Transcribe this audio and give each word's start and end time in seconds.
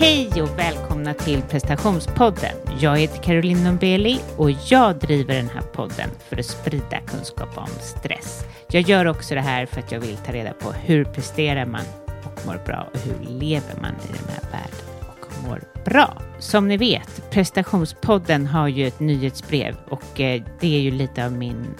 Hej 0.00 0.42
och 0.42 0.58
välkomna 0.58 1.14
till 1.14 1.42
prestationspodden. 1.42 2.52
Jag 2.80 2.98
heter 2.98 3.22
Caroline 3.22 3.64
Nombeli 3.64 4.20
och 4.36 4.50
jag 4.50 4.98
driver 4.98 5.34
den 5.34 5.48
här 5.48 5.62
podden 5.62 6.10
för 6.28 6.38
att 6.38 6.46
sprida 6.46 7.00
kunskap 7.00 7.58
om 7.58 7.68
stress. 7.80 8.44
Jag 8.70 8.82
gör 8.82 9.06
också 9.06 9.34
det 9.34 9.40
här 9.40 9.66
för 9.66 9.80
att 9.80 9.92
jag 9.92 10.00
vill 10.00 10.16
ta 10.16 10.32
reda 10.32 10.52
på 10.52 10.72
hur 10.72 11.04
presterar 11.04 11.66
man 11.66 11.84
och 12.24 12.46
mår 12.46 12.60
bra 12.66 12.88
och 12.92 12.98
hur 12.98 13.38
lever 13.40 13.74
man 13.80 13.90
i 13.90 14.12
den 14.12 14.28
här 14.28 14.42
världen 14.52 14.78
och 15.00 15.48
mår 15.48 15.60
bra. 15.84 16.22
Som 16.38 16.68
ni 16.68 16.76
vet, 16.76 17.30
prestationspodden 17.30 18.46
har 18.46 18.68
ju 18.68 18.86
ett 18.86 19.00
nyhetsbrev 19.00 19.76
och 19.88 20.20
eh, 20.20 20.42
det 20.60 20.76
är 20.76 20.80
ju 20.80 20.90
lite 20.90 21.26
av 21.26 21.32
min 21.32 21.74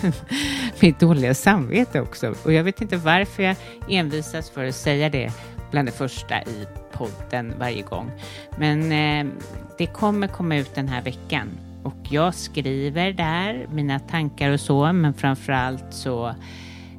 mitt 0.80 1.00
dåliga 1.00 1.34
samvete 1.34 2.00
också. 2.00 2.34
Och 2.42 2.52
jag 2.52 2.64
vet 2.64 2.80
inte 2.80 2.96
varför 2.96 3.42
jag 3.42 3.56
envisas 3.88 4.50
för 4.50 4.64
att 4.64 4.74
säga 4.74 5.08
det 5.08 5.32
bland 5.70 5.88
det 5.88 5.92
första 5.92 6.42
i 6.42 6.66
podden 7.00 7.54
varje 7.58 7.82
gång. 7.82 8.10
Men 8.58 8.92
eh, 8.92 9.32
det 9.78 9.86
kommer 9.86 10.28
komma 10.28 10.56
ut 10.56 10.74
den 10.74 10.88
här 10.88 11.02
veckan 11.02 11.48
och 11.84 11.96
jag 12.10 12.34
skriver 12.34 13.12
där 13.12 13.66
mina 13.72 13.98
tankar 13.98 14.50
och 14.50 14.60
så, 14.60 14.92
men 14.92 15.14
framför 15.14 15.52
allt 15.52 15.94
så 15.94 16.34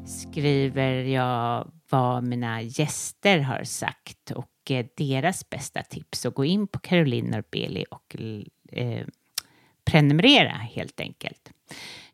skriver 0.06 0.94
jag 0.94 1.72
vad 1.90 2.24
mina 2.24 2.62
gäster 2.62 3.40
har 3.40 3.64
sagt 3.64 4.32
och 4.32 4.72
eh, 4.72 4.86
deras 4.98 5.50
bästa 5.50 5.82
tips. 5.82 6.20
Så 6.20 6.30
gå 6.30 6.46
in 6.46 6.68
på 6.68 6.80
Caroline 6.80 7.32
Norbeli 7.32 7.86
och 7.92 8.16
eh, 8.72 9.06
prenumerera 9.86 10.52
helt 10.52 11.00
enkelt. 11.00 11.52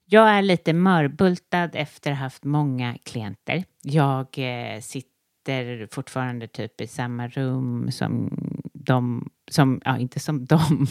Jag 0.05 0.29
är 0.29 0.41
lite 0.41 0.73
mörbultad 0.73 1.69
efter 1.73 2.11
att 2.11 2.17
ha 2.17 2.23
haft 2.23 2.43
många 2.43 2.97
klienter. 3.03 3.63
Jag 3.83 4.27
eh, 4.37 4.81
sitter 4.81 5.16
sitter 5.47 5.87
fortfarande 5.91 6.47
typ 6.47 6.81
i 6.81 6.87
samma 6.87 7.27
rum 7.27 7.91
som 7.91 8.29
de, 8.73 9.29
som, 9.51 9.81
ja 9.85 9.97
inte 9.97 10.19
som 10.19 10.45
dem, 10.45 10.87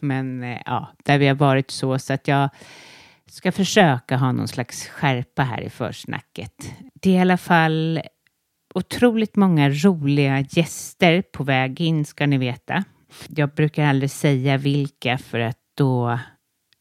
men 0.00 0.42
eh, 0.42 0.62
ja, 0.66 0.88
där 1.04 1.18
vi 1.18 1.26
har 1.26 1.34
varit 1.34 1.70
så, 1.70 1.98
så 1.98 2.12
att 2.12 2.28
jag 2.28 2.50
ska 3.26 3.52
försöka 3.52 4.16
ha 4.16 4.32
någon 4.32 4.48
slags 4.48 4.88
skärpa 4.88 5.42
här 5.42 5.60
i 5.60 5.70
försnacket. 5.70 6.74
Det 6.94 7.10
är 7.10 7.14
i 7.14 7.20
alla 7.20 7.36
fall 7.36 8.00
otroligt 8.74 9.36
många 9.36 9.70
roliga 9.70 10.40
gäster 10.40 11.22
på 11.22 11.44
väg 11.44 11.80
in 11.80 12.04
ska 12.04 12.26
ni 12.26 12.38
veta. 12.38 12.84
Jag 13.28 13.54
brukar 13.54 13.84
aldrig 13.84 14.10
säga 14.10 14.56
vilka 14.56 15.18
för 15.18 15.40
att 15.40 15.58
då, 15.76 16.18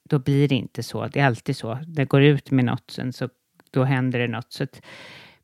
då 0.10 0.20
blir 0.20 0.48
det 0.48 0.56
inte 0.56 0.84
så. 0.84 1.08
Det 1.08 1.20
är 1.20 1.26
alltid 1.26 1.58
så. 1.58 1.80
Det 1.88 2.06
går 2.06 2.22
ut 2.22 2.52
med 2.52 2.66
något, 2.66 2.92
sen 2.92 3.14
så 3.14 3.30
då 3.72 3.84
händer 3.84 4.20
det 4.20 4.28
något. 4.28 4.54
Så 4.54 4.64
att 4.64 4.82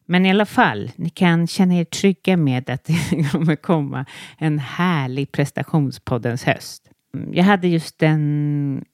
men 0.05 0.25
i 0.25 0.29
alla 0.29 0.45
fall, 0.45 0.91
ni 0.95 1.09
kan 1.09 1.47
känna 1.47 1.75
er 1.75 1.83
trygga 1.83 2.37
med 2.37 2.69
att 2.69 2.83
det 3.09 3.31
kommer 3.31 3.55
komma 3.55 4.05
en 4.37 4.59
härlig 4.59 5.31
prestationspoddens 5.31 6.43
höst. 6.43 6.89
Mm, 7.15 7.33
jag 7.33 7.43
hade 7.43 7.67
just 7.67 8.03
en 8.03 8.85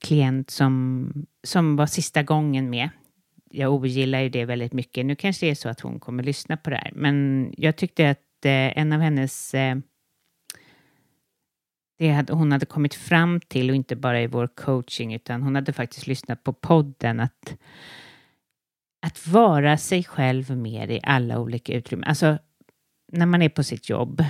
klient 0.00 0.50
som, 0.50 1.12
som 1.44 1.76
var 1.76 1.86
sista 1.86 2.22
gången 2.22 2.70
med. 2.70 2.88
Jag 3.50 3.72
ogillar 3.72 4.20
ju 4.20 4.28
det 4.28 4.44
väldigt 4.44 4.72
mycket. 4.72 5.06
Nu 5.06 5.16
kanske 5.16 5.46
det 5.46 5.50
är 5.50 5.54
så 5.54 5.68
att 5.68 5.80
hon 5.80 6.00
kommer 6.00 6.22
lyssna 6.22 6.56
på 6.56 6.70
det 6.70 6.76
här, 6.76 6.92
men 6.94 7.48
jag 7.56 7.76
tyckte 7.76 8.10
att 8.10 8.44
eh, 8.44 8.78
en 8.78 8.92
av 8.92 9.00
hennes 9.00 9.54
eh, 9.54 9.76
det 11.98 12.10
hade, 12.10 12.32
hon 12.32 12.52
hade 12.52 12.66
kommit 12.66 12.94
fram 12.94 13.40
till, 13.40 13.70
och 13.70 13.76
inte 13.76 13.96
bara 13.96 14.22
i 14.22 14.26
vår 14.26 14.46
coaching, 14.46 15.14
utan 15.14 15.42
hon 15.42 15.54
hade 15.54 15.72
faktiskt 15.72 16.06
lyssnat 16.06 16.44
på 16.44 16.52
podden, 16.52 17.20
att 17.20 17.56
att 19.04 19.26
vara 19.26 19.76
sig 19.76 20.04
själv 20.04 20.56
mer 20.56 20.90
i 20.90 21.00
alla 21.02 21.38
olika 21.38 21.72
utrymmen. 21.72 22.08
Alltså, 22.08 22.38
när 23.12 23.26
man 23.26 23.42
är 23.42 23.48
på 23.48 23.62
sitt 23.62 23.88
jobb, 23.88 24.24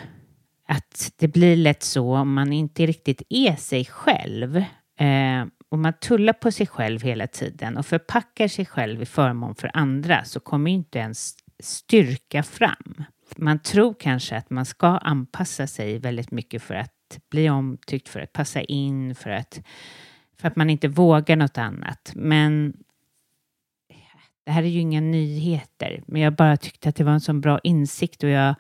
att 0.69 1.13
det 1.17 1.29
blir 1.29 1.57
lätt 1.57 1.83
så 1.83 2.17
om 2.17 2.35
man 2.35 2.53
inte 2.53 2.87
riktigt 2.87 3.23
är 3.29 3.57
sig 3.57 3.85
själv 3.85 4.57
eh, 4.99 5.47
om 5.69 5.83
man 5.83 5.93
tullar 5.93 6.33
på 6.33 6.51
sig 6.53 6.67
själv 6.67 7.03
hela 7.03 7.27
tiden 7.27 7.77
och 7.77 7.87
förpackar 7.87 8.49
sig 8.49 8.67
själv 8.67 9.03
i 9.03 9.07
förmån 9.07 9.55
för 9.55 9.71
andra 9.75 10.25
så 10.25 10.41
kommer 10.41 10.71
inte 10.71 10.99
ens 10.99 11.35
styrka 11.63 12.43
fram. 12.43 13.05
Man 13.37 13.59
tror 13.59 13.95
kanske 13.99 14.37
att 14.37 14.51
man 14.51 14.65
ska 14.65 14.87
anpassa 14.87 15.67
sig 15.67 15.99
väldigt 15.99 16.31
mycket 16.31 16.63
för 16.63 16.75
att 16.75 17.19
bli 17.31 17.51
omtyckt, 17.51 18.09
för 18.09 18.21
att 18.21 18.33
passa 18.33 18.61
in, 18.61 19.15
för 19.15 19.31
att, 19.31 19.61
för 20.41 20.49
att 20.49 20.57
man 20.57 20.71
inte 20.71 20.89
vågar 20.89 21.37
något 21.37 21.59
annat. 21.59 22.13
Men 22.15 22.75
det 24.45 24.53
här 24.53 24.63
är 24.63 24.67
ju 24.67 24.81
inga 24.81 25.01
nyheter, 25.01 26.03
men 26.07 26.23
jag 26.23 26.35
bara 26.35 26.57
tyckte 26.57 26.89
att 26.89 26.97
det 26.97 27.05
var 27.05 27.13
en 27.13 27.21
sån 27.21 27.41
bra 27.41 27.61
insikt 27.63 28.23
och 28.23 28.31
jag 28.31 28.55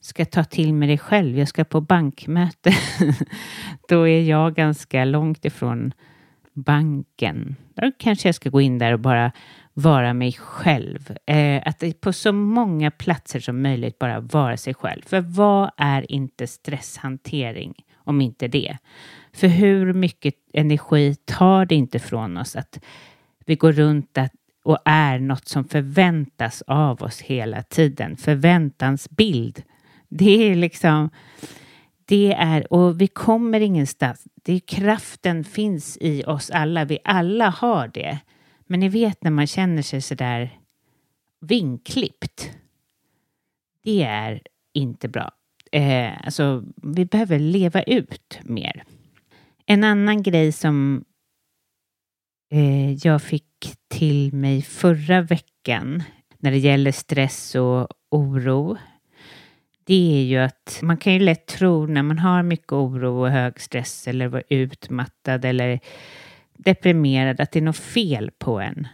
ska 0.00 0.24
ta 0.24 0.44
till 0.44 0.74
mig 0.74 0.88
det 0.88 0.98
själv. 0.98 1.38
Jag 1.38 1.48
ska 1.48 1.64
på 1.64 1.80
bankmöte. 1.80 2.72
Då 3.88 4.08
är 4.08 4.22
jag 4.22 4.54
ganska 4.54 5.04
långt 5.04 5.44
ifrån 5.44 5.92
banken. 6.52 7.56
Då 7.74 7.92
kanske 7.98 8.28
jag 8.28 8.34
ska 8.34 8.50
gå 8.50 8.60
in 8.60 8.78
där 8.78 8.92
och 8.92 9.00
bara 9.00 9.32
vara 9.74 10.14
mig 10.14 10.32
själv. 10.32 11.16
Eh, 11.26 11.62
att 11.66 12.00
på 12.00 12.12
så 12.12 12.32
många 12.32 12.90
platser 12.90 13.40
som 13.40 13.62
möjligt 13.62 13.98
bara 13.98 14.20
vara 14.20 14.56
sig 14.56 14.74
själv. 14.74 15.02
För 15.06 15.20
vad 15.20 15.70
är 15.76 16.12
inte 16.12 16.46
stresshantering 16.46 17.74
om 17.94 18.20
inte 18.20 18.48
det? 18.48 18.78
För 19.32 19.48
hur 19.48 19.92
mycket 19.92 20.34
energi 20.52 21.14
tar 21.24 21.64
det 21.64 21.74
inte 21.74 21.98
från 21.98 22.36
oss 22.36 22.56
att 22.56 22.78
vi 23.46 23.56
går 23.56 23.72
runt 23.72 24.18
att 24.18 24.32
och 24.64 24.78
är 24.84 25.18
något 25.18 25.48
som 25.48 25.64
förväntas 25.64 26.62
av 26.66 27.02
oss 27.02 27.20
hela 27.20 27.62
tiden. 27.62 28.16
Förväntansbild. 28.16 29.62
Det 30.08 30.50
är 30.50 30.54
liksom, 30.54 31.10
det 32.04 32.32
är, 32.32 32.72
och 32.72 33.00
vi 33.00 33.06
kommer 33.06 33.60
ingenstans. 33.60 34.24
Det 34.42 34.52
är 34.52 34.60
kraften 34.60 35.44
finns 35.44 35.98
i 36.00 36.24
oss 36.24 36.50
alla. 36.50 36.84
Vi 36.84 36.98
alla 37.04 37.48
har 37.48 37.88
det. 37.88 38.18
Men 38.66 38.80
ni 38.80 38.88
vet 38.88 39.24
när 39.24 39.30
man 39.30 39.46
känner 39.46 39.82
sig 39.82 40.00
så 40.00 40.14
där 40.14 40.58
vinklippt. 41.40 42.50
Det 43.82 44.02
är 44.02 44.42
inte 44.72 45.08
bra. 45.08 45.30
Eh, 45.72 46.12
alltså, 46.24 46.64
vi 46.82 47.04
behöver 47.04 47.38
leva 47.38 47.82
ut 47.82 48.38
mer. 48.42 48.84
En 49.66 49.84
annan 49.84 50.22
grej 50.22 50.52
som 50.52 51.04
Eh, 52.50 52.92
jag 52.92 53.22
fick 53.22 53.74
till 53.88 54.32
mig 54.32 54.62
förra 54.62 55.22
veckan 55.22 56.02
när 56.38 56.50
det 56.50 56.58
gäller 56.58 56.92
stress 56.92 57.54
och 57.54 57.88
oro 58.10 58.76
det 59.90 60.18
är 60.18 60.24
ju 60.24 60.36
att 60.36 60.78
man 60.82 60.96
kan 60.96 61.12
ju 61.12 61.18
lätt 61.18 61.46
tro 61.46 61.86
när 61.86 62.02
man 62.02 62.18
har 62.18 62.42
mycket 62.42 62.72
oro 62.72 63.20
och 63.20 63.30
hög 63.30 63.60
stress 63.60 64.08
eller 64.08 64.28
var 64.28 64.42
utmattad 64.48 65.44
eller 65.44 65.80
deprimerad 66.58 67.40
att 67.40 67.52
det 67.52 67.58
är 67.58 67.62
något 67.62 67.76
fel 67.76 68.30
på 68.38 68.60
en. 68.60 68.88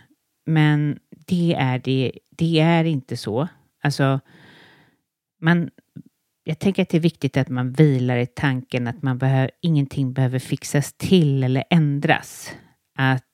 Men 0.47 0.99
det 1.27 1.55
är, 1.55 1.79
det, 1.79 2.13
det 2.31 2.61
är 2.61 2.85
inte 2.85 3.17
så. 3.17 3.49
Alltså, 3.83 4.21
man, 5.41 5.71
jag 6.45 6.59
tänker 6.59 6.83
att 6.83 6.89
det 6.89 6.97
är 6.97 7.01
viktigt 7.01 7.37
att 7.37 7.49
man 7.49 7.73
vilar 7.73 8.17
i 8.17 8.27
tanken 8.27 8.87
att 8.87 9.03
man 9.03 9.19
behöver, 9.19 9.51
ingenting 9.63 10.13
behöver 10.13 10.39
fixas 10.39 10.93
till 10.93 11.43
eller 11.43 11.65
ändras. 11.71 12.53
Att 12.99 13.26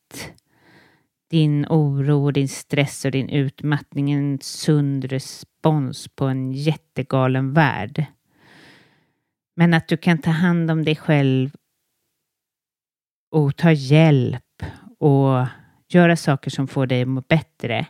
din 1.32 1.66
oro, 1.68 2.30
din 2.30 2.48
stress 2.48 3.04
och 3.04 3.10
din 3.10 3.28
utmattning 3.28 4.12
en 4.12 4.38
sund 4.40 5.04
respons 5.04 6.08
på 6.08 6.24
en 6.24 6.52
jättegalen 6.52 7.52
värld. 7.52 8.04
Men 9.56 9.74
att 9.74 9.88
du 9.88 9.96
kan 9.96 10.18
ta 10.18 10.30
hand 10.30 10.70
om 10.70 10.84
dig 10.84 10.96
själv 10.96 11.50
och 13.30 13.56
ta 13.56 13.72
hjälp 13.72 14.62
och 14.98 15.46
göra 15.88 16.16
saker 16.16 16.50
som 16.50 16.68
får 16.68 16.86
dig 16.86 17.02
att 17.02 17.08
må 17.08 17.20
bättre. 17.20 17.86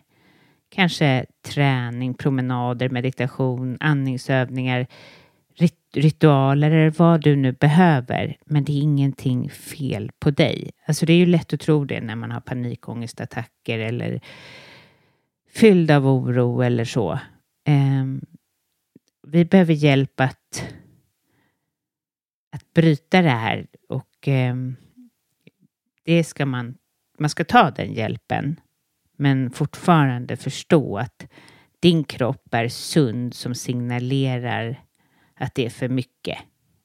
Kanske 0.69 1.26
träning, 1.48 2.14
promenader, 2.14 2.88
meditation, 2.88 3.77
andningsövningar, 3.80 4.86
rit 5.54 5.78
ritualer 5.95 6.71
eller 6.71 6.91
vad 6.91 7.21
du 7.21 7.37
nu 7.37 7.53
behöver. 7.53 8.37
Men 8.45 8.65
det 8.65 8.72
är 8.72 8.83
ingenting 8.83 9.51
fel 9.51 10.10
på 10.19 10.31
dig. 10.31 10.71
Alltså 10.87 11.07
det 11.07 11.13
är 11.13 11.16
ju 11.16 11.27
lätt 11.27 11.53
att 11.53 11.60
tro 11.60 11.84
det 11.84 12.01
när 12.01 12.16
man 12.16 12.31
har 12.31 12.41
panikångestattacker 12.41 13.78
eller 13.78 14.21
fylld 15.53 15.91
av 15.91 16.07
oro 16.07 16.63
eller 16.63 16.84
så. 16.84 17.13
Eh, 17.65 18.07
vi 19.27 19.45
behöver 19.45 19.75
hjälp 19.75 20.21
att, 20.21 20.65
att 22.53 22.72
bryta 22.75 23.22
det 23.22 23.31
här 23.31 23.66
och 23.89 24.28
eh, 24.28 24.57
det 26.05 26.25
ska 26.25 26.47
man, 26.47 26.75
man 27.19 27.31
ska 27.31 27.45
ta 27.45 27.71
den 27.71 27.93
hjälpen 27.93 28.60
men 29.16 29.51
fortfarande 29.51 30.37
förstå 30.37 30.98
att 30.98 31.27
din 31.81 32.05
kropp 32.05 32.55
är 32.55 32.69
sund 32.69 33.34
som 33.34 33.55
signalerar 33.55 34.81
att 35.42 35.54
det 35.54 35.66
är 35.66 35.71
för 35.71 35.89
mycket 35.89 36.39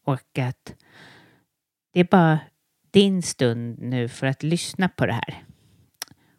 och 0.06 0.40
att 0.40 0.76
det 1.94 2.00
är 2.00 2.04
bara 2.04 2.40
din 2.92 3.22
stund 3.22 3.80
nu 3.80 4.08
för 4.08 4.28
att 4.28 4.44
lyssna 4.44 4.90
på 4.90 5.06
det 5.06 5.14
här 5.14 5.44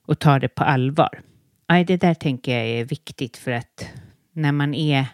och 0.02 0.18
ta 0.18 0.38
det 0.38 0.48
på 0.48 0.64
allvar. 0.64 1.22
Aj, 1.66 1.84
det 1.84 1.96
där 1.96 2.14
tänker 2.14 2.58
jag 2.58 2.66
är 2.66 2.84
viktigt 2.84 3.36
för 3.36 3.50
att 3.50 3.88
när 4.32 4.52
man 4.52 4.74
är 4.74 5.06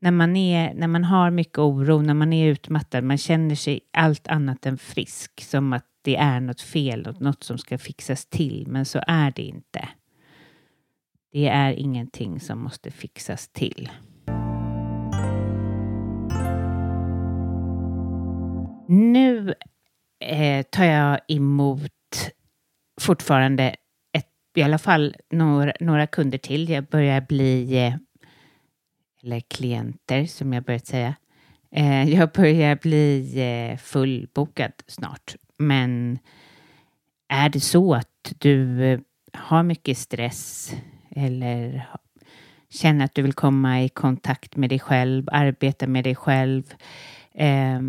när 0.00 0.10
man, 0.10 0.36
är, 0.36 0.74
när 0.74 0.88
man 0.88 1.04
har 1.04 1.30
mycket 1.30 1.58
oro, 1.58 2.02
när 2.02 2.14
man 2.14 2.32
är 2.32 2.48
utmattad, 2.48 3.04
man 3.04 3.18
känner 3.18 3.54
sig 3.54 3.80
allt 3.92 4.28
annat 4.28 4.66
än 4.66 4.78
frisk, 4.78 5.40
som 5.40 5.72
att 5.72 5.86
det 6.02 6.16
är 6.16 6.40
något 6.40 6.60
fel, 6.60 7.16
något 7.20 7.42
som 7.42 7.58
ska 7.58 7.78
fixas 7.78 8.26
till, 8.26 8.64
men 8.68 8.84
så 8.84 9.02
är 9.06 9.30
det 9.30 9.42
inte. 9.42 9.88
Det 11.32 11.48
är 11.48 11.72
ingenting 11.72 12.40
som 12.40 12.58
måste 12.62 12.90
fixas 12.90 13.48
till. 13.48 13.90
Nu 18.86 19.54
eh, 20.20 20.62
tar 20.62 20.84
jag 20.84 21.20
emot 21.28 21.90
fortfarande 23.00 23.76
ett, 24.12 24.28
i 24.54 24.62
alla 24.62 24.78
fall 24.78 25.16
några, 25.30 25.72
några 25.80 26.06
kunder 26.06 26.38
till. 26.38 26.68
Jag 26.68 26.84
börjar 26.84 27.20
bli, 27.20 27.78
eh, 27.78 27.94
eller 29.22 29.40
klienter 29.40 30.26
som 30.26 30.52
jag 30.52 30.64
börjat 30.64 30.86
säga. 30.86 31.14
Eh, 31.70 32.10
jag 32.10 32.30
börjar 32.30 32.76
bli 32.76 33.34
eh, 33.40 33.78
fullbokad 33.78 34.72
snart. 34.86 35.34
Men 35.58 36.18
är 37.28 37.48
det 37.48 37.60
så 37.60 37.94
att 37.94 38.32
du 38.38 38.84
eh, 38.84 39.00
har 39.32 39.62
mycket 39.62 39.98
stress 39.98 40.74
eller 41.10 41.88
känner 42.70 43.04
att 43.04 43.14
du 43.14 43.22
vill 43.22 43.32
komma 43.32 43.82
i 43.82 43.88
kontakt 43.88 44.56
med 44.56 44.68
dig 44.70 44.78
själv, 44.78 45.28
arbeta 45.32 45.86
med 45.86 46.04
dig 46.04 46.14
själv, 46.14 46.74
eh, 47.34 47.80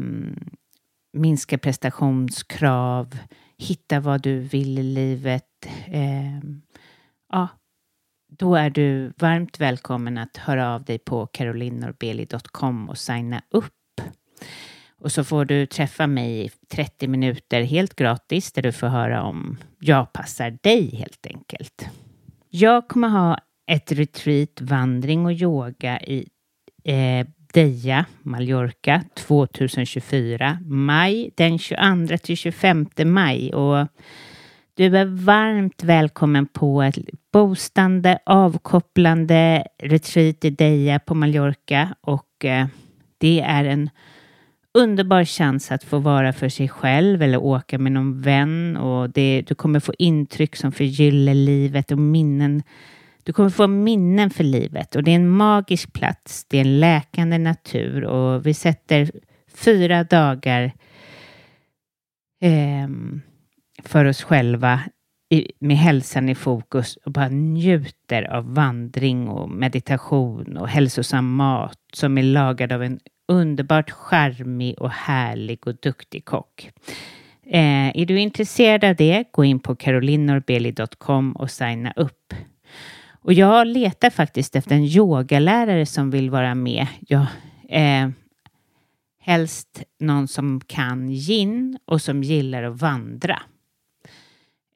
minska 1.13 1.57
prestationskrav, 1.57 3.17
hitta 3.57 3.99
vad 3.99 4.21
du 4.21 4.39
vill 4.39 4.79
i 4.79 4.83
livet. 4.83 5.65
Eh, 5.87 6.39
ja, 7.31 7.47
då 8.37 8.55
är 8.55 8.69
du 8.69 9.13
varmt 9.17 9.59
välkommen 9.59 10.17
att 10.17 10.37
höra 10.37 10.75
av 10.75 10.83
dig 10.83 10.99
på 10.99 11.27
carolinorbeli.com 11.27 12.89
och 12.89 12.97
signa 12.97 13.41
upp. 13.49 14.01
Och 14.99 15.11
så 15.11 15.23
får 15.23 15.45
du 15.45 15.65
träffa 15.65 16.07
mig 16.07 16.45
i 16.45 16.49
30 16.67 17.07
minuter 17.07 17.61
helt 17.61 17.95
gratis 17.95 18.51
där 18.51 18.61
du 18.61 18.71
får 18.71 18.87
höra 18.87 19.23
om 19.23 19.57
jag 19.79 20.13
passar 20.13 20.57
dig 20.63 20.95
helt 20.95 21.27
enkelt. 21.27 21.89
Jag 22.49 22.87
kommer 22.87 23.07
ha 23.07 23.37
ett 23.71 23.91
retreat, 23.91 24.61
vandring 24.61 25.25
och 25.25 25.33
yoga 25.33 26.01
i 26.01 26.27
eh, 26.83 27.27
Deja, 27.53 28.05
Mallorca 28.23 29.03
2024, 29.15 30.57
maj 30.65 31.31
den 31.35 31.59
22 31.59 32.17
till 32.17 32.37
25 32.37 32.85
maj. 33.05 33.53
Och 33.53 33.87
du 34.73 34.97
är 34.97 35.05
varmt 35.05 35.83
välkommen 35.83 36.45
på 36.45 36.81
ett 36.81 36.97
boostande, 37.33 38.19
avkopplande 38.25 39.67
retreat 39.83 40.45
i 40.45 40.49
Deja 40.49 40.99
på 40.99 41.15
Mallorca 41.15 41.95
och 42.01 42.45
eh, 42.45 42.67
det 43.17 43.41
är 43.41 43.65
en 43.65 43.89
underbar 44.73 45.25
chans 45.25 45.71
att 45.71 45.83
få 45.83 45.99
vara 45.99 46.33
för 46.33 46.49
sig 46.49 46.69
själv 46.69 47.21
eller 47.21 47.43
åka 47.43 47.77
med 47.77 47.91
någon 47.91 48.21
vän 48.21 48.77
och 48.77 49.09
det, 49.09 49.43
du 49.47 49.55
kommer 49.55 49.79
få 49.79 49.93
intryck 49.99 50.55
som 50.55 50.71
förgyller 50.71 51.33
livet 51.33 51.91
och 51.91 51.99
minnen. 51.99 52.63
Du 53.23 53.33
kommer 53.33 53.49
få 53.49 53.67
minnen 53.67 54.29
för 54.29 54.43
livet 54.43 54.95
och 54.95 55.03
det 55.03 55.11
är 55.11 55.15
en 55.15 55.29
magisk 55.29 55.93
plats. 55.93 56.45
Det 56.45 56.57
är 56.57 56.61
en 56.61 56.79
läkande 56.79 57.37
natur 57.37 58.03
och 58.03 58.45
vi 58.45 58.53
sätter 58.53 59.11
fyra 59.53 60.03
dagar 60.03 60.63
eh, 62.41 62.87
för 63.83 64.05
oss 64.05 64.23
själva 64.23 64.79
i, 65.29 65.51
med 65.59 65.77
hälsan 65.77 66.29
i 66.29 66.35
fokus 66.35 66.95
och 66.95 67.11
bara 67.11 67.29
njuter 67.29 68.23
av 68.23 68.53
vandring 68.53 69.27
och 69.27 69.49
meditation 69.49 70.57
och 70.57 70.67
hälsosam 70.67 71.35
mat 71.35 71.79
som 71.93 72.17
är 72.17 72.23
lagad 72.23 72.71
av 72.71 72.83
en 72.83 72.99
underbart 73.27 73.91
charmig 73.91 74.81
och 74.81 74.91
härlig 74.91 75.67
och 75.67 75.75
duktig 75.75 76.25
kock. 76.25 76.71
Eh, 77.45 77.97
är 77.97 78.05
du 78.05 78.19
intresserad 78.19 78.83
av 78.83 78.95
det, 78.95 79.23
gå 79.31 79.43
in 79.43 79.59
på 79.59 79.75
carolinorbeli.com 79.75 81.31
och 81.31 81.51
signa 81.51 81.93
upp. 81.95 82.33
Och 83.23 83.33
jag 83.33 83.67
letar 83.67 84.09
faktiskt 84.09 84.55
efter 84.55 84.75
en 84.75 84.83
yogalärare 84.83 85.85
som 85.85 86.09
vill 86.09 86.29
vara 86.29 86.55
med. 86.55 86.87
Jag, 86.99 87.25
eh, 87.69 88.09
helst 89.19 89.83
någon 89.99 90.27
som 90.27 90.61
kan 90.67 91.09
gin 91.09 91.77
och 91.85 92.01
som 92.01 92.23
gillar 92.23 92.63
att 92.63 92.81
vandra. 92.81 93.41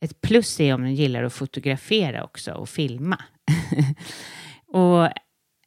Ett 0.02 0.22
plus 0.22 0.60
är 0.60 0.74
om 0.74 0.82
den 0.82 0.96
gillar 0.96 1.24
att 1.24 1.34
fotografera 1.34 2.24
också 2.24 2.52
och 2.52 2.70
filma. 2.70 3.18
och 4.68 5.10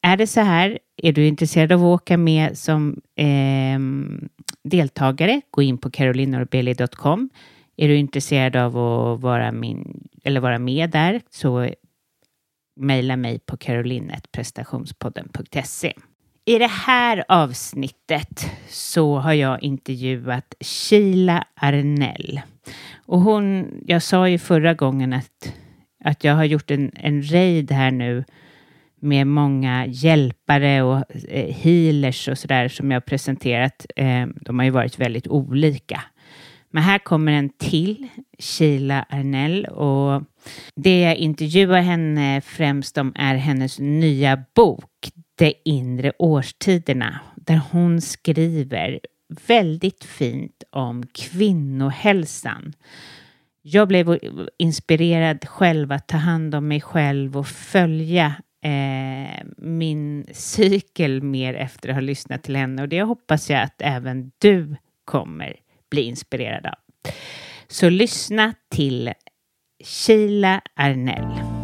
är 0.01 0.17
det 0.17 0.27
så 0.27 0.41
här, 0.41 0.79
är 0.97 1.13
du 1.13 1.27
intresserad 1.27 1.71
av 1.71 1.79
att 1.79 2.01
åka 2.01 2.17
med 2.17 2.57
som 2.57 3.01
eh, 3.15 3.79
deltagare, 4.63 5.41
gå 5.51 5.61
in 5.61 5.77
på 5.77 5.91
carolinorbeli.com. 5.91 7.29
Är 7.77 7.87
du 7.87 7.97
intresserad 7.97 8.55
av 8.55 8.77
att 8.77 9.21
vara, 9.21 9.51
min, 9.51 10.07
eller 10.23 10.39
vara 10.39 10.59
med 10.59 10.89
där 10.89 11.21
så 11.29 11.69
mejla 12.81 13.17
mig 13.17 13.39
på 13.39 13.57
carolinetprestationspodden.se. 13.57 15.93
I 16.45 16.57
det 16.57 16.67
här 16.67 17.23
avsnittet 17.27 18.51
så 18.67 19.17
har 19.17 19.33
jag 19.33 19.63
intervjuat 19.63 20.55
Sheila 20.59 21.47
Arnell. 21.55 22.41
Och 23.05 23.21
hon, 23.21 23.67
jag 23.85 24.03
sa 24.03 24.29
ju 24.29 24.37
förra 24.37 24.73
gången 24.73 25.13
att, 25.13 25.53
att 26.03 26.23
jag 26.23 26.35
har 26.35 26.43
gjort 26.43 26.71
en, 26.71 26.91
en 26.95 27.31
raid 27.31 27.71
här 27.71 27.91
nu 27.91 28.23
med 29.01 29.27
många 29.27 29.85
hjälpare 29.85 30.81
och 30.81 31.03
eh, 31.29 31.55
healers 31.55 32.27
och 32.27 32.37
sådär 32.37 32.67
som 32.67 32.91
jag 32.91 32.95
har 32.95 33.01
presenterat. 33.01 33.85
Eh, 33.95 34.27
de 34.41 34.59
har 34.59 34.65
ju 34.65 34.71
varit 34.71 34.99
väldigt 34.99 35.27
olika. 35.27 36.03
Men 36.69 36.83
här 36.83 36.99
kommer 36.99 37.31
en 37.31 37.49
till, 37.49 38.07
Sheila 38.39 39.05
Arnell 39.09 39.65
och 39.65 40.23
det 40.75 41.01
jag 41.01 41.15
intervjuar 41.15 41.81
henne 41.81 42.41
främst 42.41 42.97
om 42.97 43.13
är 43.15 43.35
hennes 43.35 43.79
nya 43.79 44.43
bok 44.55 45.09
De 45.35 45.53
inre 45.65 46.11
årstiderna 46.19 47.19
där 47.35 47.61
hon 47.71 48.01
skriver 48.01 48.99
väldigt 49.47 50.03
fint 50.03 50.63
om 50.69 51.03
kvinnohälsan. 51.13 52.73
Jag 53.61 53.87
blev 53.87 54.19
inspirerad 54.57 55.47
själv 55.47 55.91
att 55.91 56.07
ta 56.07 56.17
hand 56.17 56.55
om 56.55 56.67
mig 56.67 56.81
själv 56.81 57.37
och 57.37 57.47
följa 57.47 58.35
eh, 58.63 59.45
min 59.57 60.25
cykel 60.33 61.21
mer 61.21 61.53
efter 61.53 61.89
att 61.89 61.95
ha 61.95 62.01
lyssnat 62.01 62.43
till 62.43 62.55
henne 62.55 62.81
och 62.81 62.89
det 62.89 63.01
hoppas 63.01 63.49
jag 63.49 63.61
att 63.61 63.81
även 63.81 64.31
du 64.37 64.75
kommer 65.05 65.55
bli 65.91 66.01
inspirerad 66.01 66.65
av. 66.65 66.75
Så 67.67 67.89
lyssna 67.89 68.53
till 68.69 69.13
Sheila 69.83 70.61
Arnell. 70.77 71.61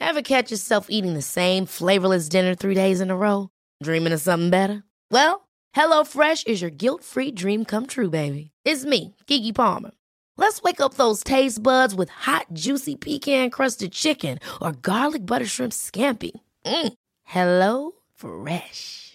Have 0.00 0.22
catch 0.22 0.50
yourself 0.50 0.86
eating 0.90 1.14
the 1.14 1.22
same 1.22 1.66
flavorless 1.66 2.28
dinner 2.28 2.54
three 2.54 2.74
days 2.74 3.00
in 3.00 3.10
a 3.10 3.16
row? 3.16 3.50
Dreaming 3.82 4.12
of 4.12 4.20
something 4.20 4.50
better? 4.50 4.84
Well, 5.10 5.48
hello 5.72 6.04
fresh 6.04 6.44
is 6.44 6.60
your 6.60 6.70
guilt 6.70 7.02
free 7.02 7.32
dream 7.32 7.64
come 7.64 7.86
true 7.86 8.10
baby. 8.10 8.50
It's 8.64 8.84
me, 8.84 9.14
Gigi 9.26 9.52
Palmer. 9.52 9.92
Let's 10.36 10.62
wake 10.62 10.80
up 10.80 10.94
those 10.94 11.24
taste 11.24 11.62
buds 11.62 11.94
with 11.94 12.10
hot, 12.10 12.46
juicy 12.52 12.96
pecan 12.96 13.50
crusted 13.50 13.92
chicken 13.92 14.38
or 14.60 14.72
garlic 14.72 15.26
butter 15.26 15.46
shrimp 15.46 15.72
scampi. 15.72 16.32
Mm. 16.64 16.92
Hello 17.24 17.92
Fresh. 18.14 19.13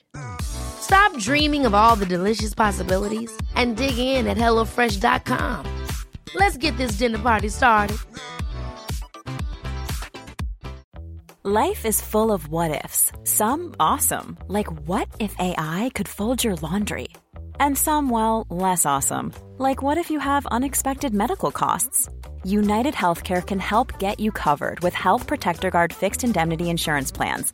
Stop 0.81 1.15
dreaming 1.17 1.65
of 1.65 1.73
all 1.73 1.95
the 1.95 2.05
delicious 2.05 2.53
possibilities 2.53 3.31
and 3.55 3.77
dig 3.77 3.97
in 3.97 4.27
at 4.27 4.37
HelloFresh.com. 4.37 5.65
Let's 6.35 6.57
get 6.57 6.75
this 6.77 6.93
dinner 6.93 7.19
party 7.19 7.49
started. 7.49 7.97
Life 11.43 11.85
is 11.85 12.01
full 12.01 12.31
of 12.31 12.49
what 12.49 12.83
ifs, 12.83 13.11
some 13.23 13.73
awesome, 13.79 14.37
like 14.47 14.67
what 14.87 15.07
if 15.19 15.33
AI 15.39 15.89
could 15.95 16.07
fold 16.07 16.43
your 16.43 16.55
laundry? 16.55 17.07
And 17.59 17.77
some, 17.77 18.09
well, 18.09 18.45
less 18.49 18.85
awesome. 18.85 19.33
Like 19.57 19.81
what 19.81 19.97
if 19.97 20.11
you 20.11 20.19
have 20.19 20.45
unexpected 20.47 21.13
medical 21.13 21.51
costs? 21.51 22.09
United 22.43 22.93
Healthcare 22.93 23.45
can 23.45 23.59
help 23.59 23.99
get 23.99 24.19
you 24.19 24.31
covered 24.31 24.81
with 24.81 24.93
Health 24.93 25.27
Protector 25.27 25.69
Guard 25.69 25.93
fixed 25.93 26.23
indemnity 26.23 26.69
insurance 26.69 27.11
plans. 27.11 27.53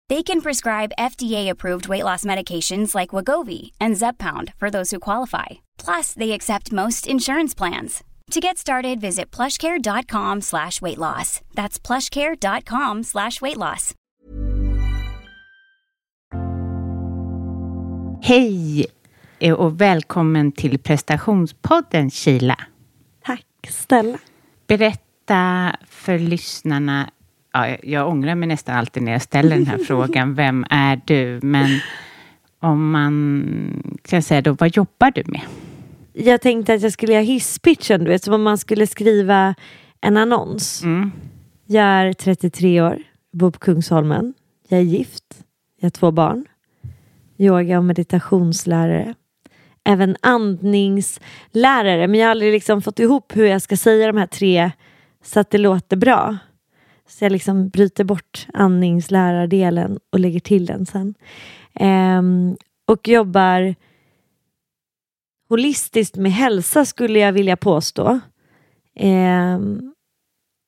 They 0.11 0.23
can 0.23 0.41
prescribe 0.41 0.97
FDA-approved 0.99 1.87
weight 1.87 2.03
loss 2.03 2.25
medications 2.25 2.95
like 2.95 3.15
Wagovi 3.15 3.71
and 3.79 3.97
Zepbound 3.97 4.53
for 4.57 4.69
those 4.69 4.91
who 4.91 4.99
qualify. 4.99 5.45
Plus, 5.85 6.13
they 6.13 6.33
accept 6.33 6.71
most 6.71 7.07
insurance 7.07 7.57
plans. 7.57 8.03
To 8.31 8.41
get 8.41 8.57
started, 8.57 8.99
visit 8.99 9.31
plushcare.com 9.31 10.41
slash 10.41 10.81
weight 10.81 10.97
loss. 10.97 11.39
That's 11.55 11.79
plushcare.com 11.79 13.03
slash 13.03 13.41
weight 13.41 13.57
loss. 13.57 13.93
Hej 18.21 18.85
eh, 19.39 19.53
och 19.53 19.81
välkommen 19.81 20.51
till 20.51 20.79
prestationspodden 20.79 22.11
Kila. 22.11 22.57
Tack 23.25 23.45
Stella. 23.69 24.17
Berätta 24.67 25.75
för 25.87 26.19
lyssnarna, 26.19 27.09
ja, 27.53 27.77
jag- 27.83 28.07
ångrar 28.09 28.35
mig 28.35 28.47
nästan 28.47 28.75
alltid 28.75 29.03
när 29.03 29.11
jag 29.11 29.21
ställer 29.21 29.55
den 29.55 29.65
här 29.67 29.77
frågan, 29.87 30.33
vem 30.35 30.65
är 30.69 31.01
du? 31.05 31.39
Men 31.43 31.79
om 32.59 32.91
man 32.91 33.43
kan 34.03 34.21
säga 34.21 34.41
då, 34.41 34.53
vad 34.53 34.75
jobbar 34.75 35.11
du 35.11 35.23
med? 35.25 35.41
Jag 36.13 36.41
tänkte 36.41 36.73
att 36.73 36.81
jag 36.81 36.91
skulle 36.93 37.13
göra 37.13 37.23
hisspitchen, 37.23 38.03
du 38.03 38.09
vet, 38.11 38.23
som 38.23 38.33
om 38.33 38.43
man 38.43 38.57
skulle 38.57 38.87
skriva 38.87 39.55
en 40.01 40.17
annons. 40.17 40.83
Mm. 40.83 41.11
Jag 41.65 41.83
är 41.85 42.13
33 42.13 42.81
år, 42.81 43.03
bor 43.33 43.51
på 43.51 43.59
Kungsholmen. 43.59 44.33
Jag 44.67 44.79
är 44.79 44.83
gift, 44.83 45.23
jag 45.79 45.85
har 45.85 45.89
två 45.89 46.11
barn. 46.11 46.45
Yoga 47.37 47.77
och 47.77 47.85
meditationslärare. 47.85 49.13
Även 49.83 50.15
andningslärare, 50.21 52.07
men 52.07 52.19
jag 52.19 52.27
har 52.27 52.31
aldrig 52.31 52.51
liksom 52.53 52.81
fått 52.81 52.99
ihop 52.99 53.35
hur 53.35 53.45
jag 53.45 53.61
ska 53.61 53.77
säga 53.77 54.07
de 54.07 54.17
här 54.17 54.27
tre 54.27 54.71
så 55.23 55.39
att 55.39 55.49
det 55.49 55.57
låter 55.57 55.97
bra. 55.97 56.37
Så 57.11 57.25
jag 57.25 57.31
liksom 57.31 57.69
bryter 57.69 58.03
bort 58.03 58.47
andningslärardelen 58.53 59.99
och 60.09 60.19
lägger 60.19 60.39
till 60.39 60.65
den 60.65 60.85
sen. 60.85 61.13
Ehm, 61.73 62.57
och 62.87 63.07
jobbar 63.07 63.75
holistiskt 65.49 66.15
med 66.15 66.31
hälsa 66.31 66.85
skulle 66.85 67.19
jag 67.19 67.31
vilja 67.31 67.57
påstå. 67.57 68.19
Ehm, 68.95 69.93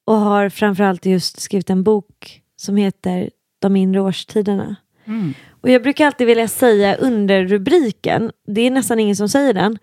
och 0.06 0.16
har 0.16 0.50
framförallt 0.50 1.06
just 1.06 1.42
skrivit 1.42 1.70
en 1.70 1.84
bok 1.84 2.42
som 2.56 2.78
heter 2.78 3.30
De 3.62 3.76
inre 3.76 4.02
årstiderna. 4.02 4.76
Mm. 5.06 5.34
Och 5.62 5.70
jag 5.70 5.84
brukar 5.84 6.06
alltid 6.06 6.28
vilja 6.28 6.48
säga 6.48 6.96
under 6.96 7.46
rubriken, 7.46 8.32
det 8.48 8.62
är 8.62 8.72
nästan 8.72 9.00
ingen 9.00 9.16
som 9.16 9.30
säger 9.30 9.54
den, 9.54 9.78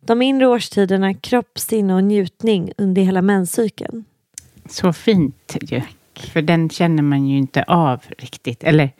De 0.00 0.22
inre 0.22 0.46
årstiderna, 0.46 1.14
kropp, 1.14 1.58
sinne 1.58 1.94
och 1.94 2.04
njutning 2.04 2.72
under 2.78 3.02
hela 3.02 3.22
menscykeln. 3.22 4.04
Så 4.68 4.92
fint 4.92 5.56
ju. 5.62 5.82
För 6.32 6.42
den 6.42 6.70
känner 6.70 7.02
man 7.02 7.26
ju 7.26 7.36
inte 7.38 7.62
av 7.62 8.02
riktigt. 8.18 8.64
Eller? 8.64 8.90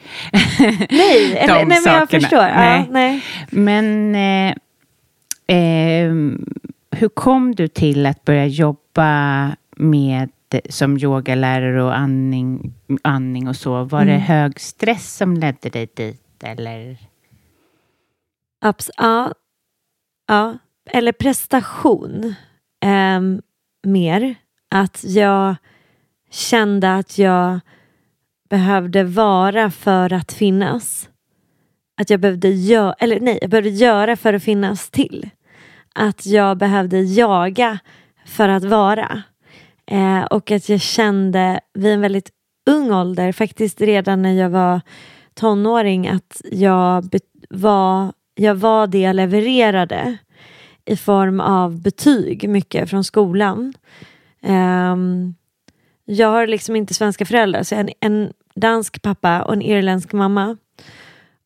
Nej, 0.91 1.37
eller, 1.39 1.55
nej 1.55 1.67
men 1.67 1.83
jag 1.85 2.11
förstår. 2.11 2.37
Nej. 2.39 2.81
Ja, 2.81 2.87
nej. 2.91 3.23
Men 3.51 4.15
eh, 4.15 4.55
eh, 5.57 6.13
hur 6.91 7.09
kom 7.09 7.55
du 7.55 7.69
till 7.69 8.07
att 8.07 8.25
börja 8.25 8.47
jobba 8.47 9.51
med 9.77 10.31
som 10.69 10.99
yogalärare 10.99 11.83
och 11.83 11.97
andning, 11.99 12.75
andning 13.03 13.49
och 13.49 13.57
så? 13.57 13.85
Var 13.85 14.05
det 14.05 14.13
Mm. 14.13 14.23
hög 14.23 14.61
stress 14.61 15.17
som 15.17 15.35
ledde 15.37 15.69
dig 15.69 15.89
dit? 15.95 16.43
Eller? 16.45 16.97
Abs- 18.65 18.91
ja, 18.97 19.33
ja, 20.29 20.59
eller 20.91 21.13
prestation. 21.13 22.35
Ehm, 22.85 23.43
mer. 23.87 24.35
Att 24.77 25.05
jag 25.05 25.57
kände 26.31 26.95
att 26.95 27.19
jag 27.19 27.61
behövde 28.51 29.05
vara 29.05 29.71
för 29.71 30.13
att 30.13 30.33
finnas. 30.33 31.09
Att 32.01 32.11
jag 32.11 32.21
behövde 32.21 32.49
göra, 32.49 32.93
eller 32.93 33.21
nej, 33.21 33.39
jag 33.41 33.51
behövde 33.51 33.71
göra 33.71 34.17
för 34.17 34.35
att 34.35 34.43
finnas 34.43 34.91
till. 34.91 35.31
Att 35.95 36.27
jag 36.27 36.59
behövde 36.59 37.01
jaga 37.01 37.79
för 38.27 38.49
att 38.49 38.65
vara. 38.65 39.23
Eh, 39.87 40.23
och 40.23 40.51
att 40.51 40.69
jag 40.69 40.81
kände 40.81 41.61
vid 41.75 41.93
en 41.93 42.01
väldigt 42.01 42.31
ung 42.71 42.93
ålder, 42.93 43.33
faktiskt 43.33 43.81
redan 43.81 44.23
när 44.23 44.33
jag 44.33 44.51
var 44.51 44.81
tonåring, 45.35 46.09
att 46.09 46.41
jag 46.53 47.09
var, 47.51 48.13
jag 48.35 48.55
var 48.55 48.87
det 48.87 49.01
jag 49.01 49.17
levererade 49.17 50.17
i 50.85 50.97
form 50.97 51.41
av 51.41 51.83
betyg, 51.83 52.49
mycket 52.49 52.91
från 52.91 53.05
skolan. 53.05 53.75
Um, 54.47 55.35
jag 56.05 56.29
har 56.29 56.47
liksom 56.47 56.77
inte 56.77 56.95
svenska 56.95 57.25
föräldrar, 57.25 57.63
så 57.63 57.75
jag 57.75 57.79
har 57.79 57.85
en, 57.85 57.95
en 58.01 58.33
dansk 58.55 59.03
pappa 59.03 59.43
och 59.43 59.53
en 59.53 59.63
irländsk 59.63 60.13
mamma. 60.13 60.57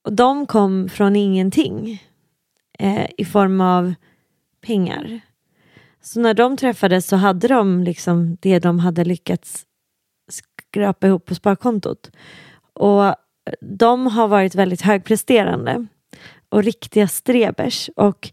Och 0.02 0.12
de 0.12 0.46
kom 0.46 0.88
från 0.88 1.16
ingenting 1.16 2.02
eh, 2.78 3.06
i 3.18 3.24
form 3.24 3.60
av 3.60 3.94
pengar. 4.66 5.20
Så 6.00 6.20
när 6.20 6.34
de 6.34 6.56
träffades 6.56 7.06
så 7.06 7.16
hade 7.16 7.48
de 7.48 7.84
liksom 7.84 8.36
det 8.40 8.58
de 8.58 8.78
hade 8.78 9.04
lyckats 9.04 9.66
skrapa 10.28 11.06
ihop 11.06 11.24
på 11.24 11.34
sparkontot. 11.34 12.10
Och 12.72 13.14
de 13.60 14.06
har 14.06 14.28
varit 14.28 14.54
väldigt 14.54 14.82
högpresterande 14.82 15.86
och 16.48 16.62
riktiga 16.62 17.08
strebers. 17.08 17.90
Och 17.96 18.30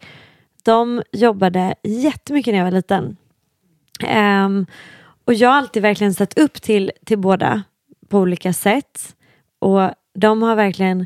de 0.63 1.03
jobbade 1.11 1.75
jättemycket 1.83 2.51
när 2.51 2.59
jag 2.59 2.65
var 2.65 2.71
liten. 2.71 3.17
Ehm, 4.03 4.65
och 5.25 5.33
jag 5.33 5.49
har 5.49 5.55
alltid 5.55 5.81
verkligen 5.81 6.13
sett 6.13 6.37
upp 6.37 6.61
till, 6.61 6.91
till 7.05 7.17
båda 7.17 7.63
på 8.09 8.19
olika 8.19 8.53
sätt. 8.53 9.15
Och 9.59 9.91
de 10.13 10.41
har 10.41 10.55
verkligen 10.55 11.05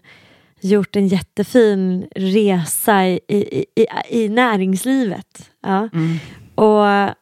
gjort 0.62 0.96
en 0.96 1.08
jättefin 1.08 2.08
resa 2.15 3.08
i, 3.08 3.19
i, 3.27 3.65
i, 3.75 3.88
i 4.10 4.29
näringslivet. 4.29 5.51
Ja. 5.62 5.89
Mm. 5.93 6.17
Och 6.55 7.15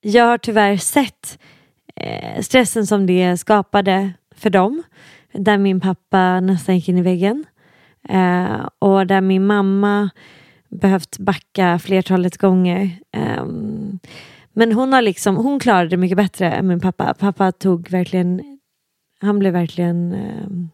jag 0.00 0.24
har 0.24 0.38
tyvärr 0.38 0.76
sett 0.76 1.38
eh, 1.96 2.42
stressen 2.42 2.86
som 2.86 3.06
det 3.06 3.36
skapade 3.36 4.12
för 4.34 4.50
dem. 4.50 4.82
Där 5.32 5.58
min 5.58 5.80
pappa 5.80 6.40
nästan 6.40 6.74
gick 6.74 6.88
in 6.88 6.98
i 6.98 7.02
väggen. 7.02 7.44
Eh, 8.08 8.68
och 8.78 9.06
där 9.06 9.20
min 9.20 9.46
mamma 9.46 10.10
behövt 10.68 11.18
backa 11.18 11.78
flertalet 11.78 12.36
gånger. 12.36 12.90
Ehm, 13.12 13.98
men 14.58 14.72
hon 14.72 14.92
har 14.92 15.02
liksom, 15.02 15.36
hon 15.36 15.60
klarade 15.60 15.88
det 15.88 15.96
mycket 15.96 16.16
bättre 16.16 16.52
än 16.52 16.66
min 16.66 16.80
pappa. 16.80 17.14
Pappa 17.14 17.52
tog 17.52 17.90
verkligen, 17.90 18.58
han 19.20 19.38
blev 19.38 19.52
verkligen, 19.52 20.12
ehm, 20.12 20.68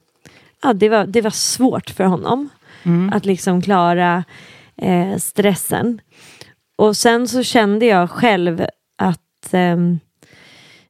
ja 0.62 0.72
det 0.72 0.88
var, 0.88 1.06
det 1.06 1.20
var 1.20 1.30
svårt 1.30 1.90
för 1.90 2.04
honom 2.04 2.48
Mm. 2.86 3.12
att 3.12 3.24
liksom 3.24 3.62
klara 3.62 4.24
eh, 4.76 5.16
stressen. 5.16 6.00
Och 6.76 6.96
sen 6.96 7.28
så 7.28 7.42
kände 7.42 7.86
jag 7.86 8.10
själv 8.10 8.66
att 8.98 9.52
ehm, 9.54 9.98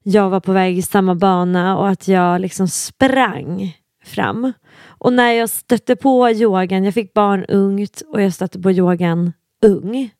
jag 0.02 0.30
var 0.30 0.40
på 0.40 0.52
väg 0.52 0.78
i 0.78 0.82
samma 0.82 1.14
bana 1.14 1.78
och 1.78 1.88
att 1.88 2.08
jag 2.08 2.40
liksom 2.40 2.68
sprang 2.68 3.76
fram. 4.04 4.52
Och 4.86 5.12
när 5.12 5.32
jag 5.32 5.50
stötte 5.50 5.96
på 5.96 6.30
yogan, 6.30 6.84
jag 6.84 6.94
fick 6.94 7.14
barn 7.14 7.44
ungt 7.44 8.02
och 8.08 8.22
jag 8.22 8.34
stötte 8.34 8.60
på 8.60 8.70
yogan 8.70 9.32
ung 9.62 10.10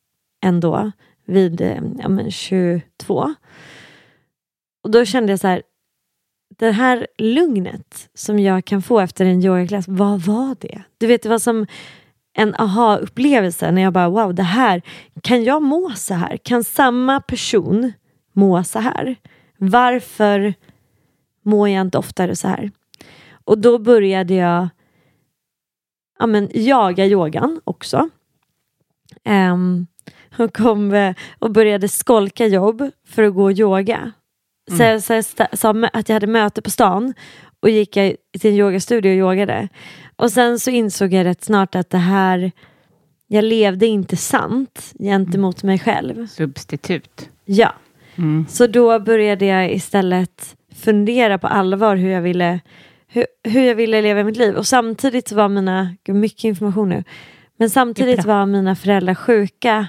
ändå 0.45 0.93
vid 1.25 1.61
eh, 1.61 1.83
ja, 1.99 2.09
men 2.09 2.31
22. 2.31 3.35
Och 4.83 4.91
då 4.91 5.05
kände 5.05 5.33
jag 5.33 5.41
så 5.41 5.49
här, 5.49 5.63
det 6.59 6.71
här 6.71 7.07
lugnet 7.19 8.09
som 8.15 8.39
jag 8.39 8.65
kan 8.65 8.83
få 8.83 9.01
efter 9.01 9.25
en 9.25 9.45
yogaklass, 9.45 9.89
vad 9.89 10.21
var 10.21 10.57
det? 10.61 10.83
Du 10.99 11.07
vet, 11.07 11.23
det 11.23 11.29
var 11.29 11.39
som 11.39 11.67
en 12.37 12.55
aha-upplevelse 12.55 13.71
när 13.71 13.83
jag 13.83 13.93
bara 13.93 14.09
wow, 14.09 14.35
det 14.35 14.43
här, 14.43 14.83
kan 15.23 15.45
jag 15.45 15.63
må 15.63 15.91
så 15.91 16.15
här? 16.15 16.37
Kan 16.37 16.65
samma 16.65 17.21
person 17.21 17.93
må 18.33 18.65
så 18.65 18.79
här? 18.79 19.17
Varför 19.59 20.55
mår 21.43 21.69
jag 21.69 21.81
inte 21.81 21.99
oftare 21.99 22.37
så 22.37 22.49
här? 22.49 22.71
Och 23.45 23.59
då 23.59 23.79
började 23.79 24.35
jag 24.35 24.69
ja, 26.19 26.27
men, 26.27 26.51
jaga 26.55 27.07
yogan 27.07 27.61
också. 27.65 28.09
Um, 29.25 29.87
och 30.39 30.57
kom 30.57 30.93
eh, 30.95 31.15
och 31.39 31.51
började 31.51 31.89
skolka 31.89 32.47
jobb 32.47 32.91
för 33.09 33.23
att 33.23 33.35
gå 33.35 33.45
och 33.45 33.53
yoga. 33.53 34.13
Så, 34.69 34.75
Mm. 34.75 34.87
jag- 34.89 35.03
så 35.03 35.13
jag 35.13 35.25
sa 35.59 35.71
att 35.93 36.09
jag 36.09 36.15
hade 36.17 36.27
möte 36.27 36.63
på 36.63 36.71
stan 36.71 37.15
och 37.61 37.71
gick 37.71 37.97
jag 37.97 38.15
till 38.41 38.51
en 38.51 38.57
yogastudio 38.57 39.11
och 39.11 39.17
yogade. 39.35 39.69
Och 40.17 40.31
sen 40.31 40.59
så 40.59 40.71
insåg 40.71 41.13
jag 41.13 41.25
rätt 41.25 41.45
snart 41.45 41.75
att 41.75 41.91
det 41.91 41.99
här, 41.99 42.53
jag 43.27 43.45
levde 43.45 43.87
inte 43.87 44.17
sant 44.17 44.93
gentemot 44.99 45.63
mig 45.63 45.79
själv. 45.79 46.27
Substitut. 46.27 47.29
Ja, 47.45 47.73
Mm. 48.17 48.47
så 48.49 48.67
då 48.67 48.99
började 49.01 49.47
jag 49.47 49.73
istället 49.73 50.57
fundera 50.77 51.39
på 51.39 51.47
allvar 51.47 51.97
hur 51.97 52.11
jag 52.11 52.23
ville, 52.23 52.61
hur, 53.09 53.27
hur 53.45 53.63
jag 53.63 53.75
ville 53.75 54.03
leva 54.03 54.25
mitt 54.25 54.37
liv. 54.37 54.55
Och 54.55 54.67
samtidigt 54.67 55.33
var 55.33 55.49
mina, 55.49 55.95
gud 56.05 56.17
mycket 56.17 56.45
information 56.45 56.89
nu, 56.89 57.05
men 57.59 57.71
samtidigt 57.71 58.25
var 58.25 58.47
mina 58.47 58.77
föräldrar 58.77 59.15
sjuka 59.15 59.87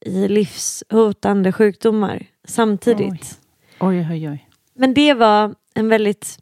i 0.00 0.28
livshotande 0.28 1.52
sjukdomar 1.52 2.26
samtidigt. 2.44 3.40
Oj, 3.80 4.06
oj, 4.10 4.28
oj. 4.28 4.48
Men 4.74 4.94
det 4.94 5.14
var 5.14 5.54
en 5.74 5.88
väldigt, 5.88 6.38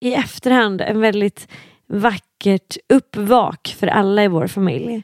i 0.00 0.14
efterhand, 0.14 0.80
en 0.80 1.00
väldigt 1.00 1.48
vackert 1.86 2.76
uppvak 2.88 3.76
för 3.78 3.86
alla 3.86 4.24
i 4.24 4.28
vår 4.28 4.46
familj. 4.46 5.02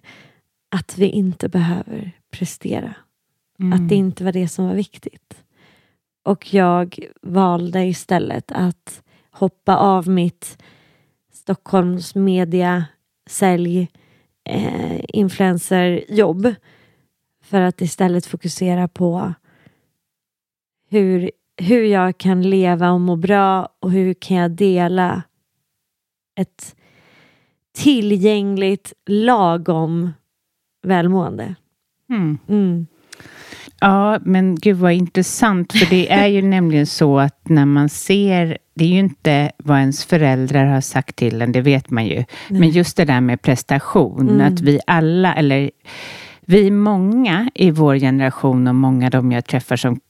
Att 0.68 0.98
vi 0.98 1.06
inte 1.06 1.48
behöver 1.48 2.12
prestera. 2.30 2.94
Mm. 3.58 3.72
Att 3.72 3.88
det 3.88 3.94
inte 3.94 4.24
var 4.24 4.32
det 4.32 4.48
som 4.48 4.66
var 4.66 4.74
viktigt. 4.74 5.44
Och 6.22 6.54
jag 6.54 6.98
valde 7.22 7.84
istället 7.84 8.52
att 8.52 9.02
hoppa 9.30 9.76
av 9.76 10.08
mitt 10.08 10.58
Stockholms 11.32 12.14
media 12.14 12.84
sälj 13.26 13.88
eh, 14.44 15.00
influencerjobb 15.08 16.54
för 17.46 17.60
att 17.60 17.80
istället 17.80 18.26
fokusera 18.26 18.88
på 18.88 19.34
hur, 20.90 21.30
hur 21.56 21.82
jag 21.84 22.18
kan 22.18 22.42
leva 22.42 22.90
och 22.90 23.00
må 23.00 23.16
bra 23.16 23.68
och 23.80 23.90
hur 23.90 24.14
kan 24.14 24.36
jag 24.36 24.50
dela 24.50 25.22
ett 26.40 26.76
tillgängligt 27.76 28.92
lagom 29.06 30.12
välmående. 30.82 31.54
Mm. 32.10 32.38
Mm. 32.48 32.86
Ja, 33.80 34.18
men 34.22 34.54
gud 34.54 34.76
vad 34.76 34.92
intressant. 34.92 35.72
För 35.72 35.90
det 35.90 36.12
är 36.12 36.26
ju 36.26 36.42
nämligen 36.56 36.86
så 36.86 37.18
att 37.18 37.48
när 37.48 37.66
man 37.66 37.88
ser, 37.88 38.58
det 38.74 38.84
är 38.84 38.88
ju 38.88 38.98
inte 38.98 39.52
vad 39.58 39.78
ens 39.78 40.04
föräldrar 40.04 40.64
har 40.66 40.80
sagt 40.80 41.16
till 41.16 41.42
en, 41.42 41.52
det 41.52 41.60
vet 41.60 41.90
man 41.90 42.06
ju. 42.06 42.24
Men 42.48 42.70
just 42.70 42.96
det 42.96 43.04
där 43.04 43.20
med 43.20 43.42
prestation, 43.42 44.28
Mm. 44.28 44.52
att 44.52 44.60
vi 44.60 44.80
alla, 44.86 45.34
eller 45.34 45.70
vi 46.46 46.70
många 46.70 47.50
i 47.54 47.70
vår 47.70 47.96
generation 47.98 48.66
och 48.68 48.74
många 48.74 49.06
av 49.06 49.10
dem 49.10 49.32
jag 49.32 49.44
träffar 49.46 49.76
som 49.76 50.00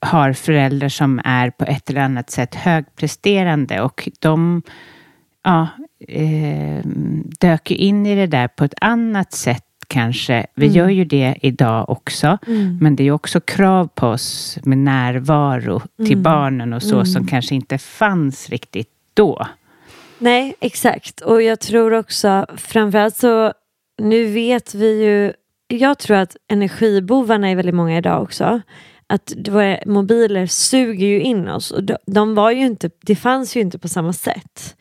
har 0.00 0.32
föräldrar 0.32 0.88
som 0.88 1.20
är 1.24 1.50
på 1.50 1.64
ett 1.64 1.90
eller 1.90 2.00
annat 2.00 2.30
sätt 2.30 2.54
högpresterande 2.54 3.80
och 3.80 4.08
de 4.18 4.62
ja, 5.44 5.68
eh, 6.08 6.80
dök 7.40 7.70
in 7.70 8.06
i 8.06 8.14
det 8.16 8.26
där 8.26 8.48
på 8.48 8.64
ett 8.64 8.74
annat 8.80 9.32
sätt 9.32 9.64
kanske. 9.86 10.46
Vi 10.54 10.66
Mm. 10.66 10.76
gör 10.76 10.88
ju 10.88 11.04
det 11.04 11.34
idag 11.42 11.90
också. 11.90 12.38
Mm. 12.46 12.78
Men 12.80 12.96
det 12.96 13.04
är 13.06 13.10
också 13.10 13.40
krav 13.40 13.88
på 13.94 14.06
oss 14.08 14.58
med 14.64 14.78
närvaro 14.78 15.80
till 15.96 16.12
Mm. 16.12 16.22
barnen 16.22 16.72
och 16.72 16.82
så 16.82 16.94
Mm. 16.94 17.06
som 17.06 17.26
kanske 17.26 17.54
inte 17.54 17.78
fanns 17.78 18.48
riktigt 18.48 18.90
då. 19.14 19.46
Nej, 20.18 20.54
exakt. 20.60 21.20
Och 21.20 21.42
jag 21.42 21.60
tror 21.60 21.92
också, 21.94 22.46
framförallt 22.56 23.16
så, 23.16 23.52
nu 24.02 24.24
vet 24.32 24.74
vi 24.74 25.04
ju, 25.04 25.32
jag 25.68 25.98
tror 25.98 26.16
att 26.16 26.36
energibovarna 26.48 27.48
är 27.48 27.56
väldigt 27.56 27.74
många 27.74 27.98
idag 27.98 28.22
också. 28.22 28.60
Att 29.06 29.32
våra 29.48 29.78
mobiler 29.86 30.46
suger 30.46 31.06
ju 31.06 31.20
in 31.20 31.48
oss 31.48 31.70
och 31.70 31.84
de, 31.84 31.96
de 32.06 32.34
var 32.34 32.50
ju 32.50 32.66
inte, 32.66 32.90
det 33.00 33.16
fanns 33.16 33.56
ju 33.56 33.60
inte 33.60 33.78
på 33.78 33.88
samma 33.88 34.12
sätt 34.12 34.76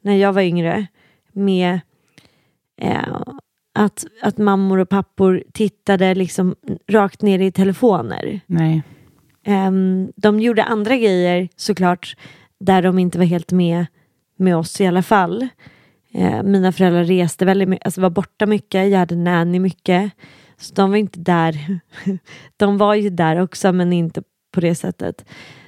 när 0.00 0.16
jag 0.16 0.32
var 0.32 0.42
yngre 0.42 0.86
med 1.32 1.80
eh, 2.80 3.22
att, 3.74 4.06
att 4.22 4.38
mammor 4.38 4.78
och 4.78 4.88
pappor 4.88 5.44
tittade 5.52 6.14
liksom 6.14 6.54
rakt 6.88 7.22
ner 7.22 7.38
i 7.38 7.52
telefoner. 7.52 8.40
Nej. 8.46 8.82
Ehm, 9.44 10.12
de 10.16 10.40
gjorde 10.40 10.64
andra 10.64 10.96
grejer 10.96 11.48
såklart 11.56 12.16
där 12.60 12.82
de 12.82 12.98
inte 12.98 13.18
var 13.18 13.24
helt 13.24 13.52
med 13.52 13.86
med 14.36 14.56
oss 14.56 14.80
i 14.80 14.86
alla 14.86 15.02
fall. 15.02 15.48
Eh, 16.12 16.42
mina 16.42 16.72
föräldrar 16.72 17.04
reste 17.04 17.44
väldigt 17.44 17.68
mycket, 17.68 17.86
alltså 17.86 18.00
var 18.00 18.10
borta 18.10 18.46
mycket, 18.46 18.90
jag 18.90 18.98
hade 18.98 19.16
nanny 19.16 19.58
mycket. 19.58 20.12
Så 20.56 20.74
de 20.74 20.90
var 20.90 20.96
inte 20.96 21.20
där. 21.20 21.80
De 22.56 22.78
var 22.78 22.94
ju 22.94 23.10
där 23.10 23.40
också 23.40 23.72
men 23.72 23.92
inte 23.92 24.22
på 24.54 24.60
det 24.60 24.74
sättet. 24.74 25.24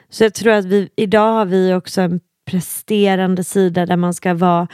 Så 0.08 0.24
jag 0.24 0.34
tror 0.34 0.52
att 0.52 0.64
vi, 0.64 0.88
idag 0.96 1.32
har 1.32 1.44
vi 1.44 1.74
också 1.74 2.00
en 2.00 2.20
presterande 2.50 3.44
sida 3.44 3.86
där 3.86 3.96
man 3.96 4.14
ska 4.14 4.34
vara 4.34 4.68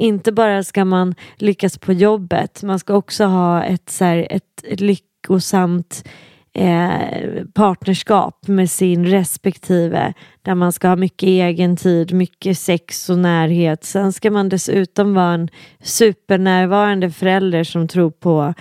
inte 0.00 0.32
bara 0.32 0.64
ska 0.64 0.84
man 0.84 1.14
lyckas 1.36 1.78
på 1.78 1.92
jobbet, 1.92 2.62
man 2.62 2.78
ska 2.78 2.94
också 2.94 3.24
ha 3.24 3.64
ett, 3.64 3.90
så 3.90 4.04
här, 4.04 4.26
ett, 4.30 4.64
ett 4.64 4.80
lyckosamt 4.80 6.08
eh, 6.54 7.44
partnerskap 7.54 8.48
med 8.48 8.70
sin 8.70 9.06
respektive 9.06 10.14
där 10.42 10.54
man 10.54 10.72
ska 10.72 10.88
ha 10.88 10.96
mycket 10.96 11.26
egen 11.26 11.76
tid, 11.76 12.12
mycket 12.12 12.58
sex 12.58 13.10
och 13.10 13.18
närhet. 13.18 13.84
Sen 13.84 14.12
ska 14.12 14.30
man 14.30 14.48
dessutom 14.48 15.14
vara 15.14 15.34
en 15.34 15.48
supernärvarande 15.82 17.10
förälder 17.10 17.64
som 17.64 17.88
tror 17.88 18.10
på 18.10 18.54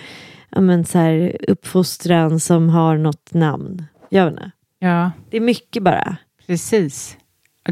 ja, 0.49 0.62
men, 0.62 0.86
så 0.86 0.97
här, 0.97 1.38
uppfostran 1.47 2.39
som 2.39 2.69
har 2.69 2.97
något 2.97 3.34
namn. 3.34 3.86
Jag 4.10 4.25
vet 4.25 4.34
inte. 4.34 4.52
Ja, 4.80 5.12
Det 5.30 5.38
är 5.38 5.41
mycket 5.41 5.84
bara. 5.84 6.17
precis. 6.47 7.17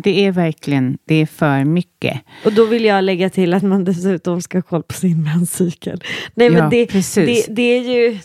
Det 0.03 0.25
är 0.25 0.32
verkligen, 0.32 0.97
det 1.06 1.15
är 1.15 1.25
för 1.25 1.63
mycket. 1.63 2.21
Och 2.45 2.53
då 2.53 2.65
vill 2.65 2.86
jag 2.86 3.03
lägga 3.03 3.30
till 3.30 3.53
att 3.53 3.63
man 3.63 3.84
dessutom 3.84 4.41
ska 4.41 4.58
ha 4.58 4.62
koll 4.62 4.84
på 4.84 4.93
sin 4.93 5.23
menscykel. 5.23 6.03
Nej 6.34 6.49
men 6.49 6.60
Ja, 6.63 6.69
det, 6.69 6.86
det, 7.15 7.45
det 7.49 7.62
är 7.62 7.82
ju, 7.82 8.19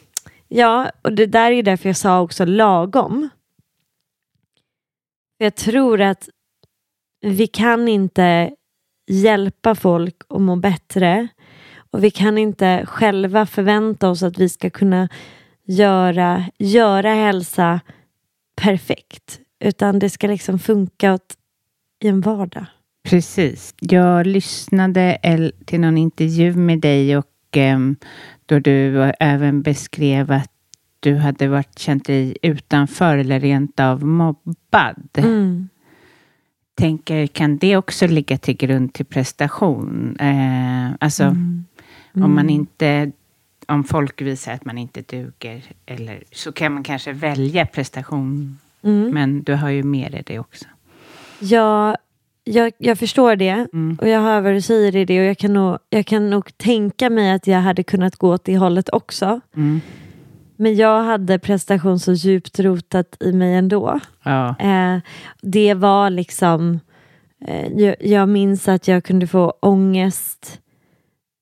ja 0.52 0.90
och 1.02 1.12
det 1.12 1.26
där 1.26 1.50
är 1.50 1.62
därför 1.62 1.88
jag 1.88 1.96
sa 1.96 2.20
också 2.20 2.44
lagom. 2.44 3.28
Jag 5.38 5.54
tror 5.54 6.00
att 6.00 6.28
vi 7.20 7.46
kan 7.46 7.88
inte 7.88 8.50
hjälpa 9.10 9.74
folk 9.74 10.16
att 10.28 10.40
må 10.40 10.56
bättre 10.56 11.28
och 11.90 12.04
vi 12.04 12.10
kan 12.10 12.38
inte 12.38 12.86
själva 12.86 13.46
förvänta 13.46 14.10
oss 14.10 14.22
att 14.22 14.38
vi 14.38 14.48
ska 14.48 14.70
kunna 14.70 15.08
göra, 15.64 16.44
göra 16.58 17.14
hälsa 17.14 17.80
perfekt. 18.56 19.40
Utan 19.64 19.98
det 19.98 20.10
ska 20.10 20.26
liksom 20.26 20.58
funka 20.58 21.14
åt, 21.14 21.34
i 22.04 22.08
en 22.08 22.20
vardag. 22.20 22.66
Precis. 23.08 23.74
Jag 23.80 24.26
lyssnade 24.26 25.18
till 25.64 25.80
någon 25.80 25.98
intervju 25.98 26.54
med 26.54 26.80
dig 26.80 27.16
och 27.16 27.26
ehm, 27.56 27.96
då 28.52 28.58
du 28.58 29.12
även 29.20 29.62
beskrev 29.62 30.32
att 30.32 30.50
du 31.00 31.16
hade 31.16 31.48
varit, 31.48 31.78
känt 31.78 32.04
dig 32.04 32.36
utanför 32.42 33.18
eller 33.18 33.40
rent 33.40 33.80
av 33.80 34.04
mobbad. 34.04 35.08
Mm. 35.14 35.68
Tänker, 36.74 37.26
kan 37.26 37.58
det 37.58 37.76
också 37.76 38.06
ligga 38.06 38.38
till 38.38 38.56
grund 38.56 38.94
till 38.94 39.06
prestation? 39.06 40.16
Eh, 40.20 40.90
alltså, 41.00 41.24
Mm. 42.14 42.24
om 42.24 42.34
man 42.34 42.50
inte 42.50 43.12
om 43.66 43.84
folk 43.84 44.20
visar 44.20 44.52
att 44.52 44.64
man 44.64 44.78
inte 44.78 45.02
duger, 45.02 45.62
eller, 45.86 46.22
så 46.32 46.52
kan 46.52 46.72
man 46.74 46.82
kanske 46.82 47.12
välja 47.12 47.66
prestation. 47.66 48.58
Mm. 48.82 49.10
Men 49.14 49.42
du 49.42 49.54
har 49.54 49.68
ju 49.68 49.82
med 49.82 50.12
dig 50.12 50.22
det 50.26 50.38
också. 50.38 50.64
Ja, 51.38 51.96
jag, 52.44 52.72
jag 52.78 52.98
förstår 52.98 53.36
det 53.36 53.66
Mm. 53.72 53.98
och 54.00 54.08
jag 54.08 54.20
hör 54.20 54.40
vad 54.40 54.52
du 54.52 54.60
säger 54.60 54.96
i 54.96 55.04
det 55.04 55.20
och 55.20 55.26
jag 55.26 55.38
kan, 55.38 55.52
nog, 55.52 55.78
jag 55.90 56.06
kan 56.06 56.30
nog 56.30 56.58
tänka 56.58 57.10
mig 57.10 57.32
att 57.32 57.46
jag 57.46 57.60
hade 57.60 57.82
kunnat 57.82 58.16
gå 58.16 58.32
åt 58.34 58.44
det 58.44 58.58
hållet 58.58 58.88
också. 58.92 59.40
Mm. 59.56 59.80
Men 60.56 60.76
jag 60.76 61.02
hade 61.02 61.38
prestation 61.38 61.98
så 61.98 62.12
djupt 62.12 62.60
rotat 62.60 63.16
i 63.20 63.32
mig 63.32 63.54
ändå. 63.54 64.00
Ja. 64.22 64.56
Eh, 64.58 64.98
det 65.42 65.74
var 65.74 66.10
liksom, 66.10 66.80
eh, 67.46 67.66
jag, 67.72 67.96
jag 68.00 68.28
minns 68.28 68.68
att 68.68 68.88
jag 68.88 69.04
kunde 69.04 69.26
få 69.26 69.54
ångest, 69.60 70.60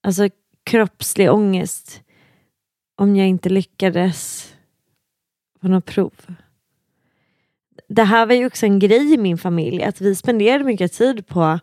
alltså 0.02 0.28
kroppslig 0.64 1.32
ångest, 1.32 2.02
om 2.96 3.16
jag 3.16 3.28
inte 3.28 3.48
lyckades 3.48 4.52
på 5.60 5.68
något 5.68 5.86
prov. 5.86 6.12
Det 7.92 8.02
här 8.02 8.26
var 8.26 8.34
ju 8.34 8.46
också 8.46 8.66
en 8.66 8.78
grej 8.78 9.14
i 9.14 9.18
min 9.18 9.38
familj, 9.38 9.82
att 9.82 10.00
vi 10.00 10.14
spenderade 10.14 10.64
mycket 10.64 10.92
tid 10.92 11.26
på 11.26 11.58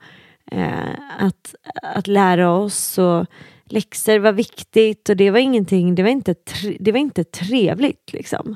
eh, 0.52 0.90
att, 1.20 1.56
att 1.84 2.08
lära 2.08 2.52
oss 2.52 2.98
och 2.98 3.26
läxor 3.66 4.20
var 4.20 4.32
viktigt 4.32 5.10
och 5.10 5.18
det 5.18 5.32
var 5.32 5.40
ingenting, 5.40 5.96
det 5.96 6.04
var 6.04 6.10
inte, 6.10 6.34
tre, 6.34 6.78
det 6.80 6.92
var 6.92 7.00
inte 7.00 7.24
trevligt 7.24 8.14
liksom. 8.14 8.56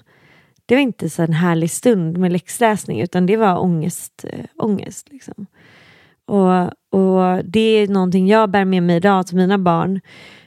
Det 0.66 0.76
var 0.76 0.82
inte 0.82 1.10
så 1.10 1.24
en 1.24 1.34
härlig 1.34 1.72
stund 1.72 2.18
med 2.18 2.32
läxläsning 2.32 3.02
utan 3.02 3.26
det 3.26 3.38
var 3.38 3.58
ångest. 3.58 4.26
Äh, 4.34 4.46
ångest 4.58 5.08
liksom. 5.12 5.46
och, 6.26 6.64
och 7.00 7.46
det 7.46 7.60
är 7.60 7.88
någonting 7.88 8.28
jag 8.28 8.50
bär 8.50 8.66
med 8.66 8.84
mig 8.84 8.96
idag 8.96 9.28
till 9.28 9.38
mina 9.38 9.58
barn. 9.58 10.02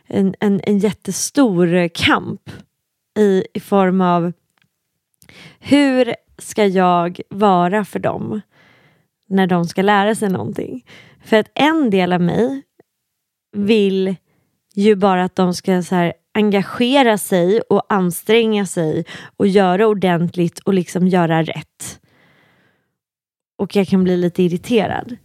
en, 0.06 0.34
en, 0.40 0.60
en 0.64 0.78
jättestor 0.78 1.88
kamp 1.88 2.50
i, 3.18 3.44
i 3.54 3.60
form 3.60 4.00
av 4.00 4.32
hur 5.58 6.14
ska 6.38 6.66
jag 6.66 7.20
vara 7.28 7.84
för 7.84 7.98
dem 7.98 8.40
när 9.26 9.46
de 9.46 9.64
ska 9.64 9.82
lära 9.82 10.14
sig 10.14 10.28
någonting? 10.28 10.86
För 11.24 11.36
att 11.36 11.50
en 11.54 11.90
del 11.90 12.12
av 12.12 12.20
mig 12.20 12.62
vill 13.52 14.16
ju 14.74 14.94
bara 14.94 15.24
att 15.24 15.36
de 15.36 15.54
ska 15.54 15.82
så 15.82 15.94
här, 15.94 16.12
engagera 16.34 17.18
sig 17.18 17.60
och 17.60 17.86
anstränga 17.88 18.66
sig 18.66 19.04
och 19.36 19.46
göra 19.46 19.86
ordentligt 19.86 20.58
och 20.58 20.74
liksom 20.74 21.08
göra 21.08 21.42
rätt. 21.42 22.00
Och 23.56 23.76
jag 23.76 23.88
kan 23.88 24.04
bli 24.04 24.16
lite 24.16 24.42
irriterad. 24.42 25.16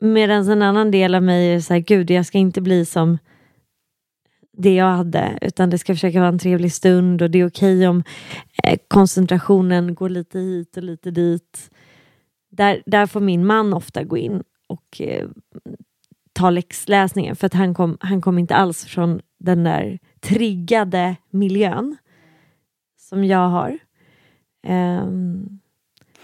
Medan 0.00 0.48
en 0.48 0.62
annan 0.62 0.90
del 0.90 1.14
av 1.14 1.22
mig 1.22 1.54
är 1.54 1.60
så 1.60 1.74
här, 1.74 1.80
gud 1.80 2.10
jag 2.10 2.26
ska 2.26 2.38
inte 2.38 2.60
bli 2.60 2.86
som 2.86 3.18
det 4.52 4.74
jag 4.74 4.90
hade, 4.96 5.38
utan 5.40 5.70
det 5.70 5.78
ska 5.78 5.94
försöka 5.94 6.18
vara 6.20 6.28
en 6.28 6.38
trevlig 6.38 6.72
stund 6.72 7.22
och 7.22 7.30
det 7.30 7.38
är 7.38 7.48
okej 7.48 7.88
om 7.88 8.04
eh, 8.64 8.78
koncentrationen 8.88 9.94
går 9.94 10.08
lite 10.08 10.38
hit 10.38 10.76
och 10.76 10.82
lite 10.82 11.10
dit. 11.10 11.70
Där, 12.50 12.82
där 12.86 13.06
får 13.06 13.20
min 13.20 13.46
man 13.46 13.72
ofta 13.72 14.04
gå 14.04 14.16
in 14.16 14.42
och 14.68 15.00
eh, 15.00 15.28
ta 16.32 16.50
läxläsningen 16.50 17.36
för 17.36 17.46
att 17.46 17.54
han 17.54 17.74
kom, 17.74 17.96
han 18.00 18.20
kom 18.20 18.38
inte 18.38 18.54
alls 18.54 18.84
från 18.84 19.20
den 19.38 19.64
där 19.64 19.98
triggade 20.20 21.16
miljön 21.30 21.96
som 23.00 23.24
jag 23.24 23.48
har. 23.48 23.78
Um, 24.68 25.60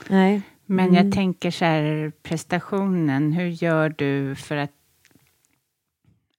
nej. 0.09 0.43
Men 0.67 0.89
Mm. 0.89 1.05
jag 1.05 1.15
tänker 1.15 1.51
så 1.51 1.65
här, 1.65 2.13
prestationen, 2.23 3.33
hur 3.33 3.47
gör 3.47 3.95
du 3.99 4.35
för 4.35 4.57
att 4.57 4.73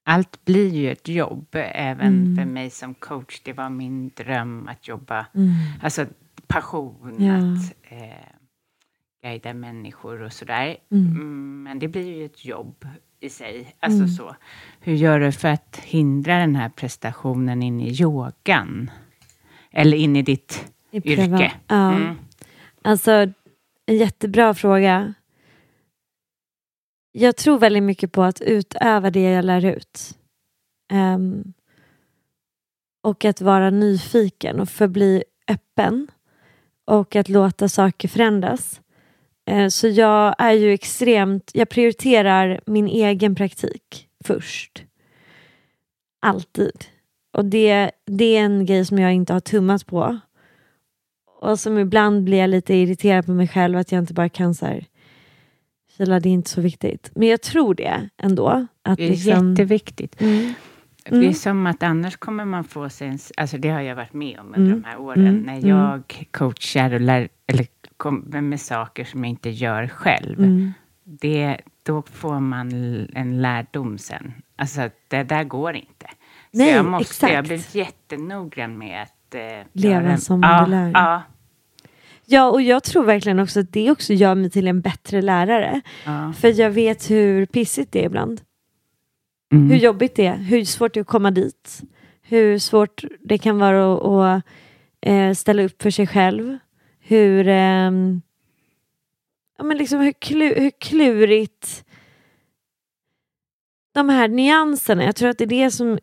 allt 0.10 0.46
blir 0.46 0.70
ju 0.70 0.92
ett 0.92 1.08
jobb, 1.08 1.48
även 1.74 2.08
Mm. 2.22 2.36
för 2.38 2.46
mig 2.46 2.70
som 2.70 2.94
coach. 2.94 3.42
Det 3.44 3.54
var 3.54 3.70
min 3.70 4.10
dröm 4.16 4.68
att 4.68 4.88
jobba, 4.88 5.26
Mm. 5.36 5.50
alltså 5.82 6.06
passion 6.48 7.16
Ja. 7.20 7.36
att 7.36 7.74
eh, 7.92 8.26
guida 9.24 9.54
människor 9.54 10.22
och 10.22 10.34
sådär. 10.34 10.78
Mm. 10.92 11.06
Mm, 11.12 11.64
men 11.64 11.80
det 11.80 11.88
blir 11.88 12.18
ju 12.18 12.26
ett 12.26 12.46
jobb 12.46 12.88
i 13.20 13.30
sig. 13.30 13.76
Alltså 13.80 13.98
Mm. 13.98 14.10
så. 14.10 14.36
Hur 14.80 14.94
gör 14.94 15.20
du 15.20 15.32
för 15.32 15.48
att 15.48 15.80
hindra 15.84 16.38
den 16.40 16.56
här 16.56 16.70
prestationen 16.70 17.64
in 17.64 17.80
i 17.82 18.02
yogan? 18.02 18.92
Eller 19.72 19.98
in 19.98 20.16
i 20.16 20.22
ditt 20.22 20.72
I 20.92 20.98
yrke? 21.14 21.52
Ja. 21.68 21.94
Mm. 21.96 22.16
Alltså, 22.82 23.12
en 23.86 23.98
jättebra 23.98 24.54
fråga. 24.54 25.14
Jag 27.12 27.36
tror 27.36 27.58
väldigt 27.58 27.84
mycket 27.84 28.12
på 28.12 28.24
att 28.24 28.42
utöva 28.42 29.12
det 29.12 29.22
jag 29.22 29.46
lär 29.46 29.66
ut. 29.66 30.18
Um, 30.94 31.54
och 33.04 33.26
att 33.26 33.42
vara 33.42 33.70
nyfiken 33.70 34.60
och 34.60 34.70
förbli 34.70 35.24
öppen. 35.48 36.08
Och 36.88 37.16
att 37.16 37.30
låta 37.30 37.70
saker 37.70 38.08
förändras. 38.08 38.82
Uh, 39.52 39.68
så 39.68 39.88
jag 39.88 40.36
är 40.38 40.54
ju 40.54 40.74
extremt, 40.74 41.52
jag 41.54 41.70
prioriterar 41.70 42.62
min 42.66 42.88
egen 42.88 43.36
praktik 43.36 44.08
först. 44.26 44.84
Alltid. 46.22 46.86
Och 47.38 47.46
det, 47.46 47.92
det 48.06 48.38
är 48.38 48.42
en 48.42 48.66
grej 48.66 48.86
som 48.86 49.00
jag 49.00 49.14
inte 49.14 49.34
har 49.34 49.40
tummat 49.40 49.86
på. 49.86 50.20
Och 51.42 51.60
som 51.60 51.78
ibland 51.78 52.24
blir 52.24 52.38
jag 52.38 52.50
lite 52.50 52.74
irriterad 52.74 53.26
på 53.26 53.32
mig 53.32 53.48
själv 53.48 53.78
att 53.78 53.92
jag 53.92 54.00
inte 54.00 54.14
bara 54.14 54.30
kan 54.30 54.56
så 54.56 54.66
här 54.66 54.86
Kila, 56.00 56.20
det 56.20 56.30
är 56.30 56.34
inte 56.34 56.50
så 56.50 56.62
viktigt. 56.62 57.12
Men 57.16 57.28
jag 57.28 57.42
tror 57.42 57.74
det 57.76 58.10
ändå. 58.18 58.68
Att 58.84 58.98
Det 58.98 59.06
är 59.06 59.10
liksom, 59.10 59.50
jätteviktigt. 59.52 60.22
Mm. 60.22 60.54
Det 61.04 61.16
är 61.16 61.22
Mm. 61.22 61.34
som 61.34 61.68
att 61.68 61.84
annars 61.84 62.18
kommer 62.18 62.46
man 62.46 62.64
få 62.64 62.90
sig 62.90 63.08
en... 63.08 63.20
Alltså 63.38 63.58
det 63.58 63.70
har 63.70 63.82
jag 63.82 63.96
varit 63.96 64.14
med 64.14 64.40
om 64.40 64.48
under 64.48 64.60
Mm. 64.72 64.82
de 64.82 64.88
här 64.88 65.00
åren. 65.00 65.28
Mm. 65.28 65.42
När 65.42 65.58
Mm. 65.58 65.70
jag 65.70 66.28
coachar 66.32 66.94
och 66.94 67.02
lär, 67.02 67.30
eller 67.48 67.68
kommer 67.98 68.42
med 68.42 68.62
saker 68.62 69.04
som 69.06 69.24
jag 69.24 69.30
inte 69.30 69.50
gör 69.50 69.88
själv. 69.88 70.40
Mm. 70.40 70.74
Det, 71.04 71.58
då 71.84 72.02
får 72.02 72.40
man 72.40 72.72
en 73.14 73.42
lärdom 73.42 73.98
sen. 73.98 74.34
Alltså 74.56 74.90
det 75.08 75.24
där 75.24 75.44
går 75.44 75.76
inte. 75.76 76.06
Så 76.52 76.58
Nej, 76.58 76.70
jag 76.74 76.86
måste, 76.86 77.02
exakt. 77.12 77.34
Jag 77.34 77.44
blivit 77.46 77.76
jättenoggrann 77.76 78.78
med 78.78 79.02
att... 79.04 79.36
Eh, 79.36 79.42
Leva 79.74 80.18
som 80.18 80.42
ja, 80.44 80.66
du 80.66 80.72
lär. 80.72 80.92
Ja, 80.94 81.22
Ja, 82.32 82.50
och 82.50 82.62
jag 82.62 82.84
tror 82.84 83.04
verkligen 83.04 83.40
också 83.40 83.60
att 83.60 83.74
det 83.74 83.92
också 83.92 84.14
gör 84.14 84.36
mig 84.36 84.50
till 84.50 84.68
en 84.68 84.82
bättre 84.82 85.22
lärare. 85.22 85.82
ja. 86.06 86.34
För 86.34 86.60
jag 86.60 86.72
vet 86.72 87.12
hur 87.12 87.46
pissigt 87.46 87.92
det 87.92 88.02
är 88.02 88.06
ibland. 88.06 88.42
Mm. 89.54 89.70
Hur 89.70 89.78
jobbigt 89.78 90.16
det 90.16 90.26
är, 90.26 90.36
hur 90.36 90.66
svårt 90.66 90.94
det 90.94 91.00
är 91.00 91.02
att 91.02 91.08
komma 91.08 91.32
dit. 91.32 91.82
Hur 92.22 92.60
svårt 92.60 93.04
det 93.20 93.38
kan 93.38 93.60
vara 93.60 93.94
att, 93.94 94.06
att 94.06 94.44
eh, 95.02 95.34
ställa 95.34 95.64
upp 95.64 95.82
för 95.82 95.90
sig 95.90 96.08
själv. 96.08 96.58
Hur, 97.00 97.48
ehm, 97.48 98.22
ja, 99.58 99.64
men 99.64 99.78
liksom 99.78 100.00
hur, 100.00 100.12
klu, 100.12 100.54
hur 100.54 100.72
klurigt 100.80 101.86
de 103.94 104.10
här 104.10 104.28
nyanserna, 104.28 105.04
jag 105.04 105.16
tror 105.16 105.30
att 105.30 105.38
det 105.38 105.44
är 105.44 105.64
det 105.64 105.72
som 105.72 106.00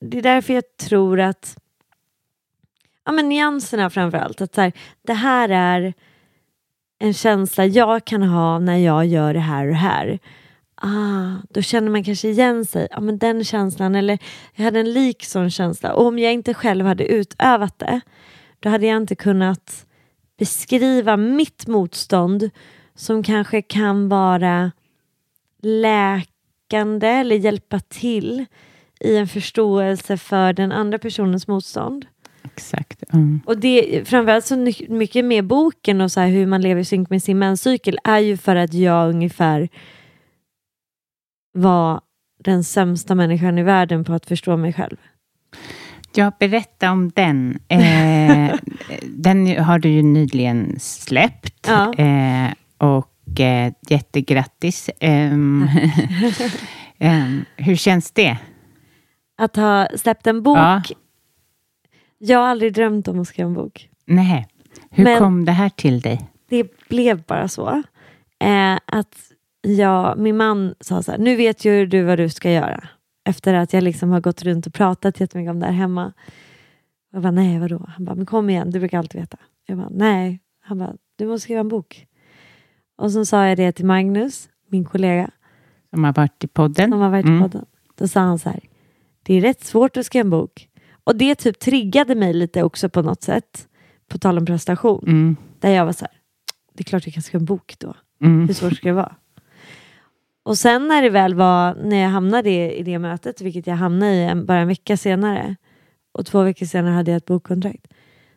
det 0.00 0.18
är 0.18 0.22
därför 0.22 0.54
jag 0.54 0.76
tror 0.76 1.20
att 1.20 1.59
ja, 3.10 3.14
men 3.14 3.28
nyanserna 3.28 3.90
framför 3.90 4.18
allt. 4.18 4.40
Att 4.40 4.54
så 4.54 4.60
här, 4.60 4.72
det 5.02 5.12
här 5.12 5.48
är 5.48 5.94
en 6.98 7.14
känsla 7.14 7.66
jag 7.66 8.04
kan 8.04 8.22
ha 8.22 8.58
när 8.58 8.76
jag 8.76 9.06
gör 9.06 9.34
det 9.34 9.40
här 9.40 9.64
och 9.64 9.70
det 9.70 9.78
här. 9.78 10.18
Ah, 10.74 11.42
då 11.50 11.62
känner 11.62 11.90
man 11.90 12.04
kanske 12.04 12.28
igen 12.28 12.64
sig. 12.64 12.88
Ja, 12.90 13.00
men 13.00 13.18
den 13.18 13.44
känslan, 13.44 13.94
eller 13.94 14.18
jag 14.54 14.64
hade 14.64 14.80
en 14.80 14.92
lik 14.92 15.24
sån 15.24 15.50
känsla. 15.50 15.92
Och 15.92 16.06
om 16.06 16.18
jag 16.18 16.32
inte 16.32 16.54
själv 16.54 16.86
hade 16.86 17.04
utövat 17.04 17.78
det, 17.78 18.00
då 18.60 18.68
hade 18.68 18.86
jag 18.86 18.96
inte 18.96 19.14
kunnat 19.14 19.86
beskriva 20.38 21.16
mitt 21.16 21.66
motstånd 21.66 22.50
som 22.94 23.22
kanske 23.22 23.62
kan 23.62 24.08
vara 24.08 24.72
läkande 25.62 27.08
eller 27.08 27.36
hjälpa 27.36 27.80
till 27.80 28.44
i 29.00 29.16
en 29.16 29.28
förståelse 29.28 30.16
för 30.16 30.52
den 30.52 30.72
andra 30.72 30.98
personens 30.98 31.46
motstånd. 31.46 32.06
Exakt. 32.44 33.02
Mm. 33.12 33.40
Och 33.46 33.58
det, 33.58 34.08
framförallt 34.08 34.44
så 34.44 34.56
mycket 34.88 35.24
med 35.24 35.44
boken 35.44 36.00
och 36.00 36.12
så 36.12 36.20
här 36.20 36.28
hur 36.28 36.46
man 36.46 36.60
lever 36.60 36.80
i 36.80 36.84
synk 36.84 37.10
med 37.10 37.22
sin 37.22 37.38
menscykel 37.38 37.98
är 38.04 38.18
ju 38.18 38.36
för 38.36 38.56
att 38.56 38.74
jag 38.74 39.08
ungefär 39.08 39.68
var 41.52 42.00
den 42.44 42.64
sämsta 42.64 43.14
människan 43.14 43.58
i 43.58 43.62
världen 43.62 44.04
på 44.04 44.12
att 44.12 44.26
förstå 44.26 44.56
mig 44.56 44.72
själv. 44.72 44.96
Ja, 46.14 46.32
berätta 46.38 46.90
om 46.92 47.10
den. 47.14 47.58
Eh, 47.68 48.54
den 49.02 49.64
har 49.64 49.78
du 49.78 49.88
ju 49.88 50.02
nyligen 50.02 50.80
släppt. 50.80 51.66
Ja. 51.68 51.94
Eh, 51.94 52.52
och 52.78 53.40
eh, 53.40 53.72
jättegrattis. 53.88 54.90
Ehm, 55.00 55.68
ehm, 56.98 57.44
hur 57.56 57.76
känns 57.76 58.10
det? 58.10 58.38
Att 59.38 59.56
ha 59.56 59.88
släppt 59.96 60.26
en 60.26 60.42
bok. 60.42 60.58
Ja. 60.58 60.82
Jag 62.22 62.38
har 62.38 62.46
aldrig 62.46 62.74
drömt 62.74 63.08
om 63.08 63.20
att 63.20 63.28
skriva 63.28 63.46
en 63.48 63.54
bok. 63.54 63.90
Nej. 64.06 64.48
Hur 64.90 65.04
Men- 65.04 65.18
kom 65.18 65.44
det 65.44 65.52
här 65.52 65.68
till 65.68 66.00
dig? 66.00 66.28
Det 66.48 66.88
blev 66.88 67.22
bara 67.22 67.48
så. 67.48 67.82
Eh, 68.40 68.78
att 68.84 69.16
jag, 69.62 70.18
min 70.18 70.36
man 70.36 70.74
sa 70.80 71.02
så 71.02 71.10
här, 71.10 71.18
nu 71.18 71.36
vet 71.36 71.64
ju 71.64 71.86
du 71.86 72.02
vad 72.02 72.18
du 72.18 72.28
ska 72.28 72.50
göra. 72.50 72.88
Efter 73.24 73.54
att 73.54 73.72
jag 73.72 73.82
liksom 73.84 74.10
har 74.10 74.20
gått 74.20 74.42
runt 74.42 74.66
och 74.66 74.74
pratat 74.74 75.20
jättemycket 75.20 75.50
om 75.50 75.60
det 75.60 75.66
här 75.66 75.72
hemma. 75.72 76.12
Jag 77.12 77.22
bara, 77.22 77.30
nej 77.30 77.58
vadå? 77.58 77.84
Han 77.96 78.04
bara, 78.04 78.14
men 78.14 78.26
kom 78.26 78.50
igen, 78.50 78.70
du 78.70 78.78
brukar 78.78 78.98
alltid 78.98 79.20
veta. 79.20 79.36
Jag 79.66 79.78
bara, 79.78 79.88
nej. 79.90 80.40
Han 80.60 80.78
bara, 80.78 80.94
du 81.16 81.26
måste 81.26 81.44
skriva 81.44 81.60
en 81.60 81.68
bok. 81.68 82.06
Och 82.98 83.12
så 83.12 83.24
sa 83.24 83.46
jag 83.46 83.56
det 83.56 83.72
till 83.72 83.86
Magnus, 83.86 84.48
min 84.68 84.84
kollega, 84.84 85.30
Som 85.90 86.04
har 86.04 86.12
varit 86.12 86.44
i 86.44 86.48
podden? 86.48 86.90
som 86.90 87.00
har 87.00 87.10
varit 87.10 87.24
Mm. 87.26 87.38
i 87.38 87.42
podden. 87.42 87.64
Då 87.98 88.08
sa 88.08 88.20
han 88.20 88.38
så 88.38 88.48
här, 88.48 88.60
det 89.22 89.34
är 89.34 89.40
rätt 89.40 89.64
svårt 89.64 89.96
att 89.96 90.06
skriva 90.06 90.20
en 90.24 90.30
bok. 90.30 90.68
Och 91.10 91.16
det 91.16 91.34
typ 91.34 91.58
triggade 91.58 92.14
mig 92.14 92.32
lite 92.32 92.62
också 92.62 92.88
på 92.88 93.02
något 93.02 93.22
sätt. 93.22 93.68
På 94.08 94.18
tal 94.18 94.38
om 94.38 94.46
prestation. 94.46 95.04
Mm. 95.06 95.36
Där 95.60 95.70
jag 95.70 95.86
var 95.86 95.92
så 95.92 96.04
här, 96.04 96.14
det 96.74 96.82
är 96.82 96.84
klart 96.84 97.06
jag 97.06 97.14
kan 97.14 97.22
skriva 97.22 97.40
en 97.40 97.44
bok 97.44 97.74
då. 97.78 97.94
Mm. 98.22 98.46
Hur 98.46 98.54
svårt 98.54 98.76
ska 98.76 98.88
det 98.88 98.94
vara? 98.94 99.14
Och 100.42 100.58
sen 100.58 100.88
när 100.88 101.02
det 101.02 101.10
väl 101.10 101.34
var, 101.34 101.74
när 101.74 101.96
jag 101.96 102.08
hamnade 102.08 102.50
i, 102.50 102.78
i 102.78 102.82
det 102.82 102.98
mötet, 102.98 103.40
vilket 103.40 103.66
jag 103.66 103.76
hamnade 103.76 104.12
i 104.12 104.24
en, 104.24 104.46
bara 104.46 104.58
en 104.58 104.68
vecka 104.68 104.96
senare, 104.96 105.56
och 106.12 106.26
två 106.26 106.42
veckor 106.42 106.66
senare 106.66 106.94
hade 106.94 107.10
jag 107.10 107.16
ett 107.16 107.26
bokkontrakt. 107.26 107.86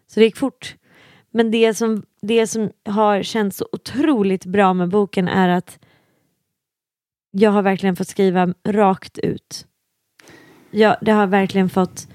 Så 0.07 0.19
det 0.19 0.25
gick 0.25 0.38
fort. 0.38 0.75
Men 1.31 1.51
det 1.51 1.73
som, 1.73 2.03
det 2.21 2.47
som 2.47 2.71
har 2.86 3.23
känts 3.23 3.57
så 3.57 3.67
otroligt 3.71 4.45
bra 4.45 4.73
med 4.73 4.89
boken 4.89 5.27
är 5.27 5.49
att 5.49 5.79
jag 7.31 7.51
har 7.51 7.62
verkligen 7.62 7.95
fått 7.95 8.07
skriva 8.07 8.53
rakt 8.67 9.17
ut. 9.17 9.67
Jag, 10.71 10.95
det 11.01 11.12
har 11.12 11.27
verkligen 11.27 11.69
fått, 11.69 12.07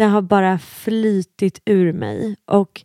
det 0.00 0.06
har 0.06 0.22
bara 0.22 0.58
flytit 0.58 1.62
ur 1.64 1.92
mig. 1.92 2.36
Och 2.44 2.82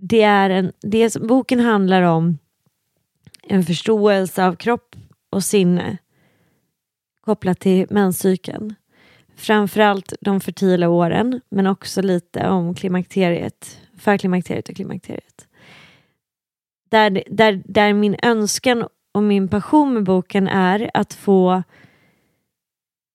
det 0.00 0.22
är 0.22 0.50
en, 0.50 0.72
det 0.80 1.10
som 1.10 1.26
boken 1.26 1.60
handlar 1.60 2.02
om 2.02 2.38
en 3.42 3.64
förståelse 3.64 4.44
av 4.44 4.56
kropp 4.56 4.96
och 5.30 5.44
sinne 5.44 5.98
kopplat 7.20 7.60
till 7.60 7.86
menscykeln. 7.90 8.74
Framförallt 9.36 10.12
de 10.20 10.40
fertila 10.40 10.88
åren, 10.88 11.40
men 11.48 11.66
också 11.66 12.02
lite 12.02 12.48
om 12.48 12.74
klimakteriet, 12.74 13.80
förklimakteriet 13.98 14.68
och 14.68 14.76
klimakteriet. 14.76 15.46
Där, 16.90 17.22
där, 17.30 17.62
där 17.64 17.92
min 17.92 18.16
önskan 18.22 18.88
och 19.12 19.22
min 19.22 19.48
passion 19.48 19.94
med 19.94 20.04
boken 20.04 20.48
är 20.48 20.90
att 20.94 21.14
få 21.14 21.62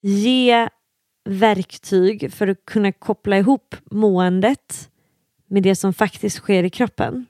ge 0.02 0.70
verktyg 1.30 2.34
för 2.34 2.48
att 2.48 2.66
kunna 2.66 2.92
koppla 2.92 3.38
ihop 3.38 3.76
måendet 3.92 4.90
med 5.48 5.64
det 5.64 5.76
som 5.76 5.94
faktiskt 5.94 6.38
sker 6.38 6.64
i 6.64 6.70
kroppen. 6.70 7.26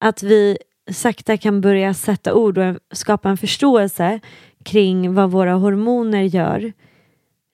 Att 0.00 0.22
vi 0.22 0.58
sakta 0.90 1.36
kan 1.36 1.60
börja 1.60 1.94
sätta 1.94 2.34
ord 2.34 2.58
och 2.58 2.76
skapa 2.92 3.30
en 3.30 3.36
förståelse 3.36 4.20
kring 4.64 5.14
vad 5.14 5.30
våra 5.30 5.52
hormoner 5.52 6.22
gör 6.22 6.72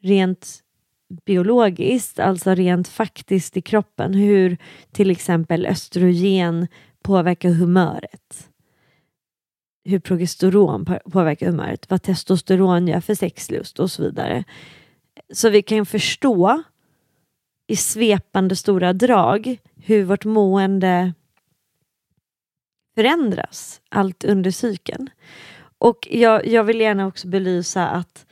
rent 0.02 0.60
biologiskt, 1.26 2.18
alltså 2.18 2.54
rent 2.54 2.88
faktiskt 2.88 3.56
i 3.56 3.60
kroppen. 3.60 4.14
Hur 4.14 4.56
till 4.92 5.10
exempel 5.10 5.66
östrogen 5.66 6.66
påverkar 7.02 7.50
humöret. 7.50 8.48
Hur 9.84 9.98
progesteron 9.98 10.86
påverkar 11.12 11.46
humöret, 11.46 11.90
vad 11.90 12.02
testosteron 12.02 12.88
gör 12.88 13.00
för 13.00 13.14
sexlust 13.14 13.78
och 13.78 13.90
så 13.90 14.02
vidare. 14.02 14.44
Så 15.32 15.50
vi 15.50 15.62
kan 15.62 15.86
förstå 15.86 16.62
i 17.66 17.76
svepande 17.76 18.56
stora 18.56 18.92
drag 18.92 19.58
hur 19.76 20.04
vårt 20.04 20.24
mående 20.24 21.12
förändras 22.94 23.80
allt 23.88 24.24
under 24.24 24.50
cykeln. 24.50 25.10
Och 25.78 26.08
jag, 26.10 26.46
jag 26.46 26.64
vill 26.64 26.80
gärna 26.80 27.06
också 27.06 27.28
belysa 27.28 27.88
att 27.88 28.26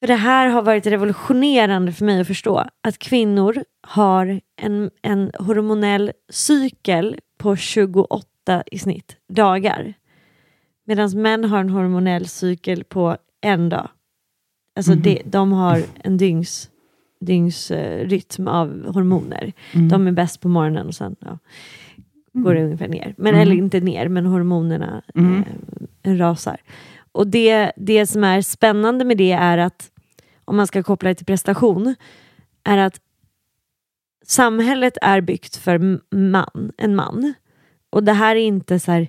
för 0.00 0.06
det 0.06 0.14
här 0.14 0.46
har 0.46 0.62
varit 0.62 0.86
revolutionerande 0.86 1.92
för 1.92 2.04
mig 2.04 2.20
att 2.20 2.26
förstå 2.26 2.64
att 2.80 2.98
kvinnor 2.98 3.64
har 3.80 4.40
en, 4.56 4.90
en 5.02 5.32
hormonell 5.38 6.12
cykel 6.28 7.20
på 7.38 7.56
28 7.56 8.62
i 8.66 8.78
snitt 8.78 9.16
dagar. 9.28 9.94
Medan 10.84 11.22
män 11.22 11.44
har 11.44 11.60
en 11.60 11.70
hormonell 11.70 12.28
cykel 12.28 12.84
på 12.84 13.16
en 13.40 13.68
dag. 13.68 13.88
Alltså 14.78 14.92
mm. 14.92 15.02
de, 15.02 15.22
de 15.24 15.52
har 15.52 15.82
en 16.04 16.16
dygns, 16.16 16.70
dygnsrytm 17.20 18.48
av 18.48 18.94
hormoner. 18.94 19.52
Mm. 19.74 19.88
De 19.88 20.06
är 20.06 20.12
bäst 20.12 20.40
på 20.40 20.48
morgonen 20.48 20.86
och 20.86 20.94
sen 20.94 21.16
ja, 21.20 21.38
går 22.32 22.54
det 22.54 22.60
mm. 22.60 22.64
ungefär 22.64 22.88
ner. 22.88 23.14
Men, 23.18 23.34
mm. 23.34 23.40
Eller 23.40 23.56
inte 23.56 23.80
ner, 23.80 24.08
men 24.08 24.26
hormonerna 24.26 25.02
mm. 25.14 25.44
eh, 26.02 26.16
rasar. 26.16 26.56
Och 27.12 27.26
det, 27.26 27.72
det 27.76 28.06
som 28.06 28.24
är 28.24 28.42
spännande 28.42 29.04
med 29.04 29.16
det 29.16 29.32
är 29.32 29.58
att, 29.58 29.90
om 30.44 30.56
man 30.56 30.66
ska 30.66 30.82
koppla 30.82 31.08
det 31.08 31.14
till 31.14 31.26
prestation, 31.26 31.94
är 32.64 32.78
att 32.78 33.00
samhället 34.26 34.98
är 35.02 35.20
byggt 35.20 35.56
för 35.56 36.00
man, 36.16 36.72
en 36.76 36.94
man. 36.94 37.34
Och 37.90 38.04
det 38.04 38.12
här 38.12 38.36
är 38.36 38.40
inte 38.40 38.80
så 38.80 38.92
här, 38.92 39.08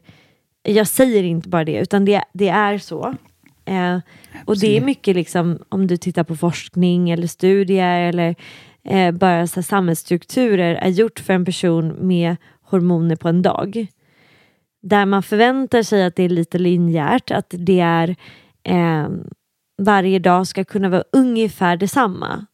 jag 0.63 0.87
säger 0.87 1.23
inte 1.23 1.49
bara 1.49 1.65
det, 1.65 1.79
utan 1.79 2.05
det, 2.05 2.23
det 2.33 2.49
är 2.49 2.77
så. 2.77 3.15
Eh, 3.69 3.99
och 4.45 4.59
det 4.59 4.77
är 4.77 4.81
mycket 4.81 5.15
liksom, 5.15 5.59
om 5.69 5.87
du 5.87 5.97
tittar 5.97 6.23
på 6.23 6.35
forskning 6.35 7.09
eller 7.09 7.27
studier 7.27 8.01
eller 8.01 8.35
eh, 8.83 9.11
bara 9.11 9.47
så 9.47 9.63
samhällsstrukturer 9.63 10.75
är 10.75 10.89
gjort 10.89 11.19
för 11.19 11.33
en 11.33 11.45
person 11.45 11.87
med 11.87 12.35
hormoner 12.61 13.15
på 13.15 13.29
en 13.29 13.41
dag. 13.41 13.87
Där 14.81 15.05
man 15.05 15.23
förväntar 15.23 15.83
sig 15.83 16.05
att 16.05 16.15
det 16.15 16.23
är 16.23 16.29
lite 16.29 16.57
linjärt, 16.57 17.31
att 17.31 17.53
det 17.57 17.79
är 17.79 18.15
eh, 18.63 19.09
varje 19.81 20.19
dag 20.19 20.47
ska 20.47 20.65
kunna 20.65 20.89
vara 20.89 21.03
ungefär 21.11 21.77
detsamma. 21.77 22.45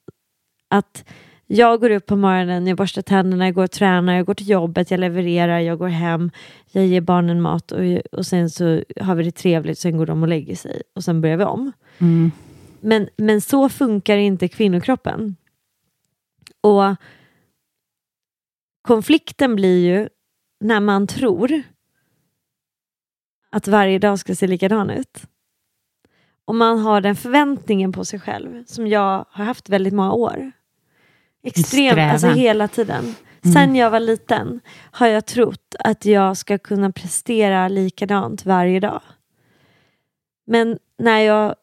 Att 0.70 1.06
jag 1.48 1.80
går 1.80 1.90
upp 1.90 2.06
på 2.06 2.16
morgonen, 2.16 2.68
jag 2.68 2.78
borstar 2.78 3.02
tänderna, 3.02 3.46
jag 3.46 3.56
går 3.56 3.64
och 3.64 3.72
tränar, 3.72 4.16
jag 4.16 4.26
går 4.26 4.34
till 4.34 4.50
jobbet, 4.50 4.92
jag 4.92 5.00
levererar, 5.00 5.60
jag 5.60 5.78
går 5.78 5.88
hem, 5.88 6.32
jag 6.72 6.86
ger 6.86 7.02
barnen 7.02 7.42
mat 7.42 7.72
och, 7.72 7.80
och 8.12 8.26
sen 8.26 8.50
så 8.50 8.84
har 9.02 9.16
vi 9.16 9.24
det 9.24 9.32
trevligt, 9.32 9.80
sen 9.80 9.98
går 9.98 10.06
de 10.06 10.22
och 10.22 10.28
lägger 10.28 10.56
sig 10.56 10.82
och 10.96 11.04
sen 11.04 11.22
börjar 11.22 11.38
vi 11.38 11.44
om. 11.44 11.72
Mm. 11.98 12.32
Men, 12.82 13.10
men 13.18 13.42
så 13.42 13.70
funkar 13.70 14.18
inte 14.18 14.48
kvinnokroppen. 14.48 15.36
Och 16.62 16.96
konflikten 18.82 19.56
blir 19.56 19.86
ju 19.86 20.10
när 20.60 20.80
man 20.80 21.08
tror 21.08 21.62
att 23.50 23.68
varje 23.68 24.00
dag 24.00 24.20
ska 24.20 24.36
se 24.36 24.48
likadan 24.48 24.90
ut. 24.90 25.28
Och 26.46 26.56
man 26.56 26.80
har 26.80 27.02
den 27.02 27.16
förväntningen 27.16 27.92
på 27.92 28.06
sig 28.06 28.20
själv 28.20 28.64
som 28.66 28.88
jag 28.88 29.26
har 29.30 29.46
haft 29.46 29.70
väldigt 29.70 29.94
många 29.94 30.12
år. 30.12 30.52
Extremt, 31.46 32.00
alltså 32.00 32.28
hela 32.28 32.68
tiden. 32.68 33.16
Mm. 33.42 33.54
Sen 33.54 33.76
jag 33.76 33.90
var 33.90 34.00
liten 34.00 34.60
har 34.92 35.08
jag 35.08 35.26
trott 35.26 35.76
att 35.80 36.06
jag 36.06 36.38
ska 36.38 36.58
kunna 36.58 36.92
prestera 36.92 37.68
likadant 37.68 38.46
varje 38.46 38.80
dag. 38.80 39.02
Men 40.48 40.78
när 40.98 41.20
jag 41.20 41.56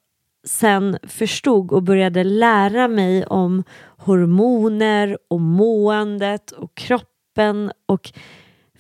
sen 0.45 0.99
förstod 1.03 1.73
och 1.73 1.83
började 1.83 2.25
lära 2.25 2.89
mig 2.89 3.27
om 3.27 3.65
hormoner 3.97 5.19
och 5.29 5.41
måendet 5.41 6.51
och 6.51 6.75
kroppen 6.75 7.73
och 7.87 8.13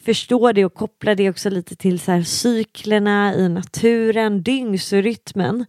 förstå 0.04 0.52
det 0.52 0.64
och 0.64 0.74
koppla 0.74 1.14
det 1.14 1.30
också 1.30 1.50
lite 1.50 1.76
till 1.76 2.00
så 2.00 2.12
här 2.12 2.22
cyklerna 2.22 3.34
i 3.34 3.48
naturen, 3.48 4.42
dygnsrytmen. 4.42 5.66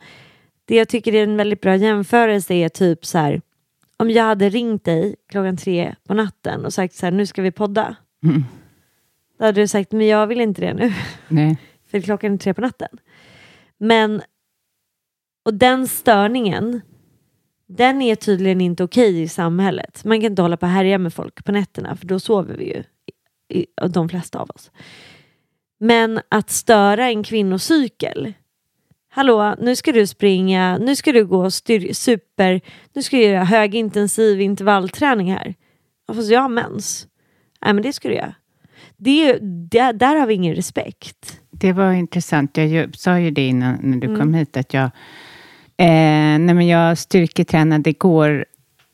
Det 0.65 0.75
jag 0.75 0.89
tycker 0.89 1.15
är 1.15 1.23
en 1.23 1.37
väldigt 1.37 1.61
bra 1.61 1.75
jämförelse 1.75 2.53
är 2.53 2.69
typ 2.69 3.05
så 3.05 3.17
här 3.17 3.41
om 4.03 4.09
jag 4.09 4.23
hade 4.23 4.49
ringt 4.49 4.83
dig 4.83 5.15
klockan 5.27 5.57
tre 5.57 5.95
på 6.07 6.13
natten 6.13 6.65
och 6.65 6.73
sagt 6.73 6.95
så 6.95 7.05
här, 7.05 7.11
nu 7.11 7.25
ska 7.25 7.41
vi 7.41 7.51
podda. 7.51 7.95
Mm. 8.23 8.43
Då 9.39 9.45
hade 9.45 9.61
du 9.61 9.67
sagt, 9.67 9.91
men 9.91 10.07
jag 10.07 10.27
vill 10.27 10.41
inte 10.41 10.61
det 10.61 10.73
nu. 10.73 10.93
Nej. 11.27 11.57
För 11.91 11.99
klockan 11.99 12.33
är 12.33 12.37
tre 12.37 12.53
på 12.53 12.61
natten. 12.61 12.97
Men, 13.77 14.21
och 15.45 15.53
den 15.53 15.87
störningen, 15.87 16.81
den 17.67 18.01
är 18.01 18.15
tydligen 18.15 18.61
inte 18.61 18.83
okej 18.83 19.21
i 19.21 19.27
samhället. 19.27 20.05
Man 20.05 20.21
kan 20.21 20.31
inte 20.31 20.41
hålla 20.41 20.57
på 20.57 20.65
och 20.65 20.71
härja 20.71 20.97
med 20.97 21.13
folk 21.13 21.45
på 21.45 21.51
nätterna, 21.51 21.95
för 21.95 22.05
då 22.05 22.19
sover 22.19 22.57
vi 22.57 22.65
ju, 22.65 22.83
i, 23.49 23.65
de 23.89 24.09
flesta 24.09 24.39
av 24.39 24.49
oss. 24.49 24.71
Men 25.79 26.19
att 26.29 26.49
störa 26.49 27.07
en 27.07 27.23
kvinnocykel, 27.23 28.33
hallå, 29.13 29.55
nu 29.59 29.75
ska 29.75 29.91
du 29.91 30.07
springa, 30.07 30.77
nu 30.77 30.95
ska 30.95 31.11
du 31.11 31.25
gå 31.25 31.51
styr, 31.51 31.93
super, 31.93 32.61
nu 32.93 33.03
ska 33.03 33.17
du 33.17 33.23
göra 33.23 33.43
högintensiv 33.43 34.41
intervallträning 34.41 35.31
här. 35.31 35.55
Ja, 36.07 36.13
fast 36.13 36.31
jag 36.31 36.41
har 36.41 36.49
mens. 36.49 37.07
Nej, 37.65 37.73
men 37.73 37.83
det 37.83 37.93
ska 37.93 38.09
du 38.09 38.15
göra. 38.15 38.35
Det, 38.97 39.37
det, 39.71 39.91
där 39.91 40.15
har 40.15 40.27
vi 40.27 40.33
ingen 40.33 40.55
respekt. 40.55 41.39
Det 41.51 41.73
var 41.73 41.91
intressant. 41.91 42.57
Jag 42.57 42.95
sa 42.95 43.19
ju 43.19 43.31
det 43.31 43.47
innan 43.47 43.77
när 43.81 43.97
du 43.97 44.07
mm. 44.07 44.19
kom 44.19 44.33
hit 44.33 44.57
att 44.57 44.73
jag, 44.73 44.85
eh, 45.77 46.39
nej 46.39 46.53
men 46.53 46.67
jag 46.67 46.97
styrketränade 46.97 47.89
igår 47.89 48.45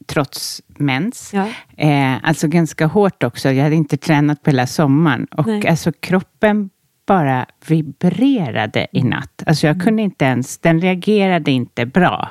trots 0.06 0.62
mens. 0.68 1.32
Ja. 1.34 1.48
Eh, 1.78 2.28
alltså 2.28 2.48
ganska 2.48 2.86
hårt 2.86 3.24
också. 3.24 3.52
Jag 3.52 3.64
hade 3.64 3.76
inte 3.76 3.98
tränat 3.98 4.44
på 4.44 4.50
hela 4.50 4.68
sommaren. 4.68 5.28
Och 5.32 5.48
nej. 5.48 5.68
alltså 5.68 5.92
kroppen 5.92 6.70
bara 7.10 7.46
vibrerade 7.68 8.88
i 8.92 9.00
mm. 9.00 9.10
natt. 9.10 9.44
Alltså 9.46 9.68
jag 9.68 9.82
kunde 9.82 10.02
inte 10.02 10.26
ens, 10.26 10.58
den 10.58 10.82
reagerade 10.82 11.52
inte 11.52 11.86
bra. 11.86 12.30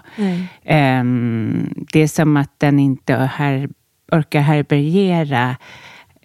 Um, 0.65 1.75
det 1.93 2.01
är 2.01 2.09
som 2.09 2.37
att 2.37 2.53
den 2.59 2.79
inte 2.79 3.15
här, 3.15 3.69
orkar 4.13 4.41
härbärgera 4.41 5.57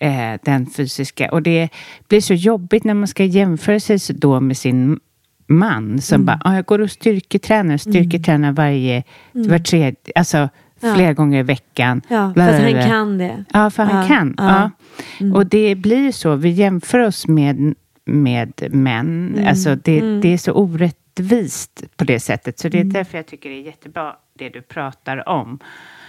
uh, 0.04 0.39
den 0.44 0.66
fysiska. 0.66 1.32
Och 1.32 1.42
det 1.42 1.70
blir 2.08 2.22
så 2.22 2.34
jobbigt 2.34 2.84
när 2.84 2.94
man 2.94 3.08
ska 3.08 3.24
jämföra 3.24 3.80
sig 3.80 4.00
då 4.16 4.39
med 4.39 4.58
sin 4.58 5.00
man 5.48 6.02
som 6.02 6.16
mm. 6.16 6.26
bara, 6.26 6.39
ah, 6.44 6.56
jag 6.56 6.66
går 6.66 6.82
och 6.82 6.92
styrketränar, 6.92 7.78
styrketränar 7.78 8.48
mm. 8.48 8.56
varje, 8.56 9.04
mm. 9.36 9.50
var 9.50 9.60
tredje, 9.60 9.96
alltså 10.16 10.50
ja. 10.80 10.96
flera 10.96 11.13
gånger 11.13 11.39
i 11.39 11.44
veckan. 11.44 12.02
Ja, 12.08 12.34
för 12.34 12.42
att 12.42 12.62
han 12.62 12.89
kan 12.89 13.18
det. 13.18 13.44
Ja, 13.54 13.70
för 13.70 13.84
ja. 13.84 13.89
han 13.89 14.08
kan. 14.08 14.36
Ja. 14.38 14.44
ja. 14.44 14.72
Mm. 15.20 15.36
Och 15.36 15.46
det 15.46 15.76
blir 15.76 16.12
så, 16.12 16.36
vi 16.36 16.50
jämför 16.50 17.00
oss 17.00 17.28
med 17.28 17.76
med 18.06 18.63
män. 18.72 19.34
Mm. 19.36 19.48
Alltså 19.48 19.76
det, 19.76 20.00
mm. 20.00 20.22
det 20.22 20.34
är 20.34 20.38
så 20.38 20.52
orättvist 20.52 21.84
på 21.96 22.04
det 22.04 22.20
sättet. 22.20 22.60
Så 22.60 22.70
det 22.70 22.78
är 22.78 22.82
mm. 22.82 22.94
därför 22.94 23.18
jag 23.18 23.26
tycker 23.26 23.50
det 23.50 23.56
är 23.56 23.62
jättebra 23.62 24.16
det 24.34 24.50
du 24.50 24.62
pratar 24.62 25.30
om. 25.30 25.60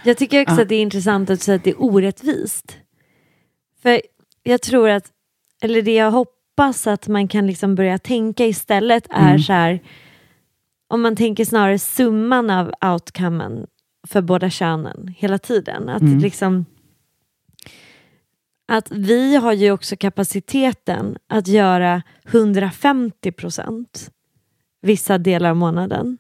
Jag 0.05 0.19
tycker 0.19 0.43
också 0.43 0.55
ja. 0.55 0.63
att 0.63 0.69
det 0.69 0.75
är 0.75 0.83
intressant 0.83 1.31
att 1.31 1.41
säga 1.41 1.57
att 1.57 1.65
det 1.65 1.71
är 1.71 1.83
orättvist. 1.83 2.79
För 3.83 4.01
jag 4.43 4.63
tror 4.63 4.89
att, 4.89 5.11
eller 5.63 5.83
det 5.83 5.95
jag 5.95 6.11
hoppas 6.11 6.87
att 6.87 7.09
man 7.09 7.29
kan 7.29 7.47
liksom 7.47 7.75
börja 7.75 7.99
tänka 7.99 8.47
istället 8.47 9.07
är 9.11 9.29
mm. 9.29 9.39
så 9.39 9.53
här, 9.53 9.83
om 10.89 11.03
man 11.03 11.17
tänker 11.17 11.45
snarare 11.45 11.79
summan 11.79 12.51
av 12.51 12.73
outcomen 12.93 13.67
för 14.07 14.23
båda 14.23 14.51
könen 14.51 15.15
hela 15.19 15.39
tiden. 15.39 15.89
Att 15.89 16.03
mm. 16.03 16.19
liksom 16.19 16.65
att 18.69 18.91
vi 18.91 19.37
har 19.37 19.53
ju 19.53 19.71
också 19.71 19.97
kapaciteten 19.97 21.17
att 21.29 21.49
göra 21.49 22.03
150 22.33 23.33
procent 23.33 24.11
vissa 24.83 25.19
delar 25.19 25.51
av 25.51 25.57
månaden. 25.57 26.19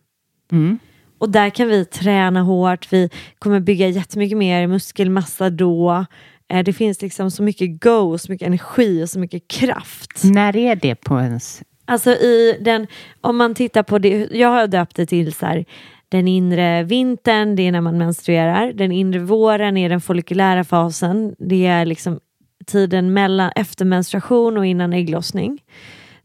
Mm. 0.52 0.78
Och 1.18 1.30
där 1.30 1.50
kan 1.50 1.68
vi 1.68 1.84
träna 1.84 2.42
hårt, 2.42 2.92
vi 2.92 3.10
kommer 3.38 3.60
bygga 3.60 3.88
jättemycket 3.88 4.38
mer 4.38 4.66
muskelmassa 4.66 5.50
då. 5.50 6.06
Eh, 6.48 6.64
Det 6.64 6.72
finns 6.72 7.02
liksom 7.02 7.30
så 7.30 7.42
mycket 7.42 7.80
go, 7.80 8.18
så 8.18 8.32
mycket 8.32 8.46
energi 8.46 9.04
och 9.04 9.10
så 9.10 9.18
mycket 9.18 9.48
kraft. 9.48 10.24
När 10.24 10.56
är 10.56 10.76
det 10.76 10.94
på 10.94 11.20
ens... 11.20 11.62
Alltså 11.86 12.10
i 12.10 12.58
den, 12.60 12.86
om 13.20 13.36
man 13.36 13.54
tittar 13.54 13.82
på 13.82 13.98
det, 13.98 14.28
jag 14.32 14.48
har 14.48 14.66
döpt 14.66 14.96
det 14.96 15.06
till 15.06 15.32
så 15.32 15.46
här, 15.46 15.64
den 16.08 16.28
inre 16.28 16.82
vintern, 16.82 17.56
det 17.56 17.62
är 17.62 17.72
när 17.72 17.80
man 17.80 17.98
menstruerar. 17.98 18.72
Den 18.72 18.92
inre 18.92 19.18
våren 19.18 19.76
är 19.76 19.88
den 19.88 20.00
folliculära 20.00 20.64
fasen. 20.64 21.34
Det 21.38 21.66
är 21.66 21.84
liksom 21.84 22.20
tiden 22.66 23.12
mellan, 23.12 23.50
efter 23.56 23.84
menstruation 23.84 24.56
och 24.56 24.66
innan 24.66 24.92
ägglossning. 24.92 25.62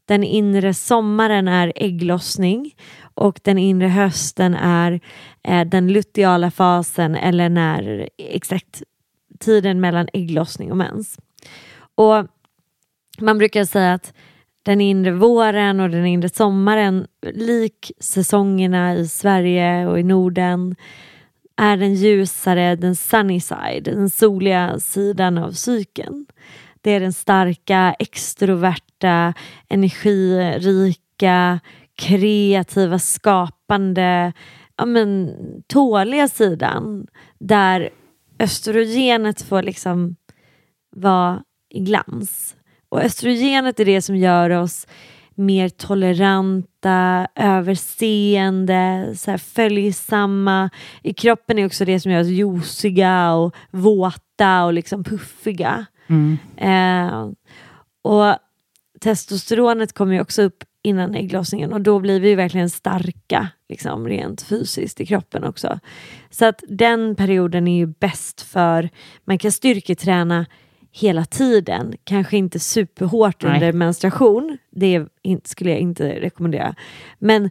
Den 0.05 0.23
inre 0.23 0.73
sommaren 0.73 1.47
är 1.47 1.73
ägglossning 1.75 2.75
och 3.13 3.39
den 3.43 3.57
inre 3.57 3.87
hösten 3.87 4.55
är 4.55 4.99
eh, 5.43 5.67
den 5.67 5.93
luteala 5.93 6.51
fasen 6.51 7.15
eller 7.15 7.49
när 7.49 8.09
exakt 8.17 8.83
tiden 9.39 9.79
mellan 9.79 10.07
ägglossning 10.13 10.71
och 10.71 10.77
mens. 10.77 11.19
Och 11.95 12.25
man 13.19 13.37
brukar 13.37 13.65
säga 13.65 13.93
att 13.93 14.13
den 14.63 14.81
inre 14.81 15.11
våren 15.11 15.79
och 15.79 15.89
den 15.89 16.05
inre 16.05 16.29
sommaren, 16.29 17.07
lik 17.33 17.91
säsongerna 17.99 18.95
i 18.95 19.07
Sverige 19.07 19.87
och 19.87 19.99
i 19.99 20.03
Norden, 20.03 20.75
är 21.59 21.77
den 21.77 21.93
ljusare, 21.93 22.75
den 22.75 22.95
sunny 22.95 23.39
side, 23.39 23.83
den 23.83 24.09
soliga 24.09 24.79
sidan 24.79 25.37
av 25.37 25.51
cykeln. 25.51 26.25
Det 26.81 26.91
är 26.91 26.99
den 26.99 27.13
starka, 27.13 27.95
extroverta, 27.99 29.33
energirika, 29.69 31.59
kreativa, 31.95 32.99
skapande, 32.99 34.33
ja 34.77 34.85
men, 34.85 35.35
tåliga 35.67 36.27
sidan 36.27 37.07
där 37.39 37.89
östrogenet 38.39 39.41
får 39.41 39.63
liksom 39.63 40.15
vara 40.95 41.43
i 41.69 41.79
glans. 41.79 42.55
Och 42.89 43.03
östrogenet 43.03 43.79
är 43.79 43.85
det 43.85 44.01
som 44.01 44.15
gör 44.15 44.49
oss 44.49 44.87
mer 45.39 45.69
toleranta, 45.69 47.27
överseende, 47.35 49.13
så 49.17 49.31
här 49.31 49.37
följsamma. 49.37 50.69
I 51.03 51.13
kroppen 51.13 51.59
är 51.59 51.65
också 51.65 51.85
det 51.85 51.99
som 51.99 52.11
gör 52.11 52.21
oss 52.21 52.27
juiciga 52.27 53.33
och 53.33 53.55
våta 53.71 54.65
och 54.65 54.73
liksom 54.73 55.03
puffiga. 55.03 55.85
Mm. 56.07 56.37
Eh, 56.57 57.29
och 58.01 58.35
testosteronet 59.01 59.93
kommer 59.93 60.13
ju 60.13 60.21
också 60.21 60.41
upp 60.41 60.63
innan 60.83 61.15
ägglossningen 61.15 61.73
och 61.73 61.81
då 61.81 61.99
blir 61.99 62.19
vi 62.19 62.29
ju 62.29 62.35
verkligen 62.35 62.69
starka 62.69 63.47
liksom, 63.69 64.07
rent 64.07 64.41
fysiskt 64.41 65.01
i 65.01 65.05
kroppen 65.05 65.43
också. 65.43 65.79
Så 66.29 66.45
att 66.45 66.63
den 66.67 67.15
perioden 67.15 67.67
är 67.67 67.77
ju 67.77 67.85
bäst 67.85 68.41
för, 68.41 68.89
man 69.25 69.37
kan 69.37 69.51
styrketräna 69.51 70.45
hela 70.99 71.25
tiden, 71.25 71.93
kanske 72.03 72.37
inte 72.37 72.59
superhårt 72.59 73.43
Nej. 73.43 73.53
under 73.53 73.73
menstruation, 73.73 74.57
det 74.71 75.05
skulle 75.43 75.69
jag 75.69 75.79
inte 75.79 76.09
rekommendera. 76.09 76.75
Men, 77.19 77.49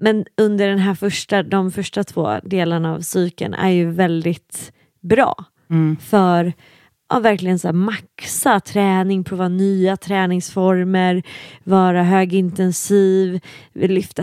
men 0.00 0.24
under 0.36 0.68
den 0.68 0.78
här 0.78 0.94
första, 0.94 1.42
de 1.42 1.72
första 1.72 2.04
två 2.04 2.40
delarna 2.42 2.94
av 2.94 3.00
cykeln 3.00 3.54
är 3.54 3.70
ju 3.70 3.90
väldigt 3.90 4.72
bra 5.00 5.44
Mm. 5.70 5.96
för 5.96 6.52
ja, 7.08 7.20
verkligen 7.20 7.58
så 7.58 7.72
maxa 7.72 8.60
träning, 8.60 9.24
prova 9.24 9.48
nya 9.48 9.96
träningsformer, 9.96 11.22
vara 11.64 12.02
högintensiv, 12.02 13.40
lyfta 13.72 14.22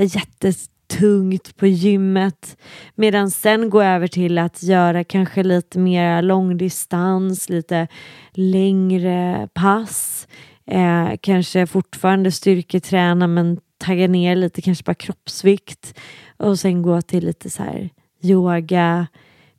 jättetungt 0.90 1.58
på 1.58 1.68
gymmet. 1.68 2.58
Medan 2.96 3.32
sen 3.32 3.70
gå 3.70 3.82
över 3.82 4.08
till 4.08 4.38
att 4.38 4.64
göra 4.64 5.04
kanske 5.04 5.44
lite 5.44 5.80
mer 5.80 6.22
långdistans, 6.22 7.50
lite 7.50 7.88
längre 8.34 9.50
pass. 9.54 10.28
Eh, 10.68 11.10
kanske 11.22 11.68
fortfarande 11.68 12.32
styrketräna 12.32 13.28
men 13.28 13.60
tagga 13.78 14.08
ner 14.08 14.36
lite, 14.36 14.62
kanske 14.62 14.84
bara 14.84 14.94
kroppsvikt. 14.94 16.00
Och 16.38 16.60
sen 16.60 16.82
gå 16.82 17.02
till 17.02 17.26
lite 17.26 17.50
så 17.50 17.64
här 17.64 17.90
yoga, 18.22 19.08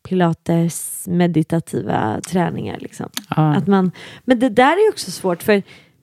pilates, 0.09 1.05
meditativa 1.09 2.21
träningar. 2.21 2.79
Liksom. 2.81 3.09
Ja. 3.37 3.55
Att 3.55 3.67
man, 3.67 3.91
men 4.25 4.39
det 4.39 4.49
där 4.49 4.73
är 4.73 4.91
också 4.91 5.11
svårt 5.11 5.43
för 5.43 5.62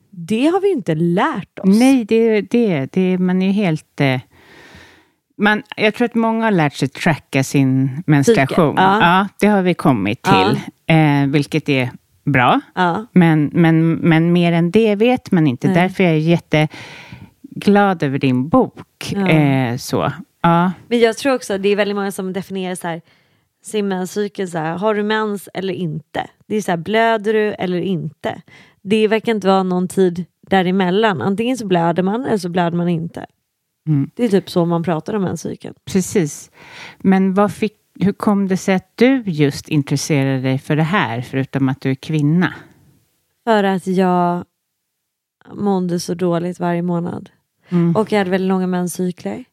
det 0.10 0.48
har 0.48 0.62
vi 0.62 0.68
ju 0.68 0.74
inte 0.74 0.96
lärt 0.96 1.60
oss. 1.60 1.80
Nej, 1.80 2.06
det, 2.06 2.42
det, 2.42 2.92
det, 2.92 3.18
man 3.18 3.42
är 3.42 3.52
helt... 3.52 4.02
Eh, 4.02 4.20
man, 5.44 5.64
jag 5.78 5.94
tror 5.94 6.06
att 6.06 6.16
många 6.16 6.44
har 6.44 6.52
lärt 6.52 6.74
sig 6.74 6.88
tracka 6.88 7.44
sin 7.44 8.04
menstruation. 8.08 8.76
ja. 8.78 9.00
Ja. 9.02 9.28
det 9.40 9.48
har 9.48 9.62
vi 9.62 9.74
kommit 9.74 10.22
till, 10.22 10.60
eh, 10.88 11.28
vilket 11.28 11.70
är 11.70 11.90
bra. 12.26 12.62
Ja. 12.76 13.06
Men, 13.12 13.50
men, 13.54 13.94
men 13.94 14.34
mer 14.34 14.52
än 14.52 14.72
det 14.72 14.96
vet 14.96 15.32
man 15.32 15.48
inte. 15.48 15.68
Nej. 15.68 15.76
Därför 15.76 16.04
är 16.04 16.08
jag 16.08 16.20
jätteglad 16.20 18.04
över 18.04 18.20
din 18.20 18.50
bok. 18.50 19.14
Ja. 19.14 19.30
Eh, 19.30 19.78
så. 19.78 20.12
Ja. 20.42 20.72
Men 20.88 21.00
jag 21.00 21.18
tror 21.18 21.36
också 21.36 21.54
att 21.54 21.64
det 21.64 21.70
är 21.70 21.76
väldigt 21.76 21.96
många 21.96 22.12
som 22.12 22.34
definierar 22.34 22.76
så 22.76 22.88
här, 22.88 23.02
sin 23.64 23.88
menscykel 23.88 24.50
så 24.50 24.58
här, 24.58 24.78
har 24.78 24.94
du 24.94 25.04
mens 25.04 25.50
eller 25.54 25.74
inte? 25.74 26.28
Det 26.48 26.56
är 26.56 26.62
så 26.62 26.72
här, 26.72 26.78
blöder 26.78 27.34
du 27.34 27.54
eller 27.54 27.80
inte? 27.80 28.42
Det 28.82 29.08
verkar 29.08 29.32
inte 29.32 29.48
vara 29.48 29.64
någon 29.64 29.88
tid 29.88 30.26
däremellan. 30.42 31.22
Antingen 31.22 31.58
så 31.58 31.66
blöder 31.66 32.04
man 32.04 32.26
eller 32.26 32.38
så 32.38 32.50
blöder 32.50 32.78
man 32.78 32.90
inte. 32.90 33.26
Mm. 33.88 34.10
Det 34.16 34.24
är 34.24 34.30
typ 34.30 34.50
så 34.50 34.66
man 34.66 34.84
pratar 34.84 35.14
om 35.14 35.22
menscykeln. 35.22 35.76
Precis. 35.86 36.52
Men 36.98 37.34
vad 37.34 37.54
fick, 37.54 37.74
hur 38.00 38.14
kom 38.14 38.48
det 38.48 38.58
sig 38.58 38.76
att 38.76 38.92
du 38.96 39.24
just 39.26 39.70
intresserade 39.70 40.42
dig 40.42 40.60
för 40.60 40.76
det 40.76 40.84
här, 40.84 41.22
förutom 41.22 41.70
att 41.70 41.82
du 41.82 41.92
är 41.92 41.96
kvinna? 41.96 42.54
För 43.44 43.64
att 43.64 43.88
jag 43.88 44.46
mådde 45.54 46.00
så 46.00 46.14
dåligt 46.14 46.60
varje 46.60 46.82
månad. 46.82 47.30
Mm. 47.70 47.96
Och 47.96 48.12
jag 48.12 48.18
hade 48.18 48.32
väldigt 48.32 48.48
långa 48.48 48.68
menscykler. 48.68 49.46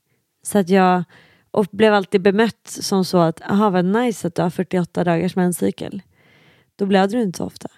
Så 0.43 0.59
att 0.59 0.69
jag 0.69 1.05
och 1.51 1.67
blev 1.71 1.95
alltid 1.95 2.23
bemött 2.23 2.67
som 2.67 3.05
så 3.05 3.19
att, 3.19 3.43
aha 3.43 3.71
vad 3.71 3.85
nice 3.85 4.29
att 4.29 4.35
du 4.35 4.43
har 4.43 4.51
48 4.51 5.05
dagars 5.05 5.37
menscykel. 5.37 6.03
Då 6.77 6.87
blöder 6.87 7.17
du 7.17 7.23
inte 7.23 7.37
så 7.37 7.45
ofta. 7.45 7.69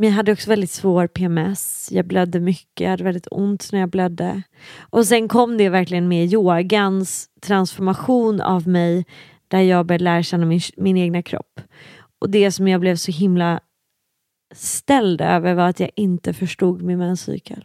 Men 0.00 0.08
jag 0.08 0.16
hade 0.16 0.32
också 0.32 0.50
väldigt 0.50 0.70
svår 0.70 1.06
PMS. 1.06 1.88
Jag 1.92 2.06
blödde 2.06 2.40
mycket, 2.40 2.80
jag 2.80 2.90
hade 2.90 3.04
väldigt 3.04 3.28
ont 3.30 3.72
när 3.72 3.80
jag 3.80 3.90
blödde. 3.90 4.42
Och 4.80 5.06
sen 5.06 5.28
kom 5.28 5.56
det 5.58 5.68
verkligen 5.68 6.08
med 6.08 6.32
yogans 6.32 7.30
transformation 7.40 8.40
av 8.40 8.68
mig 8.68 9.06
där 9.48 9.60
jag 9.60 9.86
började 9.86 10.04
lära 10.04 10.22
känna 10.22 10.46
min, 10.46 10.60
min 10.76 10.96
egna 10.96 11.22
kropp. 11.22 11.60
Och 12.18 12.30
det 12.30 12.52
som 12.52 12.68
jag 12.68 12.80
blev 12.80 12.96
så 12.96 13.12
himla 13.12 13.60
ställd 14.54 15.20
över 15.20 15.54
var 15.54 15.68
att 15.68 15.80
jag 15.80 15.90
inte 15.96 16.32
förstod 16.32 16.82
min 16.82 16.98
menscykel. 16.98 17.64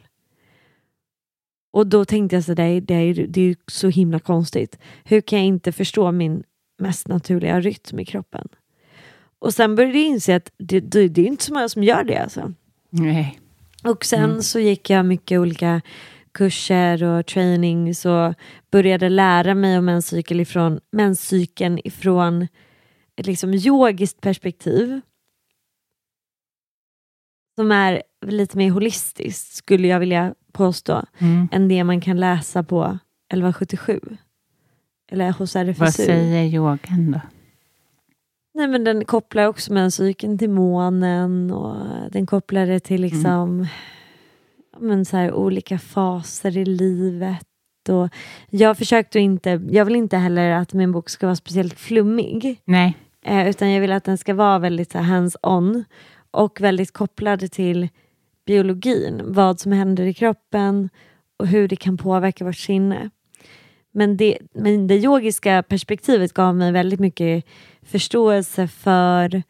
Och 1.74 1.88
då 1.88 2.06
tänkte 2.06 2.36
jag 2.36 2.44
sådär, 2.44 2.82
det 2.82 2.94
är, 2.94 3.28
det 3.28 3.42
är 3.42 3.46
ju 3.46 3.56
så 3.68 3.90
himla 3.90 4.20
konstigt. 4.20 4.80
Hur 5.04 5.22
kan 5.22 5.40
jag 5.40 5.48
inte 5.48 5.72
förstå 5.72 6.12
min 6.12 6.44
mest 6.80 7.08
naturliga 7.08 7.60
rytm 7.60 8.00
i 8.00 8.06
kroppen? 8.06 8.48
Och 9.44 9.54
sen 9.54 9.76
började 9.76 9.98
jag 9.98 10.08
inse 10.08 10.36
att 10.36 10.52
det, 10.58 10.80
det, 10.80 11.08
det 11.08 11.22
är 11.22 11.26
inte 11.26 11.44
så 11.44 11.54
många 11.54 11.70
som 11.70 11.84
gör 11.84 12.04
det. 12.04 12.18
Alltså. 12.18 12.54
Nej. 12.90 13.40
Och 13.84 14.06
sen 14.06 14.44
så 14.44 14.60
gick 14.60 14.90
jag 14.90 15.06
mycket 15.06 15.40
olika 15.40 15.82
kurser 16.32 17.04
och 17.04 17.26
trainings 17.26 18.06
och 18.06 18.34
började 18.72 19.10
lära 19.10 19.56
mig 19.56 19.78
om 19.78 19.86
menscykel 19.86 20.40
ifrån, 20.40 20.80
menscykeln 20.92 21.80
ifrån 21.84 22.48
ett 23.16 23.26
liksom 23.26 23.54
yogiskt 23.54 24.22
perspektiv. 24.22 25.02
Som 27.56 27.72
är 27.72 28.04
lite 28.26 28.58
mer 28.58 28.70
holistiskt 28.72 29.54
skulle 29.56 29.88
jag 29.88 30.00
vilja 30.00 30.36
påstå 30.52 31.06
Mm. 31.18 31.48
än 31.52 31.68
det 31.68 31.84
man 31.84 32.02
kan 32.02 32.20
läsa 32.20 32.64
på 32.64 32.84
1177. 33.30 34.00
Eller 35.12 35.32
hos 35.32 35.56
RFSU. 35.56 35.80
Vad 35.84 35.94
säger 35.94 36.44
yogan 36.44 37.12
då? 37.12 37.20
Nej, 38.54 38.68
men 38.68 38.84
den 38.84 39.06
kopplar 39.06 39.48
också 39.48 39.74
menscykeln 39.74 40.38
till 40.38 40.50
månen 40.50 41.52
och 41.52 41.76
den 42.12 42.26
kopplar 42.26 42.66
det 42.66 42.80
till 42.80 43.02
liksom, 43.02 43.68
ja, 44.74 44.80
men 44.80 45.06
så 45.06 45.18
här, 45.18 45.34
olika 45.34 45.80
faser 45.80 46.58
i 46.58 46.66
livet. 46.66 47.48
Och 47.90 48.10
jag 48.50 48.78
försökte 48.78 49.20
inte, 49.20 49.62
jag 49.70 49.86
vill 49.86 49.96
inte 49.96 50.18
heller 50.18 50.52
att 50.52 50.74
min 50.74 50.92
bok 50.92 51.10
ska 51.10 51.28
vara 51.28 51.36
speciellt 51.36 51.80
flummig. 51.80 52.62
Nej. 52.66 52.98
Eh, 53.26 53.50
utan 53.50 53.72
jag 53.72 53.82
vill 53.82 53.92
att 53.92 54.04
den 54.04 54.18
ska 54.18 54.34
vara 54.34 54.60
väldigt 54.60 54.94
hands-on 54.94 55.84
och 56.32 56.62
väldigt 56.62 56.94
kopplad 56.94 57.52
till 57.52 57.90
biologin. 58.46 59.22
Vad 59.24 59.60
som 59.60 59.72
händer 59.72 60.04
i 60.04 60.14
kroppen 60.14 60.90
och 61.38 61.48
hur 61.48 61.68
det 61.68 61.76
kan 61.76 61.98
påverka 61.98 62.46
vårt 62.46 62.58
sinne. 62.58 63.10
Men 63.94 64.18
det, 64.18 64.38
men 64.54 64.88
det 64.88 64.96
yogiska 64.96 65.64
perspektivet 65.64 66.34
gav 66.34 66.56
mig 66.56 66.72
väldigt 66.72 67.00
mycket 67.00 67.46
förståelse 67.82 68.68
för 68.68 69.44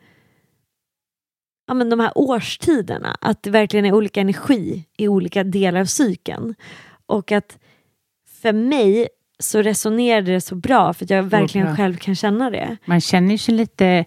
ja, 1.67 1.73
men 1.73 1.89
de 1.89 1.99
här 1.99 2.11
årstiderna. 2.15 3.17
Att 3.21 3.43
det 3.43 3.49
verkligen 3.49 3.85
är 3.85 3.93
olika 3.93 4.21
energi 4.21 4.85
i 4.97 5.07
olika 5.07 5.43
delar 5.43 5.81
av 5.81 5.85
cykeln. 5.85 6.55
Och 7.05 7.31
att 7.31 7.57
för 8.41 8.53
mig 8.53 9.07
så 9.39 9.61
resonerade 9.61 10.31
det 10.31 10.41
så 10.41 10.55
bra 10.55 10.93
för 10.93 11.05
att 11.05 11.09
jag 11.09 11.23
verkligen 11.23 11.75
själv 11.75 11.97
kan 11.97 12.15
känna 12.15 12.49
det. 12.49 12.77
Man 12.85 13.01
känner 13.01 13.37
sig 13.37 13.55
lite 13.55 14.05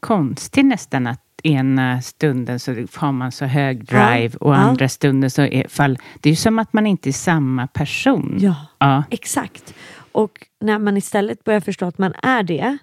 konstig 0.00 0.64
nästan 0.64 1.06
att 1.06 1.25
ena 1.42 2.02
stunden 2.02 2.60
så 2.60 2.72
har 2.94 3.12
man 3.12 3.32
så 3.32 3.44
hög 3.44 3.84
drive 3.84 4.30
Ja, 4.32 4.38
och 4.40 4.52
ja. 4.54 4.56
andra 4.56 4.88
stunden 4.88 5.30
så 5.30 5.42
är 5.42 5.68
fall... 5.68 5.98
Det 6.20 6.28
är 6.28 6.30
ju 6.30 6.36
som 6.36 6.58
att 6.58 6.72
man 6.72 6.86
inte 6.86 7.10
är 7.10 7.12
samma 7.12 7.66
person. 7.66 8.36
Ja, 8.40 8.54
Ja. 8.78 9.04
exakt. 9.10 9.74
Och 10.12 10.46
när 10.60 10.78
man 10.78 10.96
istället 10.96 11.44
börjar 11.44 11.60
förstå 11.60 11.86
att 11.86 11.98
man 11.98 12.12
är 12.22 12.42
det, 12.42 12.78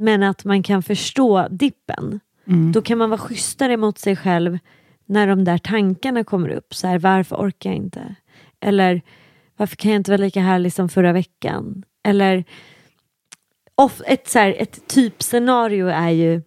men 0.00 0.22
att 0.22 0.44
man 0.44 0.62
kan 0.62 0.82
förstå 0.82 1.48
dippen, 1.50 2.20
Mm. 2.46 2.72
då 2.72 2.82
kan 2.82 2.98
man 2.98 3.10
vara 3.10 3.20
schysstare 3.20 3.76
mot 3.76 3.98
sig 3.98 4.16
själv 4.16 4.58
när 5.06 5.26
de 5.26 5.44
där 5.44 5.58
tankarna 5.58 6.24
kommer 6.24 6.48
upp. 6.48 6.74
Så 6.74 6.86
här, 6.86 6.98
varför 6.98 7.36
orkar 7.36 7.70
jag 7.70 7.76
inte? 7.76 8.14
Eller 8.60 9.02
varför 9.56 9.76
kan 9.76 9.90
jag 9.90 10.00
inte 10.00 10.10
vara 10.10 10.20
lika 10.20 10.40
härlig 10.40 10.72
som 10.72 10.88
förra 10.88 11.12
veckan? 11.12 11.84
Eller 12.04 12.44
of, 13.74 14.00
ett, 14.06 14.28
så 14.28 14.38
här, 14.38 14.54
ett 14.58 14.88
typscenario 14.88 15.86
är 15.86 16.10
ju 16.10 16.42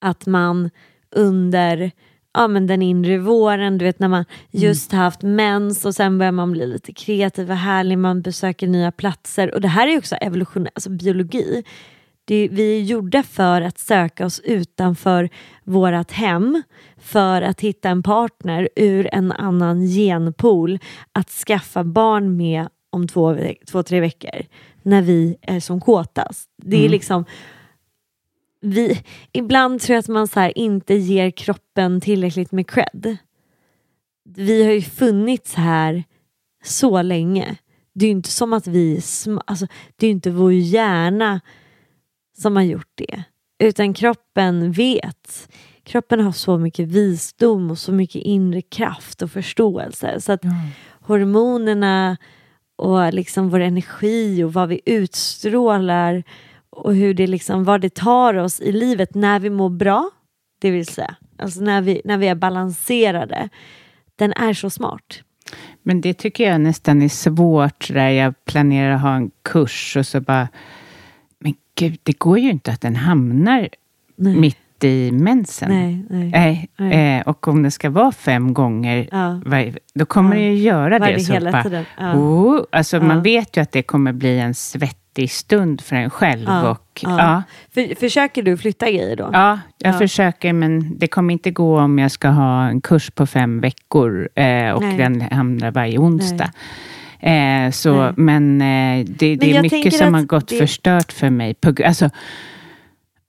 att 0.00 0.26
man 0.26 0.70
under 1.16 1.92
ja, 2.34 2.48
men 2.48 2.66
den 2.66 2.82
inre 2.82 3.18
våren, 3.18 3.78
du 3.78 3.84
vet 3.84 3.98
när 3.98 4.08
man 4.08 4.24
just 4.50 4.92
haft 4.92 5.22
mens 5.22 5.84
och 5.84 5.94
sen 5.94 6.18
börjar 6.18 6.32
man 6.32 6.52
bli 6.52 6.66
lite 6.66 6.92
kreativ 6.92 7.50
och 7.50 7.56
härlig, 7.56 7.98
man 7.98 8.22
besöker 8.22 8.66
nya 8.66 8.92
platser. 8.92 9.54
Och 9.54 9.60
det 9.60 9.68
här 9.68 9.88
är 9.88 9.98
också 9.98 10.14
evolution, 10.16 10.66
alltså 10.74 10.90
biologi. 10.90 11.64
Det, 12.24 12.48
vi 12.52 12.76
är 12.76 12.82
gjorda 12.82 13.22
för 13.22 13.60
att 13.60 13.78
söka 13.78 14.26
oss 14.26 14.40
utanför 14.40 15.28
vårt 15.64 16.10
hem 16.10 16.62
för 16.98 17.42
att 17.42 17.60
hitta 17.60 17.88
en 17.88 18.02
partner 18.02 18.68
ur 18.76 19.08
en 19.12 19.32
annan 19.32 19.86
genpool 19.86 20.78
att 21.12 21.30
skaffa 21.30 21.84
barn 21.84 22.36
med 22.36 22.68
om 22.90 23.08
två, 23.08 23.38
två 23.70 23.82
tre 23.82 24.00
veckor 24.00 24.46
när 24.82 25.02
vi 25.02 25.36
är 25.42 25.60
som 25.60 25.80
kåtast. 25.80 26.48
Det 26.56 26.84
är 26.84 26.88
liksom 26.88 27.24
vi, 28.60 29.02
ibland 29.32 29.80
tror 29.80 29.94
jag 29.94 30.00
att 30.00 30.08
man 30.08 30.28
så 30.28 30.40
här 30.40 30.58
inte 30.58 30.94
ger 30.94 31.30
kroppen 31.30 32.00
tillräckligt 32.00 32.52
med 32.52 32.70
cred. 32.70 33.16
Vi 34.36 34.64
har 34.64 34.72
ju 34.72 34.82
funnits 34.82 35.54
här 35.54 36.04
så 36.64 37.02
länge. 37.02 37.56
Det 37.94 38.04
är 38.04 38.08
ju 38.08 38.12
inte 38.12 38.30
som 38.30 38.52
att 38.52 38.66
vi, 38.66 39.00
alltså, 39.44 39.66
det 39.96 40.06
är 40.06 40.10
inte 40.10 40.30
vår 40.30 40.52
hjärna 40.52 41.40
som 42.38 42.56
har 42.56 42.62
gjort 42.62 42.92
det. 42.94 43.22
Utan 43.62 43.94
kroppen 43.94 44.72
vet. 44.72 45.48
Kroppen 45.82 46.20
har 46.20 46.32
så 46.32 46.58
mycket 46.58 46.88
visdom 46.88 47.70
och 47.70 47.78
så 47.78 47.92
mycket 47.92 48.22
inre 48.22 48.62
kraft 48.62 49.22
och 49.22 49.30
förståelse. 49.30 50.20
Så 50.20 50.32
att 50.32 50.42
hormonerna 51.00 52.16
och 52.76 53.12
liksom 53.12 53.48
vår 53.48 53.60
energi 53.60 54.44
och 54.44 54.52
vad 54.52 54.68
vi 54.68 54.80
utstrålar 54.84 56.24
och 56.80 56.94
hur 56.94 57.14
det 57.14 57.26
liksom, 57.26 57.64
vad 57.64 57.80
det 57.80 57.94
tar 57.94 58.34
oss 58.34 58.60
i 58.60 58.72
livet 58.72 59.14
när 59.14 59.40
vi 59.40 59.50
mår 59.50 59.70
bra, 59.70 60.10
det 60.60 60.70
vill 60.70 60.86
säga, 60.86 61.14
alltså 61.38 61.60
när 61.60 61.82
vi, 61.82 62.02
när 62.04 62.18
vi 62.18 62.28
är 62.28 62.34
balanserade, 62.34 63.48
den 64.16 64.32
är 64.32 64.54
så 64.54 64.70
smart. 64.70 65.22
Men 65.82 66.00
det 66.00 66.14
tycker 66.14 66.50
jag 66.50 66.60
nästan 66.60 67.02
är 67.02 67.08
svårt 67.08 67.88
där 67.88 68.08
jag 68.08 68.44
planerar 68.44 68.94
att 68.94 69.00
ha 69.00 69.14
en 69.14 69.30
kurs 69.42 69.96
och 69.96 70.06
så 70.06 70.20
bara... 70.20 70.48
Men 71.38 71.54
gud, 71.74 72.00
det 72.02 72.18
går 72.18 72.38
ju 72.38 72.50
inte 72.50 72.72
att 72.72 72.80
den 72.80 72.96
hamnar 72.96 73.68
Nej. 74.16 74.36
mitt 74.36 74.58
i 74.84 75.12
mensen. 75.12 75.68
Nej, 75.68 76.04
nej. 76.30 76.68
Nej. 76.78 77.16
Eh, 77.18 77.22
och 77.28 77.48
om 77.48 77.62
det 77.62 77.70
ska 77.70 77.90
vara 77.90 78.12
fem 78.12 78.54
gånger, 78.54 79.08
Ja. 79.12 79.40
varje, 79.46 79.74
då 79.94 80.04
kommer 80.06 80.36
Ja. 80.36 80.42
det 80.42 80.48
ju 80.48 80.54
göra 80.54 80.98
Varje 80.98 81.14
det. 81.14 81.20
Så 81.20 81.32
hela 81.32 81.52
bara, 81.52 81.62
tiden. 81.62 81.84
Ja. 81.98 82.14
Oh, 82.14 82.60
alltså 82.72 82.96
Ja. 82.96 83.02
Man 83.02 83.22
vet 83.22 83.56
ju 83.56 83.60
att 83.62 83.72
det 83.72 83.82
kommer 83.82 84.12
bli 84.12 84.38
en 84.38 84.54
svettig 84.54 85.30
stund 85.30 85.80
för 85.80 85.96
en 85.96 86.10
själv. 86.10 86.48
Och, 86.48 87.00
Ja. 87.02 87.42
För, 87.74 87.94
försöker 88.00 88.42
du 88.42 88.56
flytta 88.56 88.86
grejer 88.90 89.16
då? 89.16 89.30
Ja, 89.32 89.58
jag 89.78 89.94
Ja. 89.94 89.98
försöker, 89.98 90.52
men 90.52 90.98
det 90.98 91.06
kommer 91.06 91.32
inte 91.32 91.50
gå 91.50 91.80
om 91.80 91.98
jag 91.98 92.10
ska 92.10 92.28
ha 92.28 92.64
en 92.68 92.80
kurs 92.80 93.10
på 93.10 93.26
fem 93.26 93.60
veckor 93.60 94.28
eh, 94.34 94.70
och 94.70 94.82
Nej. 94.82 94.96
den 94.96 95.20
hamnar 95.20 95.70
varje 95.70 95.98
onsdag. 95.98 96.50
Eh, 97.20 97.70
så, 97.70 98.12
men 98.16 98.60
eh, 98.60 99.06
det, 99.06 99.36
det 99.36 99.46
jag 99.46 99.56
är 99.56 99.62
mycket 99.62 99.94
som 99.94 100.14
har 100.14 100.22
gått 100.22 100.48
det- 100.48 100.58
förstört 100.58 101.12
för 101.12 101.30
mig. 101.30 101.54
På, 101.54 101.74
alltså, 101.86 102.10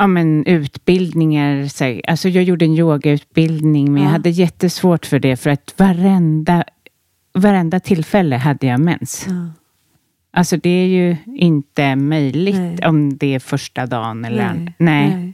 ja, 0.01 0.07
men 0.07 0.45
utbildningar, 0.45 1.67
så, 1.67 2.01
alltså 2.07 2.29
jag 2.29 2.43
gjorde 2.43 2.65
en 2.65 2.77
yogautbildning, 2.77 3.93
men 3.93 4.01
jag 4.03 4.09
Ja. 4.09 4.11
hade 4.13 4.29
jättesvårt 4.29 5.05
för 5.05 5.19
det, 5.19 5.37
för 5.37 5.49
att 5.49 5.73
varenda, 5.77 6.63
varenda 7.33 7.79
tillfälle 7.79 8.35
hade 8.35 8.67
jag 8.67 8.79
mens. 8.79 9.25
Ja. 9.29 9.47
Alltså 10.33 10.57
det 10.57 10.69
är 10.69 10.87
ju 10.87 11.17
inte 11.35 11.95
möjligt 11.95 12.55
Nej. 12.55 12.77
om 12.85 13.17
det 13.17 13.35
är 13.35 13.39
första 13.39 13.85
dagen 13.85 14.25
eller... 14.25 14.53
Nej. 14.53 14.73
Nej. 14.77 15.15
Nej. 15.15 15.33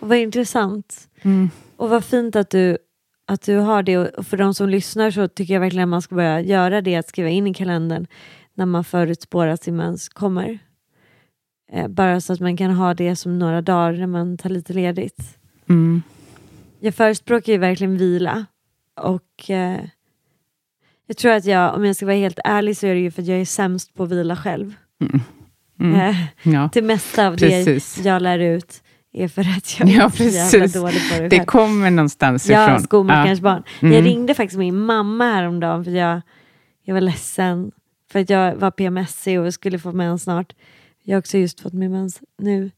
Och 0.00 0.08
vad 0.08 0.18
intressant. 0.18 1.08
Mm. 1.22 1.50
Och 1.76 1.88
vad 1.90 2.04
fint 2.04 2.36
att 2.36 2.50
du, 2.50 2.78
att 3.26 3.42
du 3.42 3.56
har 3.56 3.82
det. 3.82 3.98
Och 3.98 4.26
för 4.26 4.36
de 4.36 4.54
som 4.54 4.68
lyssnar 4.68 5.10
så 5.10 5.28
tycker 5.28 5.54
jag 5.54 5.60
verkligen 5.60 5.88
att 5.88 5.90
man 5.90 6.02
ska 6.02 6.14
börja 6.14 6.40
göra 6.40 6.80
det, 6.80 6.96
att 6.96 7.08
skriva 7.08 7.28
in 7.28 7.46
i 7.46 7.54
kalendern 7.54 8.06
när 8.54 8.66
man 8.66 8.84
förutspår 8.84 9.46
att 9.46 9.62
sin 9.62 9.76
mens 9.76 10.08
kommer. 10.08 10.58
Eh, 11.72 11.88
bara 11.88 12.20
så 12.20 12.32
att 12.32 12.40
man 12.40 12.56
kan 12.56 12.70
ha 12.70 12.94
det 12.94 13.16
som 13.16 13.38
några 13.38 13.62
dagar 13.62 13.92
när 13.92 14.06
man 14.06 14.38
tar 14.38 14.50
lite 14.50 14.72
ledigt. 14.72 15.38
Mm. 15.68 16.02
Jag 16.80 16.94
förespråkar 16.94 17.52
ju 17.52 17.58
verkligen 17.58 17.96
vila. 17.98 18.46
Och 19.00 19.50
eh, 19.50 19.80
jag 21.06 21.16
tror 21.16 21.32
att 21.32 21.44
jag, 21.44 21.74
om 21.74 21.84
jag 21.84 21.96
ska 21.96 22.06
vara 22.06 22.16
helt 22.16 22.38
ärlig 22.44 22.76
så 22.76 22.86
är 22.86 22.94
det 22.94 23.00
ju 23.00 23.10
för 23.10 23.22
att 23.22 23.28
jag 23.28 23.40
är 23.40 23.44
sämst 23.44 23.94
på 23.94 24.02
att 24.02 24.10
vila 24.10 24.36
själv. 24.36 24.74
Mm. 25.80 26.00
Eh, 26.00 26.16
Ja. 26.42 26.68
det 26.72 26.82
mesta 26.82 27.26
av 27.28 27.36
Precis. 27.36 27.94
det 27.94 28.08
jag 28.08 28.22
lär 28.22 28.38
ut 28.38 28.82
är 29.12 29.28
för 29.28 29.42
att 29.42 29.80
jag 29.80 29.88
Ja, 29.88 30.04
är 30.18 30.48
så 30.48 30.56
jävla 30.56 30.80
dålig 30.80 31.00
på 31.12 31.18
det 31.22 31.28
Det 31.28 31.36
själv. 31.36 31.46
kommer 31.46 31.90
någonstans 31.90 32.48
Ja, 32.50 32.64
ifrån. 32.66 32.82
skomakarens 32.82 33.40
barn. 33.40 33.62
Mm. 33.80 33.94
Jag 33.94 34.04
ringde 34.04 34.34
faktiskt 34.34 34.58
min 34.58 34.78
mamma 34.78 35.24
häromdagen 35.24 35.84
för 35.84 35.90
jag, 35.90 36.20
jag 36.84 36.94
var 36.94 37.00
ledsen. 37.00 37.70
För 38.12 38.20
att 38.20 38.30
jag 38.30 38.56
var 38.56 38.70
PMSig 38.70 39.40
och 39.40 39.54
skulle 39.54 39.78
få 39.78 39.92
mens 39.92 40.22
snart. 40.22 40.52
Jag 41.08 41.14
har 41.16 41.18
också 41.18 41.38
just 41.38 41.60
fått 41.60 41.72
min 41.72 41.92
mens 41.92 42.22
nu. 42.38 42.70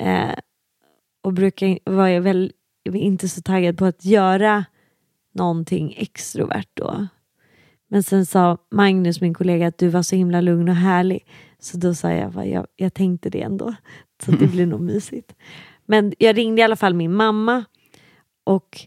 Eh, 0.00 0.34
och 1.22 1.32
brukar, 1.32 1.78
var 1.84 2.08
jag 2.08 2.20
väl 2.20 2.52
inte 2.84 3.28
så 3.28 3.42
taggad 3.42 3.78
på 3.78 3.84
att 3.84 4.04
göra 4.04 4.64
någonting 5.34 5.94
extrovert 5.98 6.68
då. 6.74 7.06
Men 7.88 8.02
sen 8.02 8.26
sa 8.26 8.58
Magnus, 8.70 9.20
min 9.20 9.34
kollega, 9.34 9.66
att 9.66 9.78
du 9.78 9.88
var 9.88 10.02
så 10.02 10.16
himla 10.16 10.40
lugn 10.40 10.68
och 10.68 10.74
härlig. 10.74 11.26
Så 11.58 11.76
då 11.76 11.94
sa 11.94 12.10
jag, 12.10 12.30
"Va, 12.30 12.46
jag, 12.46 12.66
jag 12.76 12.94
tänkte 12.94 13.30
det 13.30 13.42
ändå. 13.42 13.74
Så 14.22 14.30
det 14.30 14.46
blir 14.52 14.66
nog 14.66 14.80
mysigt. 14.80 15.34
Men 15.86 16.12
jag 16.18 16.36
ringde 16.36 16.60
i 16.60 16.64
alla 16.64 16.76
fall 16.76 16.94
min 16.94 17.14
mamma 17.14 17.64
och 18.44 18.80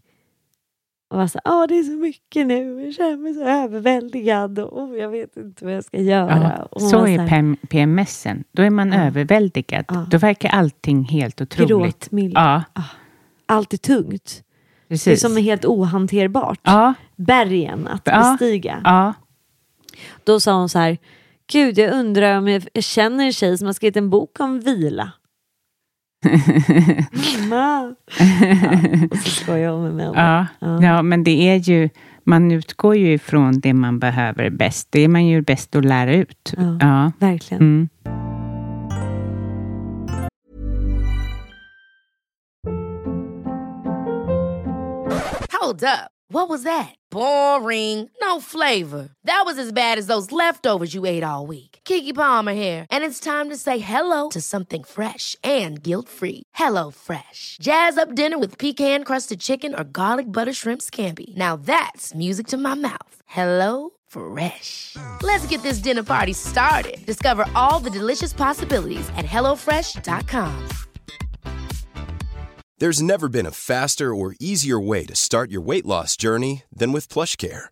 och 1.09 1.17
var 1.17 1.27
så 1.27 1.39
åh 1.45 1.65
det 1.67 1.77
är 1.79 1.83
så 1.83 1.91
mycket 1.97 2.47
nu, 2.47 2.85
jag 2.85 2.93
känner 2.93 3.17
mig 3.17 3.33
så 3.33 3.43
överväldigad 3.43 4.59
och 4.59 4.81
oh, 4.83 4.97
jag 4.97 5.09
vet 5.09 5.37
inte 5.37 5.65
vad 5.65 5.73
jag 5.73 5.83
ska 5.83 6.01
göra. 6.01 6.67
Ja, 6.71 6.79
så 6.79 6.97
var 6.99 7.07
är 7.07 7.27
PM, 7.27 7.57
PMSen. 7.69 8.43
Då 8.51 8.63
är 8.63 8.69
man 8.69 8.91
Ja. 8.91 8.99
överväldigad. 9.03 9.85
Ja. 9.87 10.05
Då 10.11 10.17
verkar 10.17 10.49
allting 10.49 11.03
helt 11.03 11.41
otroligt. 11.41 11.69
gråtmild. 11.69 12.33
Ja, 12.35 12.63
Allt 13.45 13.73
är 13.73 13.77
tungt. 13.77 14.43
Det 14.87 14.93
är 14.93 14.95
precis. 14.95 15.21
som 15.21 15.37
är 15.37 15.41
helt 15.41 15.65
ohanterbart. 15.65 16.59
Ja, 16.63 16.93
Bergen 17.15 17.87
att 17.87 18.01
Ja. 18.05 18.31
bestiga. 18.31 18.81
ja. 18.83 19.13
Då 20.23 20.39
sa 20.39 20.53
hon 20.53 20.69
så 20.69 20.79
här, 20.79 20.97
gud 21.51 21.77
jag 21.77 21.93
undrar 21.93 22.37
om 22.37 22.47
jag, 22.47 22.67
jag 22.73 22.83
känner 22.83 23.25
en 23.25 23.33
tjej 23.33 23.57
som 23.57 23.65
har 23.65 23.73
skrivit 23.73 23.97
en 23.97 24.09
bok 24.09 24.39
om 24.39 24.59
vila. 24.59 25.11
Mamma! 27.39 27.95
ja, 28.61 29.07
och 29.11 29.17
så 29.17 29.29
skojar 29.29 29.71
hon 29.71 29.83
med 29.83 29.93
mig. 29.95 30.11
Ja, 30.15 30.45
Ja. 30.59 30.81
ja, 30.83 31.01
men 31.01 31.23
det 31.23 31.49
är 31.49 31.55
ju, 31.55 31.89
man 32.23 32.51
utgår 32.51 32.95
ju 32.95 33.13
ifrån 33.13 33.59
det 33.59 33.73
man 33.73 33.99
behöver 33.99 34.49
bäst. 34.49 34.87
Det 34.91 35.01
är 35.01 35.07
man 35.07 35.25
ju 35.25 35.41
bäst 35.41 35.75
att 35.75 35.85
lära 35.85 36.13
ut. 36.13 36.53
Ja. 36.57 36.77
Ja. 36.79 37.11
Verkligen. 37.19 37.61
Mm. 37.61 37.89
Hold 45.51 45.83
up. 45.83 46.11
What 46.29 46.49
was 46.49 46.63
that? 46.63 46.93
Boring. 47.09 48.09
No 48.21 48.41
flavor. 48.41 49.09
That 49.23 49.43
was 49.45 49.57
as 49.57 49.71
bad 49.71 49.97
as 49.97 50.07
those 50.07 50.31
leftovers 50.31 50.93
you 50.93 51.05
ate 51.05 51.23
all 51.23 51.47
week. 51.47 51.76
Kiki 51.87 52.11
Palmer 52.11 52.53
here, 52.53 52.85
and 52.91 53.05
it's 53.05 53.19
time 53.19 53.49
to 53.49 53.55
say 53.55 53.79
hello 53.79 54.27
to 54.29 54.41
something 54.41 54.83
fresh 54.83 55.37
and 55.41 55.81
guilt-free. 55.81 56.43
Hello 56.53 56.91
Fresh. 56.91 57.57
Jazz 57.61 57.97
up 57.97 58.13
dinner 58.13 58.37
with 58.37 58.57
pecan-crusted 58.57 59.39
chicken 59.39 59.73
or 59.73 59.83
garlic 59.83 60.25
butter 60.31 60.53
shrimp 60.53 60.81
scampi. 60.81 61.35
Now 61.35 61.55
that's 61.55 62.13
music 62.13 62.47
to 62.47 62.57
my 62.57 62.75
mouth. 62.75 63.15
Hello 63.25 63.91
Fresh. 64.07 64.95
Let's 65.23 65.47
get 65.47 65.63
this 65.63 65.79
dinner 65.79 66.03
party 66.03 66.33
started. 66.33 66.97
Discover 67.05 67.45
all 67.55 67.79
the 67.79 67.89
delicious 67.89 68.33
possibilities 68.33 69.07
at 69.15 69.25
hellofresh.com. 69.25 70.67
There's 72.79 73.01
never 73.01 73.29
been 73.29 73.47
a 73.47 73.51
faster 73.51 74.13
or 74.13 74.35
easier 74.39 74.79
way 74.79 75.05
to 75.05 75.15
start 75.15 75.49
your 75.49 75.61
weight 75.61 75.85
loss 75.85 76.17
journey 76.17 76.63
than 76.71 76.91
with 76.91 77.07
PlushCare. 77.07 77.71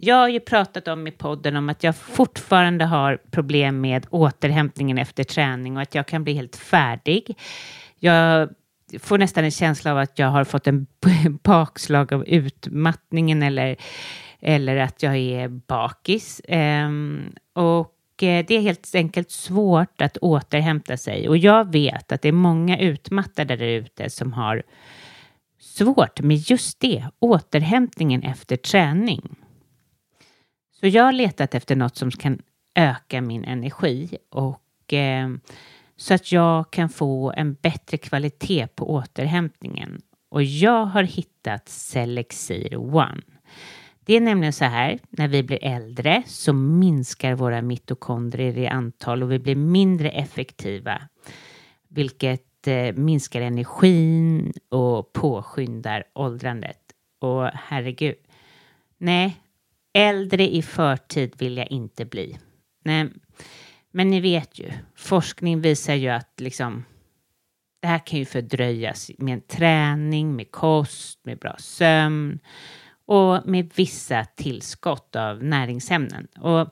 Jag 0.00 0.16
har 0.16 0.28
ju 0.28 0.40
pratat 0.40 0.88
om 0.88 1.06
i 1.06 1.10
podden 1.10 1.56
om 1.56 1.68
att 1.68 1.82
jag 1.82 1.96
fortfarande 1.96 2.84
har 2.84 3.16
problem 3.30 3.80
med 3.80 4.06
återhämtningen 4.10 4.98
efter 4.98 5.24
träning 5.24 5.76
och 5.76 5.82
att 5.82 5.94
jag 5.94 6.06
kan 6.06 6.24
bli 6.24 6.32
helt 6.32 6.56
färdig. 6.56 7.36
Jag 7.98 8.48
får 8.98 9.18
nästan 9.18 9.44
en 9.44 9.50
känsla 9.50 9.92
av 9.92 9.98
att 9.98 10.18
jag 10.18 10.26
har 10.26 10.44
fått 10.44 10.66
en 10.66 10.86
bakslag 11.42 12.12
av 12.12 12.26
utmattningen 12.26 13.42
eller, 13.42 13.76
eller 14.40 14.76
att 14.76 15.02
jag 15.02 15.16
är 15.16 15.48
bakis. 15.48 16.40
Um, 16.48 17.32
och 17.52 18.22
eh, 18.22 18.44
det 18.48 18.54
är 18.54 18.60
helt 18.60 18.94
enkelt 18.94 19.30
svårt 19.30 20.00
att 20.00 20.16
återhämta 20.18 20.96
sig. 20.96 21.28
Och 21.28 21.38
jag 21.38 21.72
vet 21.72 22.12
att 22.12 22.22
det 22.22 22.28
är 22.28 22.32
många 22.32 22.78
utmattade 22.78 23.56
där 23.56 23.66
ute 23.66 24.10
som 24.10 24.32
har 24.32 24.62
svårt 25.60 26.20
med 26.20 26.36
just 26.36 26.80
det, 26.80 27.04
återhämtningen 27.18 28.22
efter 28.22 28.56
träning. 28.56 29.36
Så 30.80 30.86
jag 30.86 31.04
har 31.04 31.12
letat 31.12 31.54
efter 31.54 31.76
något 31.76 31.96
som 31.96 32.10
kan 32.10 32.42
öka 32.74 33.20
min 33.20 33.44
energi 33.44 34.18
och 34.30 34.92
eh, 34.92 35.28
så 35.96 36.14
att 36.14 36.32
jag 36.32 36.70
kan 36.70 36.88
få 36.88 37.32
en 37.36 37.54
bättre 37.54 37.96
kvalitet 37.96 38.66
på 38.74 38.90
återhämtningen. 38.90 40.02
Och 40.28 40.42
jag 40.42 40.84
har 40.84 41.02
hittat 41.02 41.68
Selexir 41.68 42.76
One. 42.76 43.22
Det 44.00 44.16
är 44.16 44.20
nämligen 44.20 44.52
så 44.52 44.64
här, 44.64 44.98
när 45.10 45.28
vi 45.28 45.42
blir 45.42 45.64
äldre 45.64 46.22
så 46.26 46.52
minskar 46.52 47.34
våra 47.34 47.62
mitokondrier 47.62 48.58
i 48.58 48.66
antal 48.66 49.22
och 49.22 49.32
vi 49.32 49.38
blir 49.38 49.56
mindre 49.56 50.10
effektiva, 50.10 51.02
vilket 51.88 52.66
eh, 52.66 52.92
minskar 52.94 53.40
energin 53.40 54.52
och 54.68 55.12
påskyndar 55.12 56.04
åldrandet. 56.14 56.80
Och 57.20 57.44
herregud, 57.54 58.16
nej, 58.98 59.36
Äldre 59.94 60.48
i 60.48 60.62
förtid 60.62 61.34
vill 61.38 61.56
jag 61.56 61.70
inte 61.70 62.04
bli. 62.04 62.38
Nej, 62.84 63.10
men 63.90 64.10
ni 64.10 64.20
vet 64.20 64.58
ju, 64.58 64.72
forskning 64.96 65.60
visar 65.60 65.94
ju 65.94 66.08
att 66.08 66.40
liksom, 66.40 66.84
det 67.82 67.88
här 67.88 68.06
kan 68.06 68.18
ju 68.18 68.24
fördröjas 68.24 69.10
med 69.18 69.48
träning, 69.48 70.36
med 70.36 70.50
kost, 70.50 71.20
med 71.24 71.38
bra 71.38 71.56
sömn 71.58 72.38
och 73.06 73.48
med 73.48 73.70
vissa 73.74 74.24
tillskott 74.24 75.16
av 75.16 75.44
näringsämnen. 75.44 76.26
Och 76.40 76.68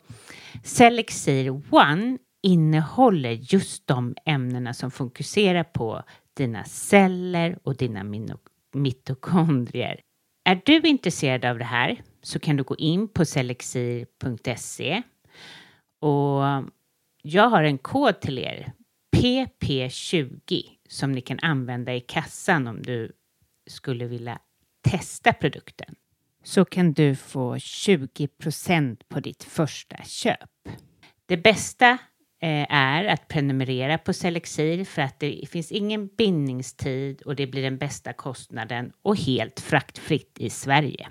Selexir 0.65 1.63
One 1.71 2.19
innehåller 2.43 3.31
just 3.31 3.87
de 3.87 4.15
ämnena 4.25 4.75
som 4.75 4.91
fokuserar 4.91 5.65
på 5.65 6.03
dina 6.37 6.65
celler 6.65 7.59
och 7.63 7.77
dina 7.77 8.05
mitokondrier. 8.75 10.01
Är 10.45 10.61
du 10.65 10.81
intresserad 10.81 11.45
av 11.45 11.59
det 11.59 11.65
här 11.65 12.01
så 12.27 12.39
kan 12.39 12.57
du 12.57 12.63
gå 12.63 12.77
in 12.77 13.09
på 13.09 13.25
selexir.se 13.25 15.03
och 16.01 16.43
jag 17.23 17.49
har 17.49 17.63
en 17.63 17.79
kod 17.79 18.21
till 18.21 18.39
er, 18.39 18.73
PP20, 19.17 20.65
som 20.89 21.13
ni 21.13 21.21
kan 21.21 21.39
använda 21.43 21.95
i 21.95 22.01
kassan 22.01 22.67
om 22.67 22.83
du 22.83 23.13
skulle 23.67 24.07
vilja 24.07 24.39
testa 24.91 25.33
produkten. 25.33 25.95
Så 26.45 26.65
kan 26.65 26.93
du 26.93 27.17
få 27.17 27.57
20% 27.57 28.97
på 29.09 29.21
ditt 29.21 29.45
första 29.45 29.97
köp. 30.05 30.69
Det 31.27 31.37
bästa 31.37 31.91
eh, 32.43 32.67
är 32.73 33.05
att 33.05 33.29
prenumerera 33.29 33.99
på 33.99 34.13
Selexir 34.13 34.85
för 34.85 35.03
att 35.03 35.21
det 35.21 35.49
finns 35.51 35.73
ingen 35.73 36.07
bindningstid 36.07 37.23
och 37.23 37.37
det 37.37 37.47
blir 37.47 37.63
den 37.63 37.79
bästa 37.79 38.13
kostnaden 38.13 38.93
och 39.03 39.17
helt 39.17 39.61
fraktfritt 39.61 40.37
i 40.39 40.51
Sverige. 40.51 41.09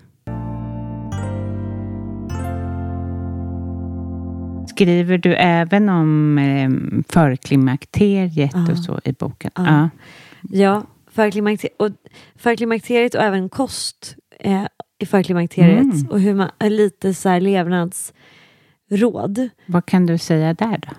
Skriver 4.75 5.17
du 5.17 5.35
även 5.35 5.89
om 5.89 6.37
eh, 6.37 6.69
förklimakteriet 7.09 8.51
ja. 8.53 8.71
och 8.71 8.77
så 8.77 8.99
i 9.03 9.11
boken? 9.11 9.51
Ja, 9.55 9.65
ja. 9.65 9.89
ja 10.51 10.83
förklimakteriet, 11.11 11.75
och, 11.79 11.89
förklimakteriet 12.35 13.15
och 13.15 13.21
även 13.21 13.49
kost 13.49 14.15
eh, 14.39 14.65
i 14.99 15.05
förklimakteriet 15.05 15.93
mm. 15.93 16.07
och 16.09 16.19
hur 16.19 16.33
man, 16.33 16.49
lite 16.59 17.13
så 17.13 17.29
här 17.29 17.41
levnadsråd. 17.41 19.49
Vad 19.65 19.85
kan 19.85 20.05
du 20.05 20.17
säga 20.17 20.53
där 20.53 20.77
då? 20.77 20.89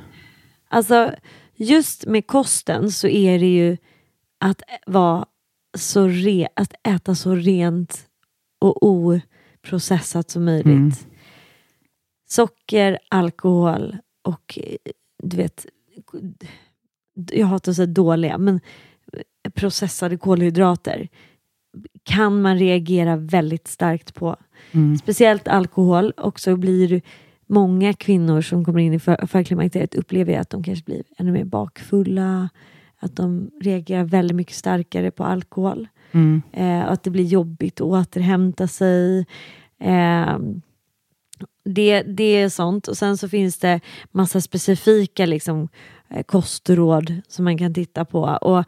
Alltså, 0.68 1.14
just 1.55 2.07
med 2.07 2.27
kosten 2.27 2.91
så 2.91 3.09
är 3.09 3.39
det 3.39 3.55
ju 3.55 3.77
att, 4.41 4.62
vara 4.87 5.27
så 5.79 6.07
re, 6.07 6.49
att 6.57 6.74
äta 6.83 7.14
så 7.14 7.35
rent 7.35 7.99
och 8.61 8.83
oprocessat 8.83 10.31
som 10.31 10.45
möjligt. 10.45 10.66
Mm 10.66 10.93
socker, 12.29 12.99
alkohol 13.09 13.97
och 14.22 14.59
du 15.22 15.37
vet, 15.37 15.66
jag 17.33 17.47
hatar 17.47 17.72
att 17.72 17.77
säga 17.77 17.87
dåliga, 17.87 18.39
men 18.39 18.61
processade 19.55 20.16
kolhydrater 20.16 21.09
kan 22.03 22.43
man 22.43 22.59
reagera 22.59 23.16
väldigt 23.16 23.68
starkt 23.68 24.14
på. 24.14 24.37
Mm. 24.72 24.99
Speciellt 24.99 25.49
alkohol 25.49 26.11
och 26.11 26.41
så 26.41 26.57
blir 26.57 27.03
många 27.47 27.93
kvinnor 27.93 28.41
som 28.41 28.64
kommer 28.64 28.81
in 28.81 28.93
i 28.93 28.99
för, 28.99 29.27
förklimakteriet 29.27 29.95
upplever 29.95 30.39
att 30.39 30.51
de 30.51 30.62
kanske 30.62 30.85
blir 30.85 31.03
ännu 31.18 31.33
mer 31.33 31.45
bakfulla, 31.45 32.49
att 32.99 33.16
de 33.16 33.51
reagerar 33.61 34.05
väldigt 34.05 34.37
mycket 34.37 34.55
starkare 34.55 35.11
på 35.11 35.24
alkohol. 35.24 35.89
Mm. 36.12 36.43
Eh, 36.53 36.87
att 36.89 37.03
det 37.03 37.11
blir 37.11 37.24
jobbigt 37.24 37.81
att 37.81 37.87
återhämta 37.87 38.68
sig. 38.68 39.27
Eh, 39.81 40.39
det, 41.66 42.02
det 42.02 42.24
är 42.36 42.48
sånt. 42.48 42.88
Och 42.88 42.96
sen 42.96 43.16
så 43.16 43.28
finns 43.28 43.58
det 43.58 43.80
massa 44.12 44.40
specifika 44.40 45.26
liksom, 45.26 45.68
eh, 46.10 46.22
kostråd 46.22 47.14
som 47.28 47.44
man 47.44 47.58
kan 47.58 47.74
titta 47.74 48.04
på. 48.04 48.20
Och 48.22 48.64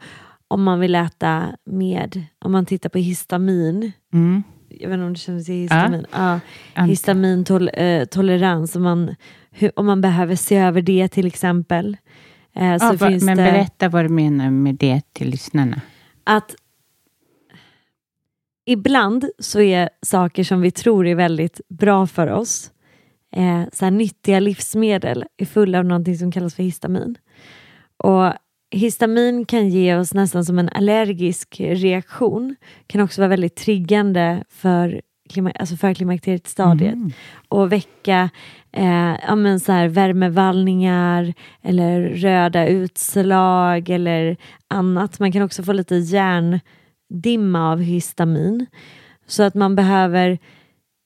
om 0.47 0.63
man 0.63 0.79
vill 0.79 0.95
äta 0.95 1.55
med, 1.65 2.23
om 2.39 2.51
man 2.51 2.65
tittar 2.65 2.89
på 2.89 2.97
histamin, 2.97 3.91
mm. 4.13 4.43
jag 4.69 4.89
vet 4.89 4.93
inte 4.93 5.05
om 5.05 5.13
du 5.13 5.19
känner 5.19 5.41
till 5.41 5.53
histamin? 5.53 6.05
Ja. 6.11 6.39
ja 6.75 6.83
histamintolerans, 6.83 8.75
eh, 8.75 8.79
om 8.79 8.83
man, 8.83 9.15
om 9.75 9.85
man 9.85 10.01
behöver 10.01 10.35
se 10.35 10.57
över 10.57 10.81
det 10.81 11.07
till 11.07 11.27
exempel. 11.27 11.97
Eh, 12.55 12.77
så 12.77 12.85
ja, 12.99 13.07
finns 13.07 13.23
men 13.23 13.37
det, 13.37 13.43
berätta 13.43 13.89
vad 13.89 14.05
du 14.05 14.09
menar 14.09 14.49
med 14.49 14.75
det 14.75 15.01
till 15.13 15.29
lyssnarna. 15.29 15.81
Att 16.23 16.55
ibland 18.65 19.25
så 19.39 19.61
är 19.61 19.89
saker 20.01 20.43
som 20.43 20.61
vi 20.61 20.71
tror 20.71 21.07
är 21.07 21.15
väldigt 21.15 21.61
bra 21.69 22.07
för 22.07 22.27
oss 22.27 22.71
eh, 23.35 23.63
så 23.73 23.85
här 23.85 23.91
nyttiga 23.91 24.39
livsmedel 24.39 25.25
är 25.37 25.45
fulla 25.45 25.79
av 25.79 25.85
någonting 25.85 26.17
som 26.17 26.31
kallas 26.31 26.55
för 26.55 26.63
histamin. 26.63 27.17
Och 27.97 28.33
Histamin 28.71 29.45
kan 29.45 29.69
ge 29.69 29.95
oss 29.95 30.13
nästan 30.13 30.45
som 30.45 30.59
en 30.59 30.69
allergisk 30.69 31.55
reaktion. 31.59 32.55
Kan 32.87 33.01
också 33.01 33.21
vara 33.21 33.29
väldigt 33.29 33.55
triggande 33.55 34.43
för 34.49 35.01
klima, 35.29 35.51
alltså 35.51 35.75
förklimakteriet-stadiet 35.75 36.93
Mm. 36.93 37.11
och 37.49 37.71
väcka 37.71 38.29
eh, 38.71 39.15
ja, 39.27 39.35
men 39.35 39.59
så 39.59 39.71
här, 39.71 39.87
värmevallningar 39.87 41.33
eller 41.61 42.01
röda 42.01 42.67
utslag 42.67 43.89
eller 43.89 44.37
annat. 44.67 45.19
Man 45.19 45.31
kan 45.31 45.41
också 45.41 45.63
få 45.63 45.73
lite 45.73 45.95
hjärndimma 45.95 47.71
av 47.71 47.79
histamin. 47.79 48.65
Så 49.27 49.43
att 49.43 49.55
man 49.55 49.75
behöver 49.75 50.39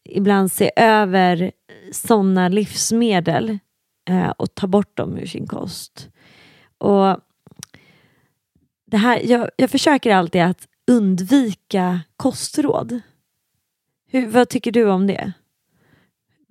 ibland 0.09 0.51
se 0.51 0.71
över 0.75 1.51
sådana 1.91 2.47
livsmedel 2.49 3.59
eh, 4.09 4.29
och 4.29 4.55
ta 4.55 4.67
bort 4.67 4.97
dem 4.97 5.17
ur 5.17 5.25
sin 5.25 5.47
kost. 5.47 6.09
Och 6.77 7.17
det 8.91 8.97
här, 8.97 9.21
jag, 9.23 9.49
jag 9.57 9.69
försöker 9.69 10.15
alltid 10.15 10.41
att 10.41 10.67
undvika 10.91 11.99
kostråd. 12.17 12.99
Hur, 14.11 14.27
vad 14.27 14.49
tycker 14.49 14.71
du 14.71 14.89
om 14.89 15.07
det? 15.07 15.33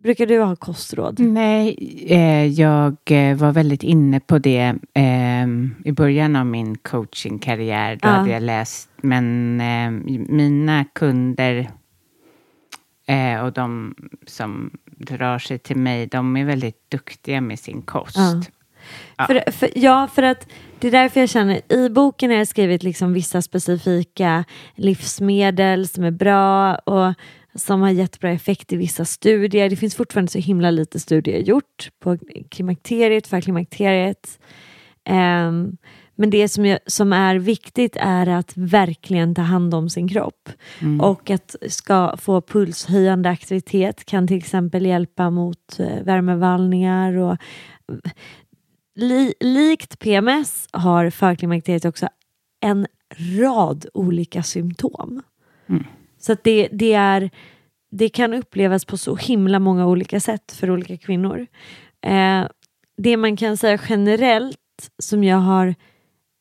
Brukar 0.03 0.27
du 0.27 0.39
ha 0.41 0.57
kostråd? 0.57 1.21
Nej, 1.21 1.77
eh, 2.09 2.47
jag 2.47 2.97
eh, 3.11 3.37
var 3.37 3.53
väldigt 3.53 3.83
inne 3.83 4.21
på 4.21 4.39
det 4.39 4.75
eh, 4.95 5.47
i 5.85 5.93
början 5.93 6.37
av 6.37 6.47
min 6.47 6.79
coachingkarriär. 6.79 7.97
Då 7.97 8.09
Ja. 8.09 8.13
hade 8.13 8.31
jag 8.31 8.43
läst, 8.43 8.91
men 8.97 9.61
eh, 9.61 9.91
mina 10.29 10.85
kunder 10.85 11.71
eh, 13.13 13.45
och 13.45 13.53
de 13.53 13.95
som 14.27 14.71
drar 14.85 15.39
sig 15.39 15.59
till 15.59 15.77
mig, 15.77 16.07
de 16.07 16.37
är 16.37 16.45
väldigt 16.45 16.91
duktiga 16.91 17.41
med 17.41 17.59
sin 17.59 17.83
kost. 17.83 18.17
Ja. 18.17 18.43
Ja. 19.17 19.27
För, 19.27 19.51
för, 19.51 19.71
ja, 19.75 20.09
för 20.15 20.23
att 20.23 20.49
det 20.79 20.89
är 20.89 20.93
därför 20.93 21.21
jag 21.21 21.29
känner, 21.29 21.73
i 21.73 21.89
boken 21.89 22.31
har 22.31 22.39
jag 22.39 22.49
skrivit 22.49 22.83
liksom 22.83 23.13
vissa 23.13 23.43
specifika 23.43 24.45
livsmedel 24.75 25.89
som 25.89 26.05
är 26.05 26.11
bra 26.11 26.75
och 26.75 27.15
som 27.55 27.81
har 27.81 27.91
gett 27.91 28.21
bra 28.21 28.31
effekt 28.31 28.73
i 28.73 28.77
vissa 28.77 29.05
studier. 29.05 29.71
Det 29.71 29.77
finns 29.77 29.97
fortfarande 29.97 30.33
så 30.33 30.39
himla 30.39 30.71
lite 30.71 31.01
studier 31.01 31.39
gjort 31.39 31.91
på 32.01 32.19
klimakteriet, 32.51 33.27
för 33.27 33.41
klimakteriet. 33.41 34.39
Ehm, 35.05 35.77
men 36.15 36.31
det 36.31 36.49
som, 36.49 36.67
jag, 36.67 36.79
som 36.87 37.13
är 37.13 37.37
viktigt 37.37 37.97
är 38.01 38.27
att 38.27 38.53
verkligen 38.57 39.35
ta 39.35 39.43
hand 39.43 39.75
om 39.75 39.91
sin 39.91 40.09
kropp. 40.09 40.49
Och 41.01 41.31
att 41.31 41.57
ska 41.69 42.17
få 42.17 42.41
pulshöjande 42.41 43.29
aktivitet 43.29 44.05
kan 44.05 44.29
till 44.29 44.37
exempel 44.37 44.87
hjälpa 44.87 45.31
mot 45.31 45.79
eh, 45.79 46.03
värmevallningar 46.05 47.17
och 47.17 47.37
li, 48.95 49.35
likt 49.41 49.99
PMS 49.99 50.69
har 50.73 51.11
förklimakteriet 51.11 51.85
också 51.85 52.09
en 52.61 52.87
rad 53.39 53.87
olika 53.95 54.43
symptom. 54.43 55.23
Så 56.19 56.33
att 56.33 56.45
det, 56.45 56.69
det, 56.73 56.93
är, 56.93 57.31
det 57.91 58.09
kan 58.09 58.35
upplevas 58.35 58.85
på 58.85 58.97
så 58.97 59.17
himla 59.17 59.59
många 59.59 59.87
olika 59.87 60.21
sätt 60.21 60.53
för 60.53 60.71
olika 60.71 60.97
kvinnor. 60.97 61.47
Eh, 62.07 62.47
det 62.97 63.17
man 63.17 63.37
kan 63.37 63.57
säga 63.57 63.79
generellt 63.89 64.59
som 64.99 65.25
jag 65.25 65.37
har 65.37 65.75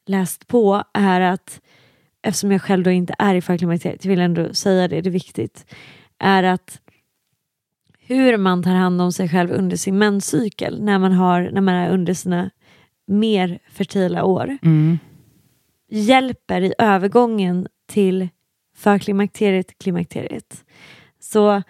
läst 0.05 0.47
på 0.47 0.83
är 0.93 1.21
att 1.21 1.61
eftersom 2.21 2.51
jag 2.51 2.61
själv 2.61 2.83
då 2.83 2.91
inte 2.91 3.15
är 3.19 3.35
i 3.35 3.41
förklimakteriet, 3.41 4.05
jag 4.05 4.09
vill 4.09 4.19
ändå 4.19 4.53
säga 4.53 4.87
det, 4.87 5.01
det 5.01 5.09
är 5.09 5.11
viktigt, 5.11 5.75
är 6.19 6.43
att 6.43 6.81
hur 7.99 8.37
man 8.37 8.63
tar 8.63 8.75
hand 8.75 9.01
om 9.01 9.11
sig 9.11 9.29
själv 9.29 9.51
under 9.51 9.77
sin 9.77 9.97
menscykel 9.97 10.83
när 10.83 10.99
man, 10.99 11.11
har, 11.11 11.49
när 11.51 11.61
man 11.61 11.75
är 11.75 11.89
under 11.89 12.13
sina 12.13 12.49
mer 13.07 13.59
fertila 13.69 14.23
år 14.23 14.57
Mm. 14.61 14.99
hjälper 15.89 16.61
i 16.61 16.73
övergången 16.77 17.67
till 17.87 18.29
förklimakteriet, 18.75 19.77
klimakteriet. 19.77 20.65
Så 21.19 21.63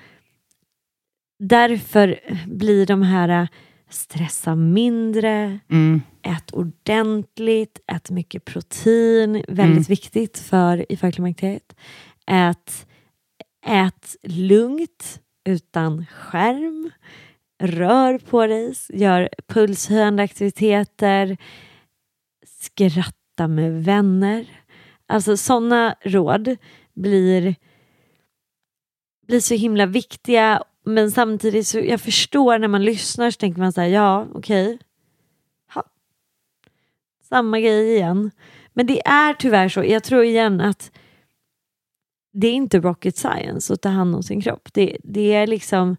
därför 1.40 2.20
blir 2.48 2.86
de 2.86 3.02
här 3.02 3.48
stressa 3.92 4.56
mindre, 4.56 5.60
Mm. 5.70 6.02
ät 6.24 6.52
ordentligt, 6.54 7.80
ät 7.88 8.10
mycket 8.10 8.46
protein, 8.46 9.34
väldigt 9.48 9.58
Mm. 9.78 9.84
viktigt 9.84 10.38
för 10.40 10.92
i 10.92 10.98
förklimakteriet. 10.98 11.76
Ät, 12.28 12.88
ät 13.66 14.16
lugnt 14.24 15.20
utan 15.46 16.06
skärm. 16.06 16.92
Rör 17.64 18.18
på 18.18 18.48
dig, 18.48 18.74
gör 18.90 19.30
pulshöjande 19.48 20.24
aktiviteter, 20.24 21.38
skratta 22.46 23.48
med 23.48 23.84
vänner. 23.84 24.46
Alltså 25.08 25.38
sådana 25.38 25.96
råd 26.04 26.58
blir, 26.94 27.56
blir 29.28 29.40
så 29.40 29.54
himla 29.54 29.86
viktiga 29.86 30.64
men 30.84 31.12
samtidigt 31.12 31.68
så 31.68 31.80
jag 31.80 32.02
förstår 32.02 32.60
när 32.60 32.68
man 32.68 32.84
lyssnar 32.86 33.32
så 33.32 33.38
tänker 33.38 33.60
man 33.62 33.74
så 33.74 33.82
här, 33.82 33.88
ja 33.88 34.28
okej. 34.34 34.80
Ha. 35.74 35.84
Samma 37.24 37.60
grej 37.60 37.96
igen. 37.96 38.32
Men 38.74 38.88
det 38.88 39.08
är 39.08 39.34
tyvärr 39.34 39.70
så, 39.70 39.84
jag 39.84 40.04
tror 40.04 40.24
igen 40.24 40.62
att 40.62 40.92
det 42.34 42.48
är 42.48 42.54
inte 42.54 42.80
rocket 42.80 43.18
science 43.18 43.74
att 43.74 43.82
ta 43.82 43.90
hand 43.90 44.16
om 44.16 44.24
sin 44.24 44.42
kropp. 44.42 44.74
Det, 44.74 44.98
det 45.04 45.34
är 45.34 45.48
liksom, 45.48 45.98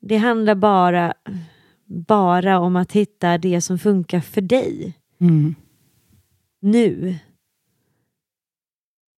det 0.00 0.16
handlar 0.16 0.54
bara, 0.54 1.14
bara 1.86 2.58
om 2.58 2.76
att 2.76 2.92
hitta 2.92 3.38
det 3.38 3.60
som 3.60 3.78
funkar 3.78 4.20
för 4.20 4.40
dig 4.40 4.98
Mm. 5.20 5.54
nu. 6.60 7.16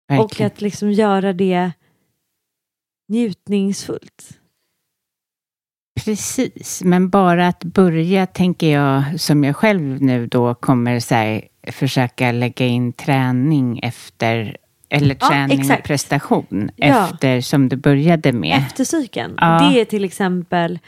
Och 0.09 0.16
Verkligen. 0.18 0.47
att 0.47 0.61
liksom 0.61 0.92
göra 0.92 1.32
det 1.32 1.72
njutningsfullt. 3.09 4.40
Precis, 6.05 6.82
men 6.84 7.09
bara 7.09 7.49
att 7.49 7.64
börja 7.64 8.26
tänker 8.26 8.72
jag, 8.72 9.20
som 9.20 9.44
jag 9.44 9.57
själv 9.57 10.03
nu 10.03 10.26
då 10.26 10.55
kommer 10.55 11.01
så 11.01 11.14
här, 11.14 11.42
försöka 11.72 12.32
lägga 12.32 12.66
in 12.66 12.92
träning 12.92 13.78
efter, 13.82 14.57
eller 14.88 15.16
Ja, 15.20 15.28
träning 15.28 15.59
och 15.59 15.64
exakt. 15.64 15.86
prestation 15.86 16.70
Ja. 16.76 17.05
efter 17.05 17.40
som 17.40 17.68
du 17.68 17.76
började 17.76 18.32
med. 18.32 18.57
Efter 18.59 18.84
cykeln. 18.84 19.34
Ja. 19.40 19.70
Det 19.72 19.80
är 19.80 19.84
till 19.84 20.05
exempel 20.05 20.78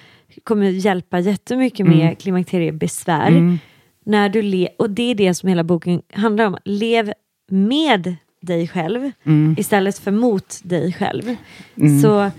kommer 0.44 0.66
hjälpa 0.70 1.18
jättemycket 1.20 1.86
med 1.86 2.00
Mm. 2.02 2.16
klimakteriebesvär. 2.16 3.28
Mm. 3.28 3.58
När 4.04 4.28
du 4.28 4.42
le- 4.42 4.68
och 4.78 4.90
det 4.90 5.10
är 5.10 5.14
det 5.14 5.34
som 5.34 5.48
hela 5.48 5.64
boken 5.64 6.02
handlar 6.12 6.46
om. 6.46 6.56
Lev 6.64 7.12
med 7.50 8.16
dig 8.42 8.68
själv 8.68 9.10
Mm. 9.26 9.54
istället 9.58 9.98
för 9.98 10.10
mot 10.10 10.60
dig 10.62 10.92
själv. 10.92 11.36
Mm. 11.76 12.00
Så 12.00 12.30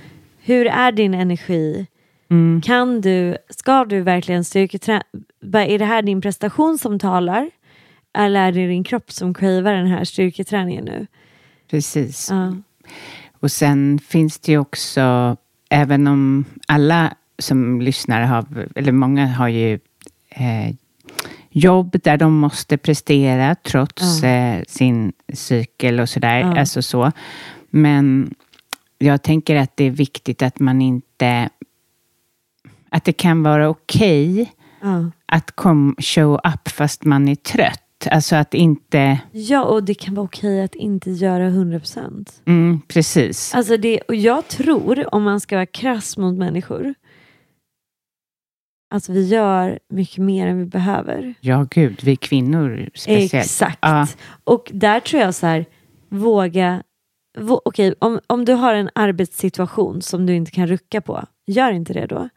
hur 0.43 0.65
är 0.67 0.91
din 0.91 1.13
energi? 1.13 1.85
Mm. 2.29 2.61
Kan 2.61 3.01
du, 3.01 3.37
ska 3.49 3.85
du 3.85 4.01
verkligen 4.01 4.43
styrketräna? 4.43 5.03
Är 5.53 5.79
det 5.79 5.85
här 5.85 6.01
din 6.01 6.21
prestation 6.21 6.77
som 6.77 6.99
talar? 6.99 7.49
Eller 8.13 8.47
är 8.47 8.51
det 8.51 8.67
din 8.67 8.83
kropp 8.83 9.11
som 9.11 9.33
cravar 9.33 9.73
den 9.73 9.87
här 9.87 10.03
styrketräningen 10.03 10.85
nu? 10.85 11.07
Precis. 11.69 12.27
Ja. 12.31 12.55
Och 13.39 13.51
sen 13.51 13.99
finns 14.07 14.39
det 14.39 14.51
ju 14.51 14.57
också, 14.57 15.37
även 15.69 16.07
om 16.07 16.45
alla 16.67 17.13
som 17.39 17.81
lyssnar 17.81 18.21
har, 18.21 18.45
eller 18.75 18.91
många 18.91 19.27
har 19.27 19.47
ju 19.47 19.73
eh, 20.29 20.75
jobb 21.49 21.95
där 22.03 22.17
de 22.17 22.33
måste 22.33 22.77
prestera 22.77 23.55
trots 23.55 24.23
Ja. 24.23 24.29
eh, 24.29 24.63
sin 24.67 25.13
cykel 25.33 25.99
och 25.99 26.09
sådär. 26.09 26.39
Ja. 26.39 26.59
Alltså 26.59 26.81
så. 26.81 27.11
Men 27.69 28.33
jag 28.97 29.23
tänker 29.23 29.55
att 29.55 29.77
det 29.77 29.83
är 29.83 29.91
viktigt 29.91 30.41
att 30.41 30.59
man 30.59 30.81
inte... 30.81 31.49
Att 32.91 33.03
det 33.03 33.13
kan 33.13 33.43
vara 33.43 33.69
okej 33.69 34.53
Ja. 34.81 35.11
att 35.25 35.51
kom, 35.51 35.95
show 35.99 36.33
up 36.33 36.67
fast 36.69 37.03
man 37.03 37.27
är 37.27 37.35
trött. 37.35 38.07
Alltså 38.11 38.35
att 38.35 38.53
inte... 38.53 39.19
ja, 39.31 39.63
och 39.63 39.83
det 39.83 39.93
kan 39.93 40.15
vara 40.15 40.25
okej 40.25 40.63
att 40.63 40.75
inte 40.75 41.11
göra 41.11 41.49
100%. 41.49 42.29
Mm, 42.45 42.81
precis. 42.87 43.55
Alltså 43.55 43.77
det, 43.77 44.01
och 44.01 44.15
jag 44.15 44.47
tror, 44.47 45.15
om 45.15 45.23
man 45.23 45.39
ska 45.39 45.55
vara 45.55 45.65
krass 45.65 46.17
mot 46.17 46.37
människor, 46.37 46.93
att 48.95 49.09
vi 49.09 49.27
gör 49.27 49.79
mycket 49.89 50.17
mer 50.17 50.47
än 50.47 50.59
vi 50.59 50.65
behöver. 50.65 51.33
Ja, 51.41 51.67
gud, 51.71 51.99
vi 52.03 52.15
kvinnor 52.15 52.89
speciellt. 52.93 53.33
Exakt. 53.33 53.77
Ja. 53.81 54.07
Och 54.43 54.71
där 54.73 54.99
tror 54.99 55.21
jag 55.21 55.35
så 55.35 55.45
här, 55.47 55.65
våga... 56.09 56.83
Vå, 57.37 57.61
Okej, 57.65 57.95
om, 57.99 58.19
om 58.27 58.45
du 58.45 58.53
har 58.53 58.73
en 58.73 58.89
arbetssituation 58.95 60.01
som 60.01 60.25
du 60.25 60.35
inte 60.35 60.51
kan 60.51 60.67
rucka 60.67 61.01
på, 61.01 61.23
gör 61.47 61.71
inte 61.71 61.93
det 61.93 62.05
då. 62.05 62.29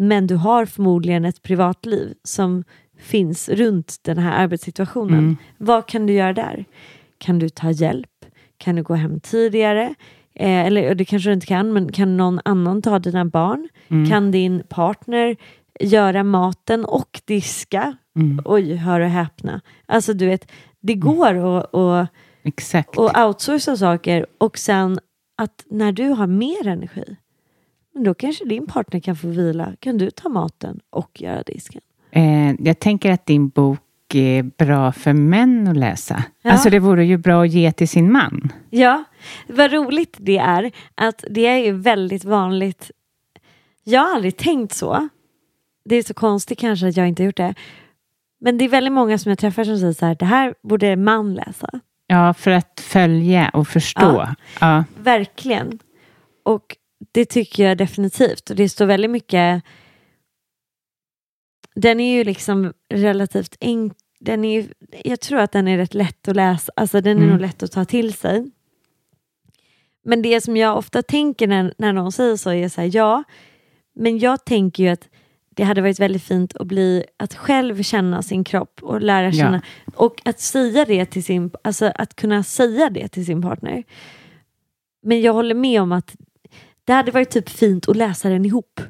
Men 0.00 0.26
du 0.26 0.34
har 0.34 0.66
förmodligen 0.66 1.24
ett 1.24 1.42
privatliv 1.42 2.14
som 2.24 2.64
finns 2.98 3.48
runt 3.48 3.98
den 4.02 4.18
här 4.18 4.42
arbetssituationen. 4.42 5.18
Mm. 5.18 5.36
Vad 5.58 5.86
kan 5.86 6.06
du 6.06 6.12
göra 6.12 6.32
där? 6.32 6.64
Kan 7.18 7.38
du 7.38 7.48
ta 7.48 7.70
hjälp? 7.70 8.24
Kan 8.56 8.76
du 8.76 8.82
gå 8.82 8.94
hem 8.94 9.20
tidigare? 9.20 9.94
Eh, 10.34 10.66
eller 10.66 10.90
och 10.90 10.96
det 10.96 11.04
kanske 11.04 11.28
du 11.28 11.34
inte 11.34 11.46
kan, 11.46 11.72
men 11.72 11.92
kan 11.92 12.16
någon 12.16 12.40
annan 12.44 12.82
ta 12.82 12.98
dina 12.98 13.24
barn? 13.24 13.68
Mm. 13.88 14.10
Kan 14.10 14.30
din 14.30 14.62
partner 14.68 15.36
göra 15.80 16.24
maten 16.24 16.84
och 16.84 17.20
diska? 17.24 17.96
Mm. 18.16 18.40
Oj, 18.44 18.74
hör 18.74 19.00
och 19.00 19.08
häpna. 19.08 19.60
Alltså 19.86 20.12
du 20.12 20.26
vet, 20.26 20.50
det 20.80 20.94
går 20.94 21.58
att, 21.58 21.74
att 21.74 22.08
outsourca 23.26 23.76
saker 23.76 24.26
och 24.38 24.58
sen 24.58 24.98
att 25.38 25.64
när 25.70 25.92
du 25.92 26.08
har 26.08 26.26
mer 26.26 26.66
energi, 26.66 27.16
Men 27.98 28.04
då 28.04 28.14
kanske 28.14 28.44
din 28.44 28.66
partner 28.66 29.00
kan 29.00 29.16
få 29.16 29.28
vila. 29.28 29.72
Kan 29.80 29.98
du 29.98 30.10
ta 30.10 30.28
maten 30.28 30.80
och 30.90 31.22
göra 31.22 31.42
disken? 31.42 31.80
Eh, 32.10 32.54
jag 32.58 32.78
tänker 32.78 33.10
att 33.10 33.26
din 33.26 33.48
bok 33.48 34.14
är 34.14 34.42
bra 34.42 34.92
för 34.92 35.12
män 35.12 35.68
att 35.68 35.76
läsa. 35.76 36.24
Ja. 36.42 36.50
Alltså 36.52 36.70
det 36.70 36.78
vore 36.78 37.04
ju 37.04 37.16
bra 37.16 37.42
att 37.42 37.50
ge 37.50 37.72
till 37.72 37.88
sin 37.88 38.12
man. 38.12 38.52
Ja, 38.70 39.04
vad 39.48 39.72
roligt 39.72 40.16
det 40.20 40.38
är 40.38 40.72
att 40.94 41.24
det 41.30 41.46
är 41.46 41.56
ju 41.56 41.72
väldigt 41.72 42.24
vanligt. 42.24 42.90
Jag 43.84 44.00
har 44.00 44.14
aldrig 44.14 44.36
tänkt 44.36 44.74
så. 44.74 45.08
Det 45.84 45.96
är 45.96 46.02
så 46.02 46.14
konstigt 46.14 46.58
kanske 46.58 46.88
att 46.88 46.96
jag 46.96 47.08
inte 47.08 47.22
har 47.22 47.26
gjort 47.26 47.36
det. 47.36 47.54
Men 48.40 48.58
det 48.58 48.64
är 48.64 48.68
väldigt 48.68 48.92
många 48.92 49.18
som 49.18 49.30
jag 49.30 49.38
träffar 49.38 49.64
som 49.64 49.78
säger 49.78 49.92
så 49.92 50.06
här, 50.06 50.16
det 50.18 50.24
här 50.26 50.54
borde 50.62 50.96
man 50.96 51.34
läsa. 51.34 51.80
Ja, 52.06 52.34
för 52.34 52.50
att 52.50 52.80
följa 52.80 53.48
och 53.48 53.68
förstå. 53.68 54.00
Ja. 54.00 54.34
Ja. 54.60 54.84
Verkligen. 55.02 55.78
Och 56.44 56.76
det 57.12 57.24
tycker 57.24 57.64
jag 57.68 57.78
definitivt. 57.78 58.50
Och 58.50 58.56
det 58.56 58.68
står 58.68 58.86
väldigt 58.86 59.10
mycket... 59.10 59.62
Den 61.74 62.00
är 62.00 62.16
ju 62.16 62.24
liksom 62.24 62.72
relativt 62.94 63.56
enkel. 63.60 63.96
Den 64.20 64.44
är 64.44 64.60
ju, 64.62 64.68
jag 65.04 65.20
tror 65.20 65.38
att 65.38 65.52
den 65.52 65.68
är 65.68 65.76
rätt 65.76 65.94
lätt 65.94 66.28
att 66.28 66.36
läsa. 66.36 66.72
Alltså 66.76 67.00
den 67.00 67.16
är 67.16 67.22
Mm. 67.22 67.30
nog 67.30 67.40
lätt 67.40 67.62
att 67.62 67.72
ta 67.72 67.84
till 67.84 68.12
sig. 68.14 68.50
Men 70.04 70.22
det 70.22 70.40
som 70.40 70.56
jag 70.56 70.78
ofta 70.78 71.02
tänker 71.02 71.46
när, 71.46 71.74
när 71.78 71.92
någon 71.92 72.12
säger 72.12 72.36
så 72.36 72.50
är 72.52 72.68
så 72.68 72.80
här, 72.80 72.90
ja, 72.96 73.24
men 73.94 74.18
jag 74.18 74.44
tänker 74.44 74.82
ju 74.82 74.88
att 74.88 75.08
det 75.50 75.62
hade 75.64 75.80
varit 75.82 76.00
väldigt 76.00 76.22
fint 76.22 76.56
att 76.56 76.66
bli, 76.66 77.04
att 77.16 77.34
själv 77.34 77.82
känna 77.82 78.22
sin 78.22 78.44
kropp 78.44 78.82
och 78.82 79.00
lära 79.02 79.26
Ja. 79.26 79.32
känna, 79.32 79.62
och 79.94 80.20
att 80.24 80.40
säga 80.40 80.84
det 80.84 81.06
till 81.06 81.24
sin, 81.24 81.50
alltså 81.64 81.92
att 81.94 82.16
kunna 82.16 82.42
säga 82.42 82.90
det 82.90 83.08
till 83.08 83.26
sin 83.26 83.42
partner. 83.42 83.84
Men 85.02 85.20
jag 85.20 85.32
håller 85.32 85.54
med 85.54 85.82
om 85.82 85.92
att 85.92 86.16
det 86.88 86.94
hade 86.94 87.10
varit 87.10 87.30
typ 87.30 87.48
fint 87.48 87.88
att 87.88 87.96
läsa 87.96 88.28
den 88.28 88.44
ihop. 88.44 88.80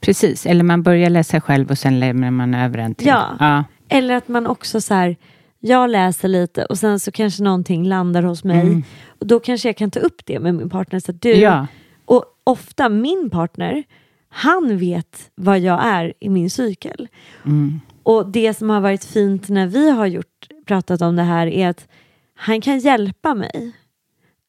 Precis, 0.00 0.46
eller 0.46 0.64
man 0.64 0.82
börjar 0.82 1.10
läsa 1.10 1.40
själv 1.40 1.70
och 1.70 1.78
sen 1.78 2.00
lämnar 2.00 2.30
man 2.30 2.54
över 2.54 2.78
den 2.78 2.94
till. 2.94 3.06
Ja. 3.06 3.36
ja. 3.38 3.64
Eller 3.88 4.14
att 4.14 4.28
man 4.28 4.46
också 4.46 4.80
så 4.80 4.94
här, 4.94 5.16
jag 5.60 5.90
läser 5.90 6.28
lite 6.28 6.64
och 6.64 6.78
sen 6.78 7.00
så 7.00 7.12
kanske 7.12 7.42
någonting 7.42 7.84
landar 7.84 8.22
hos 8.22 8.44
mig. 8.44 8.60
Mm. 8.60 8.82
Och 9.06 9.26
då 9.26 9.40
kanske 9.40 9.68
jag 9.68 9.76
kan 9.76 9.90
ta 9.90 10.00
upp 10.00 10.22
det 10.24 10.38
med 10.40 10.54
min 10.54 10.70
partner. 10.70 11.00
Så 11.00 11.12
du, 11.12 11.32
Ja. 11.32 11.66
Och 12.04 12.24
ofta 12.44 12.88
min 12.88 13.30
partner, 13.30 13.84
han 14.28 14.78
vet 14.78 15.30
vad 15.34 15.58
jag 15.58 15.86
är 15.86 16.12
i 16.20 16.28
min 16.28 16.50
cykel. 16.50 17.08
Mm. 17.44 17.80
Och 18.02 18.28
det 18.28 18.54
som 18.54 18.70
har 18.70 18.80
varit 18.80 19.04
fint 19.04 19.48
när 19.48 19.66
vi 19.66 19.90
har 19.90 20.06
gjort, 20.06 20.48
pratat 20.66 21.02
om 21.02 21.16
det 21.16 21.22
här 21.22 21.46
är 21.46 21.68
att 21.68 21.88
han 22.34 22.60
kan 22.60 22.78
hjälpa 22.78 23.34
mig. 23.34 23.72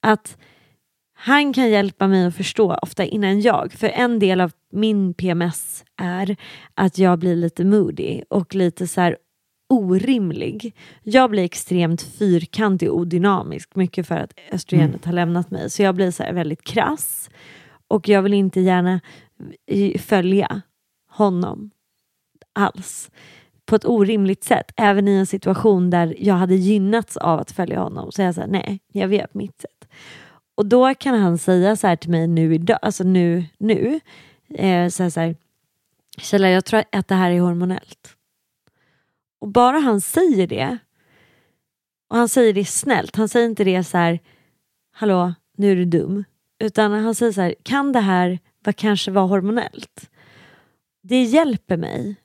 Att 0.01 0.37
han 1.19 1.53
kan 1.53 1.69
hjälpa 1.69 2.07
mig 2.07 2.25
att 2.25 2.35
förstå 2.35 2.75
ofta 2.81 3.05
innan 3.05 3.41
jag. 3.41 3.73
För 3.73 3.87
en 3.87 4.19
del 4.19 4.41
av 4.41 4.51
min 4.71 5.13
PMS 5.13 5.85
är 5.97 6.35
att 6.73 6.97
jag 6.97 7.19
blir 7.19 7.35
lite 7.35 7.65
moody 7.65 8.23
och 8.29 8.55
lite 8.55 8.87
så 8.87 9.01
här 9.01 9.17
orimlig. 9.69 10.75
Jag 11.03 11.29
blir 11.29 11.43
extremt 11.43 12.01
fyrkantig 12.01 12.91
och 12.91 12.97
odynamisk 12.97 13.75
mycket 13.75 14.07
för 14.07 14.15
att 14.15 14.33
östrogenet 14.51 15.05
har 15.05 15.13
lämnat 15.13 15.51
mig. 15.51 15.69
Så 15.69 15.83
jag 15.83 15.95
blir 15.95 16.11
så 16.11 16.23
väldigt 16.23 16.63
krass 16.63 17.29
och 17.87 18.09
jag 18.09 18.21
vill 18.21 18.33
inte 18.33 18.61
gärna 18.61 18.99
följa 19.99 20.61
honom 21.09 21.71
alls 22.53 23.11
på 23.65 23.75
ett 23.75 23.85
orimligt 23.85 24.43
sätt. 24.43 24.71
Även 24.75 25.07
i 25.07 25.11
en 25.11 25.25
situation 25.25 25.89
där 25.89 26.15
jag 26.19 26.35
hade 26.35 26.55
gynnats 26.55 27.17
av 27.17 27.39
att 27.39 27.51
följa 27.51 27.79
honom. 27.79 28.11
Så 28.11 28.21
jag 28.21 28.33
här, 28.33 28.47
nej, 28.47 28.79
jag 28.91 29.07
vet 29.07 29.33
mitt 29.33 29.61
sätt. 29.61 29.87
Och 30.57 30.65
då 30.65 30.93
kan 30.93 31.19
han 31.19 31.37
säga 31.37 31.75
så 31.75 31.87
här 31.87 31.95
till 31.95 32.09
mig 32.09 32.27
nu 32.27 32.55
idag, 32.55 32.79
alltså 32.81 33.03
nu, 33.03 33.45
nu, 33.57 33.99
eh, 34.49 34.89
så 34.89 35.03
här, 35.03 35.09
så 35.09 35.19
här, 35.19 35.35
Kjella, 36.17 36.49
jag 36.49 36.65
tror 36.65 36.83
att 36.91 37.07
det 37.07 37.15
här 37.15 37.31
är 37.31 37.39
hormonellt. 37.39 38.15
Och 39.39 39.47
bara 39.47 39.79
han 39.79 40.01
säger 40.01 40.47
det, 40.47 40.77
och 42.09 42.17
han 42.17 42.29
säger 42.29 42.53
det 42.53 42.65
snällt, 42.65 43.15
han 43.15 43.29
säger 43.29 43.45
inte 43.45 43.63
det 43.63 43.83
så 43.83 43.97
här, 43.97 44.19
hallå, 44.91 45.33
nu 45.57 45.71
är 45.71 45.75
du 45.75 45.85
dum. 45.85 46.23
Utan 46.59 46.91
han 46.91 47.15
säger 47.15 47.31
så 47.31 47.41
här, 47.41 47.55
kan 47.63 47.91
det 47.91 47.99
här 47.99 48.39
var, 48.63 48.73
kanske 48.73 49.11
vara 49.11 49.25
hormonellt? 49.25 50.09
Det 51.01 51.23
hjälper 51.23 51.77
mig. 51.77 52.15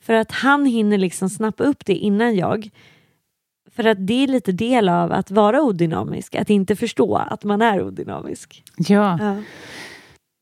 För 0.00 0.14
att 0.14 0.32
han 0.32 0.66
hinner 0.66 0.98
liksom 0.98 1.30
snappa 1.30 1.64
upp 1.64 1.86
det 1.86 1.94
innan 1.94 2.36
jag. 2.36 2.70
För 3.76 3.84
att 3.86 4.06
det 4.06 4.22
är 4.24 4.26
lite 4.26 4.52
del 4.52 4.88
av 4.88 5.12
att 5.12 5.30
vara 5.30 5.62
odynamisk, 5.62 6.34
att 6.34 6.50
inte 6.50 6.76
förstå 6.76 7.16
att 7.16 7.44
man 7.44 7.62
är 7.62 7.82
odynamisk. 7.82 8.62
ja, 8.76 9.18
Ja. 9.20 9.36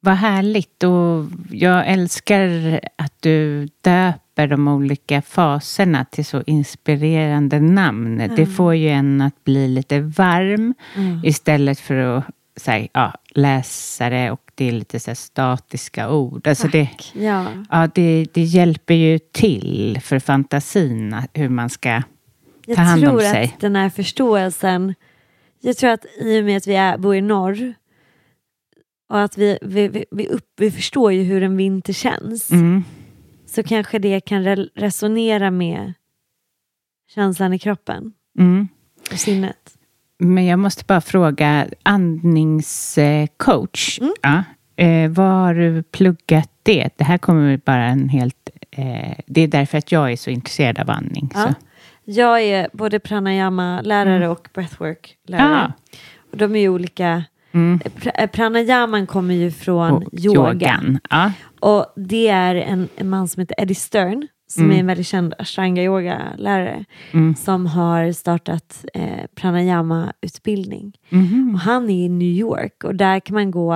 vad 0.01 0.15
härligt. 0.15 0.83
Och 0.85 1.25
jag 1.51 1.87
älskar 1.89 2.81
att 2.97 3.15
du 3.21 3.69
döper 3.81 4.47
de 4.47 4.69
olika 4.69 5.23
faserna 5.23 6.05
till 6.05 6.25
så 6.25 6.43
inspirerande 6.47 7.61
namn. 7.61 8.31
Det 8.37 8.47
får 8.47 8.75
ju 8.75 8.89
en 8.89 9.21
att 9.21 9.45
bli 9.45 9.69
lite 9.69 10.01
varm 10.01 10.75
Mm. 10.97 11.21
istället 11.25 11.81
för 11.81 11.95
att 11.97 12.25
säga, 12.57 12.89
ja, 12.93 13.13
läsa 13.31 14.11
det 14.11 14.31
och 14.31 14.41
det 14.55 14.69
är 14.69 14.73
lite 14.73 15.01
så 15.01 15.11
här 15.11 15.15
statiska 15.15 16.11
ord. 16.11 16.47
Alltså 16.47 16.69
det, 16.69 16.89
Ja. 17.15 17.47
ja, 17.71 17.89
det, 17.95 18.27
det 18.33 18.43
hjälper 18.43 18.95
ju 18.95 19.19
till 19.19 19.99
för 20.03 20.19
fantasin 20.19 21.17
hur 21.35 21.49
man 21.49 21.71
ska 21.71 22.03
Jag 22.71 22.77
ta 22.77 22.83
hand 22.83 23.05
om 23.05 23.11
tror 23.11 23.21
sig. 23.21 23.45
att 23.55 23.61
den 23.61 23.77
här 23.77 23.91
förståelsen, 23.91 24.95
jag 25.61 25.77
tror 25.77 25.91
att 25.91 26.05
i 26.21 26.41
och 26.41 26.45
med 26.45 26.57
att 26.57 26.67
vi 26.67 26.75
är, 26.75 26.99
bor 26.99 27.15
i 27.17 27.21
norr 27.21 27.75
och 29.09 29.21
att 29.21 29.39
vi, 29.39 29.59
vi, 29.63 30.05
vi, 30.11 30.29
upp, 30.29 30.47
vi 30.57 30.71
förstår 30.71 31.13
ju 31.13 31.23
hur 31.23 31.43
en 31.43 31.57
vinter 31.57 31.93
känns 31.93 32.51
Mm. 32.51 32.85
så 33.47 33.63
kanske 33.63 33.99
det 33.99 34.21
kan 34.21 34.45
re 34.45 34.57
resonera 34.75 35.51
med 35.51 35.93
känslan 37.15 37.53
i 37.53 37.59
kroppen 37.59 38.13
Mm. 38.39 38.69
och 39.13 39.19
sinnet. 39.19 39.75
Men 40.19 40.47
jag 40.47 40.59
måste 40.59 40.85
bara 40.85 41.01
fråga, 41.01 41.67
andningscoach, 41.83 43.99
Mm. 44.01 44.13
ja, 44.23 44.45
eh, 44.85 45.11
var 45.11 45.25
har 45.45 45.55
du 45.55 45.83
pluggat 45.83 46.51
det? 46.63 46.89
Det 46.97 47.05
här 47.05 47.19
kommer 47.19 47.61
bara 47.65 47.85
en 47.85 48.09
helt... 48.09 48.51
Eh, 48.71 49.15
det 49.27 49.41
är 49.41 49.49
därför 49.49 49.79
att 49.79 49.93
jag 49.93 50.13
är 50.13 50.17
så 50.17 50.31
intresserad 50.31 50.79
av 50.79 50.91
andning. 50.91 51.31
Ja. 51.35 51.43
Så. 51.43 51.55
Jag 52.13 52.43
är 52.43 52.69
både 52.73 52.99
pranayama-lärare 53.01 54.29
och 54.29 54.49
breathwork-lärare. 54.55 55.67
Ah. 55.67 55.73
Och 56.33 56.37
de 56.37 56.57
är 56.57 56.61
ju 56.61 56.69
olika. 56.69 57.25
Mm. 57.53 57.79
Pra- 57.79 58.11
eh, 58.15 58.27
Pranayaman 58.31 59.07
kommer 59.07 59.35
ju 59.35 59.51
från 59.51 59.93
Och 59.93 60.03
yoga. 60.13 60.51
yogan. 60.51 60.99
Ja. 61.11 61.33
Och 61.61 61.87
det 61.97 62.29
är 62.29 62.55
en, 62.55 62.89
en 62.97 63.09
man 63.09 63.29
som 63.29 63.41
heter 63.41 63.55
Eddie 63.63 63.75
Stern 63.75 64.27
som 64.47 64.65
Mm. 64.65 64.77
är 64.77 64.81
en 64.81 64.87
väldigt 64.87 65.07
känd 65.07 65.35
ashtanga 65.39 65.83
yoga-lärare 65.83 66.85
Mm. 67.13 67.35
som 67.35 67.67
har 67.67 68.13
startat 68.13 68.85
eh, 68.95 69.27
pranayama-utbildning. 69.35 70.93
Mhm. 71.09 71.51
Och 71.55 71.61
han 71.61 71.91
är 71.91 72.05
i 72.05 72.09
New 72.09 72.29
York 72.29 72.85
och 72.85 72.95
där 72.95 73.21
kan 73.21 73.35
man 73.35 73.51
gå 73.51 73.75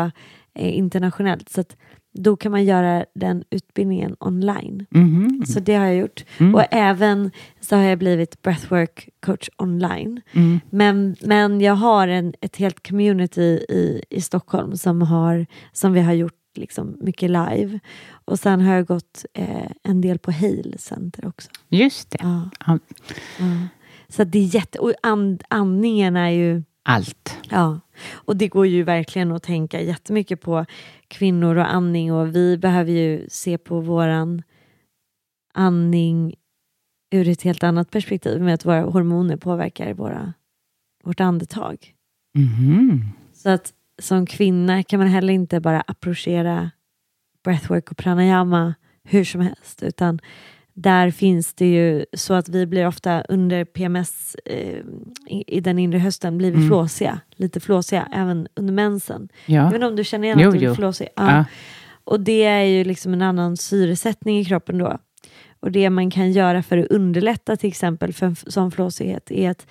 eh, 0.55 0.79
internationellt. 0.79 1.49
Så 1.49 1.61
att 1.61 1.77
då 2.15 2.37
kan 2.37 2.53
man 2.53 2.65
göra 2.65 3.05
den 3.15 3.45
utbildningen 3.51 4.17
online. 4.21 4.87
Mhm. 4.91 5.43
Så 5.47 5.61
det 5.61 5.75
har 5.75 5.85
jag 5.87 5.97
gjort. 5.97 6.25
Mm. 6.39 6.55
Och 6.55 6.65
även 6.71 7.31
så 7.61 7.77
har 7.77 7.83
jag 7.83 7.99
blivit 7.99 8.43
breathwork 8.43 9.09
coach 9.21 9.49
online. 9.59 10.21
Mm. 10.33 10.61
Men, 10.71 11.17
men 11.21 11.61
jag 11.61 11.75
har 11.75 12.09
en, 12.09 12.35
ett 12.41 12.57
helt 12.57 12.89
community 12.89 13.43
i, 13.69 14.03
i 14.11 14.21
Stockholm 14.21 14.77
som, 14.77 15.03
har, 15.03 15.47
som 15.73 15.93
vi 15.93 16.01
har 16.01 16.13
gjort 16.13 16.35
liksom 16.55 16.97
mycket 17.01 17.31
live. 17.31 17.81
Och 18.25 18.39
sen 18.39 18.61
har 18.61 18.75
jag 18.75 18.87
gått 18.87 19.25
eh, 19.35 19.71
en 19.83 20.01
del 20.01 20.19
på 20.19 20.33
Hale 20.33 20.79
Center 20.79 21.27
också. 21.27 21.49
Just 21.69 22.11
det. 22.11 22.19
Ja, 22.21 22.51
Ja. 22.67 22.79
ja. 23.39 23.69
Så 24.09 24.25
det 24.25 24.39
är 24.39 24.55
jätte... 24.55 24.79
Och 24.79 24.93
and, 25.03 25.43
andningen 25.49 26.17
är 26.17 26.31
ju... 26.31 26.63
Allt. 26.83 27.39
Ja, 27.51 27.81
och 28.13 28.37
det 28.37 28.49
går 28.49 28.67
ju 28.67 28.83
verkligen 28.83 29.33
att 29.33 29.43
tänka 29.43 29.81
jättemycket 29.81 30.41
på 30.41 30.67
kvinnor 31.09 31.57
och 31.57 31.75
andning 31.75 32.13
och 32.13 32.37
vi 32.37 32.59
behöver 32.59 32.93
ju 32.93 33.27
se 33.29 33.59
på 33.59 33.81
våran 33.81 34.43
andning 35.55 36.35
ur 37.11 37.29
ett 37.29 37.43
helt 37.43 37.63
annat 37.63 37.91
perspektiv 37.91 38.43
med 38.43 38.55
att 38.55 38.65
våra 38.65 38.81
hormoner 38.81 39.37
påverkar 39.37 39.95
våra, 39.95 40.33
vårt 41.05 41.21
andetag. 41.21 41.95
Mhm. 42.35 43.09
Så 43.33 43.51
att 43.51 43.73
som 44.03 44.27
kvinna 44.27 44.83
kan 44.83 44.99
man 44.99 45.09
heller 45.09 45.33
inte 45.33 45.61
bara 45.61 45.81
approchera 45.81 46.71
breathwork 47.45 47.91
och 47.91 47.97
pranayama 47.97 48.75
hur 49.05 49.25
som 49.25 49.41
helst 49.41 49.83
utan 49.83 50.21
där 50.75 51.11
finns 51.11 51.55
det 51.55 51.67
ju 51.67 52.05
så 52.13 52.35
att 52.35 52.49
vi 52.49 52.67
blir 52.67 52.87
ofta 52.87 53.23
under 53.29 53.65
PMS 53.65 54.37
eh, 54.45 54.79
i, 55.27 55.45
i 55.47 55.61
den 55.61 55.79
inre 55.79 55.99
hösten 55.99 56.39
blir 56.39 56.51
vi 56.51 56.57
Mm. 56.57 56.69
flåsiga, 56.69 57.21
lite 57.37 57.61
flåsiga 57.61 58.09
även 58.13 58.49
under 58.57 58.73
mensen. 58.73 59.29
Jag 59.47 59.57
Ja. 59.63 59.65
vet 59.67 59.75
inte 59.75 59.87
om 59.87 59.97
du 59.97 60.05
känner 60.05 60.25
igen 60.27 60.39
Jo, 60.41 60.49
att 60.49 60.59
du 60.61 60.71
är 60.71 60.75
flåsig? 60.75 61.09
Ja. 61.17 61.37
Ja. 61.37 61.45
Och 62.05 62.21
det 62.21 62.45
är 62.45 62.63
ju 62.65 62.85
liksom 62.85 63.13
en 63.13 63.23
annan 63.23 63.57
syresättning 63.57 64.39
i 64.39 64.45
kroppen 64.45 64.79
då. 64.79 64.99
Och 65.61 65.73
det 65.73 65.91
man 65.91 66.11
kan 66.11 66.33
göra 66.33 66.63
för 66.63 66.79
att 66.79 66.87
underlätta 66.87 67.57
till 67.57 67.69
exempel 67.69 68.13
för 68.13 68.51
sån 68.51 68.71
flåsighet 68.71 69.31
är 69.31 69.51
att 69.51 69.67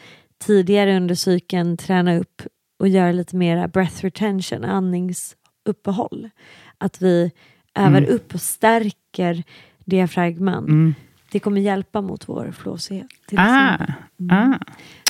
tidigare 0.45 0.97
under 0.97 1.15
cykeln 1.15 1.77
träna 1.77 2.17
upp 2.17 2.41
och 2.79 2.87
göra 2.87 3.11
lite 3.11 3.35
mera 3.35 3.67
breath 3.67 4.01
retention, 4.03 4.63
andningsuppehåll. 4.63 6.29
att 6.77 7.01
vi 7.01 7.31
övar 7.75 7.97
Mm. 7.97 8.09
upp 8.15 8.33
och 8.33 8.41
stärker 8.41 9.43
diafragman. 9.85 10.63
Mm. 10.63 10.95
Det 11.31 11.39
kommer 11.39 11.61
hjälpa 11.61 12.01
mot 12.01 12.29
vår 12.29 12.51
flåsighet. 12.51 13.07
Ah, 13.35 13.73
exempel. 13.73 13.95
ah. 14.31 14.53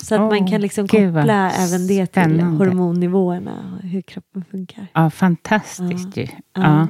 Så 0.02 0.16
att 0.16 0.22
man 0.22 0.44
Åh, 0.44 0.50
kan 0.50 0.62
liksom 0.62 0.88
koppla 0.88 1.52
även 1.52 1.88
det 1.88 2.06
till 2.06 2.42
hormonnivåerna 2.42 3.78
och 3.78 3.90
hur 3.90 4.02
kroppen 4.02 4.46
funkar. 4.52 4.88
Ja, 4.94 5.10
fantastiskt 5.10 6.18
ju. 6.18 6.24
Ja. 6.24 6.32
Ja. 6.54 6.88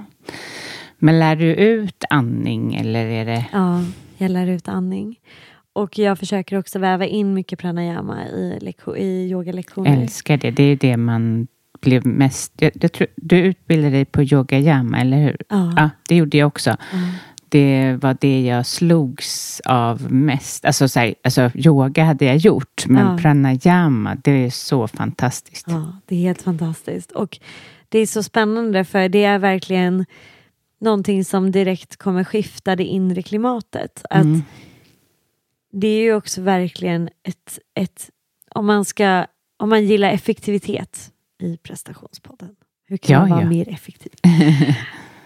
Men 0.98 1.20
lär 1.20 1.36
du 1.36 1.56
ut 1.56 2.04
andning 2.10 2.76
eller 2.76 3.06
är 3.06 3.26
det... 3.26 3.46
Ja, 3.52 3.82
jag 4.18 4.32
lär 4.32 4.48
ut 4.48 4.68
andning. 4.68 5.20
Och 5.74 6.00
jag 6.00 6.20
försöker 6.20 6.60
också 6.60 6.80
väva 6.80 7.06
in 7.06 7.34
mycket 7.34 7.60
pranayama 7.60 8.28
i, 8.28 8.60
lektion, 8.62 8.98
i 8.98 9.30
yogalektioner. 9.30 10.02
Älskar 10.02 10.38
det. 10.38 10.52
Det 10.52 10.64
är 10.64 10.76
det 10.76 10.98
man 10.98 11.48
blev 11.82 12.08
mest... 12.08 12.54
Jag, 12.56 12.72
jag 12.82 12.92
tror, 12.92 13.08
du 13.16 13.38
utbildade 13.38 13.96
dig 13.96 14.06
på 14.06 14.24
yoga 14.24 14.60
yama, 14.60 15.02
eller 15.02 15.18
hur? 15.18 15.38
Ja. 15.50 15.74
Ja, 15.76 15.90
det 16.10 16.16
gjorde 16.16 16.38
jag 16.38 16.48
också. 16.48 16.70
Ja. 16.70 16.98
Det 17.54 17.98
var 18.02 18.18
det 18.22 18.42
jag 18.46 18.66
slogs 18.66 19.62
av 19.66 20.12
mest. 20.12 20.66
Alltså, 20.66 20.88
så 20.88 21.00
här, 21.00 21.16
alltså 21.24 21.52
yoga 21.56 22.04
hade 22.04 22.26
jag 22.26 22.38
gjort, 22.38 22.86
men 22.88 23.08
Ja. 23.12 23.18
pranayama, 23.18 24.16
det 24.24 24.32
är 24.32 24.50
så 24.50 24.88
fantastiskt. 24.88 25.66
Ja, 25.70 25.98
det 26.06 26.16
är 26.16 26.20
helt 26.20 26.42
fantastiskt. 26.42 27.12
Och 27.12 27.40
det 27.90 28.00
är 28.00 28.06
så 28.06 28.24
spännande 28.24 28.86
för 28.86 29.10
det 29.10 29.24
är 29.24 29.40
verkligen 29.40 30.06
någonting 30.82 31.26
som 31.26 31.52
direkt 31.52 31.98
kommer 31.98 32.24
skifta 32.24 32.76
det 32.76 32.84
inre 32.86 33.22
klimatet. 33.22 34.06
Att 34.10 34.24
Mm. 34.24 34.42
Det 35.72 35.88
är 35.88 36.02
ju 36.02 36.14
också 36.14 36.42
verkligen 36.42 37.10
ett, 37.24 37.60
ett 37.76 38.10
om, 38.56 38.66
man 38.66 38.86
ska, 38.86 39.26
om 39.58 39.70
man 39.70 39.86
gillar 39.86 40.10
effektivitet 40.10 41.12
i 41.42 41.58
prestationspodden, 41.58 42.50
hur 42.88 42.98
kan 42.98 43.14
Ja, 43.14 43.20
man 43.20 43.30
vara 43.30 43.42
ja. 43.42 43.50
mer 43.50 43.70
effektiv? 43.70 44.12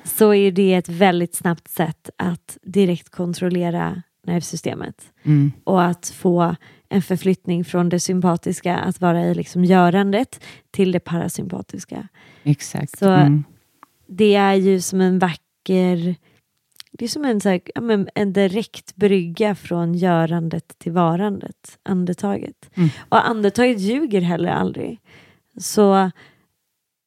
så 0.08 0.34
är 0.34 0.52
det 0.52 0.74
ett 0.74 0.90
väldigt 0.90 1.36
snabbt 1.36 1.68
sätt 1.68 2.10
att 2.18 2.58
direkt 2.62 3.10
kontrollera 3.10 4.02
nervsystemet 4.24 5.12
Mm. 5.24 5.52
och 5.64 5.84
att 5.84 6.08
få 6.10 6.56
en 6.90 7.02
förflyttning 7.02 7.66
från 7.66 7.90
det 7.90 8.00
sympatiska 8.00 8.76
att 8.78 9.02
vara 9.02 9.26
i 9.26 9.34
liksom 9.36 9.66
görandet 9.66 10.44
till 10.72 10.92
det 10.92 11.00
parasympatiska. 11.00 12.08
Exakt. 12.44 13.00
Så- 13.00 13.10
Mm. 13.10 13.44
Det 14.10 14.36
är 14.36 14.54
ju 14.54 14.82
som 14.82 15.02
en 15.02 15.20
vacker, 15.20 16.16
det 16.92 17.06
är 17.06 17.10
som 17.10 17.26
en, 17.26 17.42
så 17.42 17.50
här, 17.50 17.62
en 18.16 18.34
direkt 18.34 18.96
brygga 18.96 19.56
från 19.56 19.94
görandet 19.94 20.76
till 20.80 20.92
varandet, 20.92 21.78
andetaget. 21.84 22.70
Mm. 22.76 22.90
Och 23.10 23.28
andetaget 23.30 23.80
ljuger 23.80 24.22
heller 24.22 24.50
aldrig. 24.50 25.00
Så, 25.58 26.12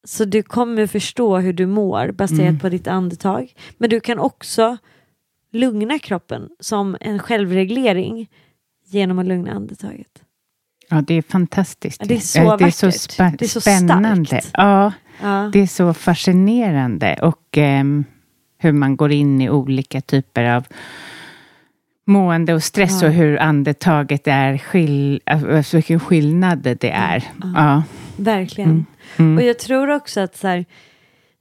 så 0.03 0.25
du 0.25 0.43
kommer 0.43 0.87
förstå 0.87 1.37
hur 1.37 1.53
du 1.53 1.65
mår 1.65 2.11
baserat 2.11 2.39
Mm. 2.41 2.59
på 2.59 2.69
ditt 2.69 2.87
andetag. 2.87 3.53
Men 3.77 3.89
du 3.89 3.99
kan 3.99 4.19
också 4.19 4.77
lugna 5.51 5.99
kroppen 5.99 6.49
som 6.59 6.97
en 7.01 7.19
självreglering 7.19 8.29
genom 8.85 9.19
att 9.19 9.25
lugna 9.25 9.51
andetaget. 9.51 10.07
Ja, 10.89 11.01
det 11.07 11.13
är 11.13 11.21
fantastiskt. 11.21 11.97
Ja, 12.01 12.07
det 12.07 12.15
är 12.15 12.19
så 12.19 12.39
Ja, 12.39 12.57
det 12.57 12.63
är 12.65 12.71
så, 12.71 12.85
vackert. 12.87 13.01
spa- 13.11 13.35
Det 13.39 13.45
är 13.45 13.49
så 13.49 13.61
spännande. 13.61 14.25
starkt. 14.25 14.49
Ja, 14.53 14.91
Ja. 15.21 15.49
det 15.53 15.59
är 15.59 15.67
så 15.67 15.93
fascinerande. 15.93 17.19
Och 17.21 17.57
ehm, 17.57 18.03
hur 18.57 18.71
man 18.71 18.95
går 18.97 19.11
in 19.11 19.41
i 19.41 19.49
olika 19.49 20.01
typer 20.01 20.43
av 20.43 20.67
mående 22.05 22.53
och 22.53 22.63
stress 22.63 23.01
Ja. 23.01 23.07
och 23.07 23.13
hur 23.13 23.37
andetaget 23.39 24.27
är, 24.27 24.57
skill- 24.57 25.19
alltså 25.25 25.77
vilken 25.77 25.99
skillnad 25.99 26.59
det 26.59 26.89
är. 26.89 27.23
Ja. 27.55 27.83
Verkligen. 28.17 28.69
Mm. 28.69 28.85
Mm. 29.17 29.37
Och 29.37 29.43
jag 29.43 29.59
tror 29.59 29.89
också 29.89 30.19
att 30.19 30.37
så 30.37 30.47
här, 30.47 30.65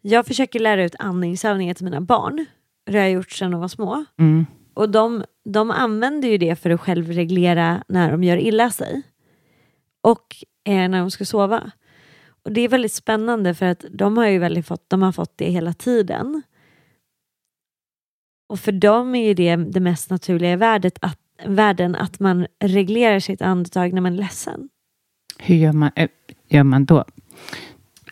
jag 0.00 0.26
försöker 0.26 0.60
lära 0.60 0.84
ut 0.84 0.94
andningsövningar 0.98 1.74
till 1.74 1.84
mina 1.84 2.00
barn. 2.00 2.46
Det 2.86 2.92
har 2.92 3.04
jag 3.04 3.10
gjort 3.10 3.30
sedan 3.30 3.50
de 3.50 3.60
var 3.60 3.68
små. 3.68 4.04
Mm. 4.18 4.46
Och 4.74 4.90
de, 4.90 5.24
de 5.44 5.70
använder 5.70 6.28
ju 6.28 6.38
det 6.38 6.56
för 6.56 6.70
att 6.70 6.80
självreglera 6.80 7.84
när 7.88 8.10
de 8.10 8.24
gör 8.24 8.36
illa 8.36 8.70
sig. 8.70 9.02
Och 10.02 10.36
eh, 10.64 10.88
när 10.88 10.98
de 10.98 11.10
ska 11.10 11.24
sova. 11.24 11.70
Och 12.44 12.52
det 12.52 12.60
är 12.60 12.68
väldigt 12.68 12.92
spännande 12.92 13.54
för 13.54 13.66
att 13.66 13.84
de 13.90 14.16
har 14.16 14.26
ju 14.26 14.38
väldigt 14.38 14.66
fått, 14.66 14.90
de 14.90 15.02
har 15.02 15.12
fått 15.12 15.38
det 15.38 15.50
hela 15.50 15.72
tiden. 15.72 16.42
Och 18.48 18.60
för 18.60 18.72
dem 18.72 19.14
är 19.14 19.26
ju 19.26 19.34
det 19.34 19.56
det 19.56 19.80
mest 19.80 20.10
naturliga 20.10 20.52
i 20.52 20.56
världen 20.56 20.90
att, 21.00 21.18
världen 21.46 21.94
att 21.94 22.20
man 22.20 22.46
reglerar 22.60 23.20
sitt 23.20 23.42
andetag 23.42 23.92
när 23.92 24.00
man 24.00 24.12
är 24.12 24.16
ledsen. 24.16 24.68
Hur 25.38 25.54
gör 25.54 25.72
man, 25.72 25.90
eh, 25.96 26.08
gör 26.48 26.62
man 26.62 26.84
då? 26.84 27.04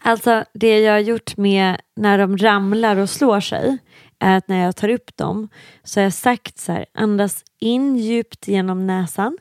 Alltså 0.01 0.45
det 0.53 0.81
jag 0.81 0.93
har 0.93 0.99
gjort 0.99 1.37
med 1.37 1.81
när 1.97 2.19
de 2.19 2.39
ramlar 2.39 2.97
och 2.97 3.11
slår 3.11 3.41
sig 3.41 3.79
är 4.19 4.37
att 4.37 4.49
när 4.49 4.65
jag 4.65 4.77
tar 4.77 4.89
upp 4.89 5.17
dem 5.17 5.49
så 5.85 6.01
har 6.01 6.05
jag 6.05 6.13
sagt 6.13 6.59
så 6.59 6.73
här, 6.73 6.87
andas 6.95 7.45
in 7.59 7.97
djupt 7.97 8.49
genom 8.49 8.87
näsan 8.87 9.39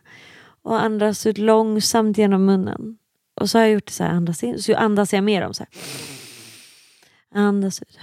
och 0.62 0.82
andas 0.82 1.26
ut 1.26 1.38
långsamt 1.38 2.18
genom 2.18 2.46
munnen. 2.46 2.98
Och 3.40 3.50
så 3.50 3.58
har 3.58 3.64
jag 3.64 3.74
gjort 3.74 3.86
det 3.86 3.92
så 3.94 4.04
här, 4.04 4.12
andas 4.12 4.44
in, 4.44 4.60
så 4.60 4.76
andas 4.76 5.14
jag 5.14 5.24
med 5.24 5.42
dem 5.42 5.54
så 5.54 5.64
här. 5.64 5.82
Andas 7.42 7.82
ut. 7.82 8.00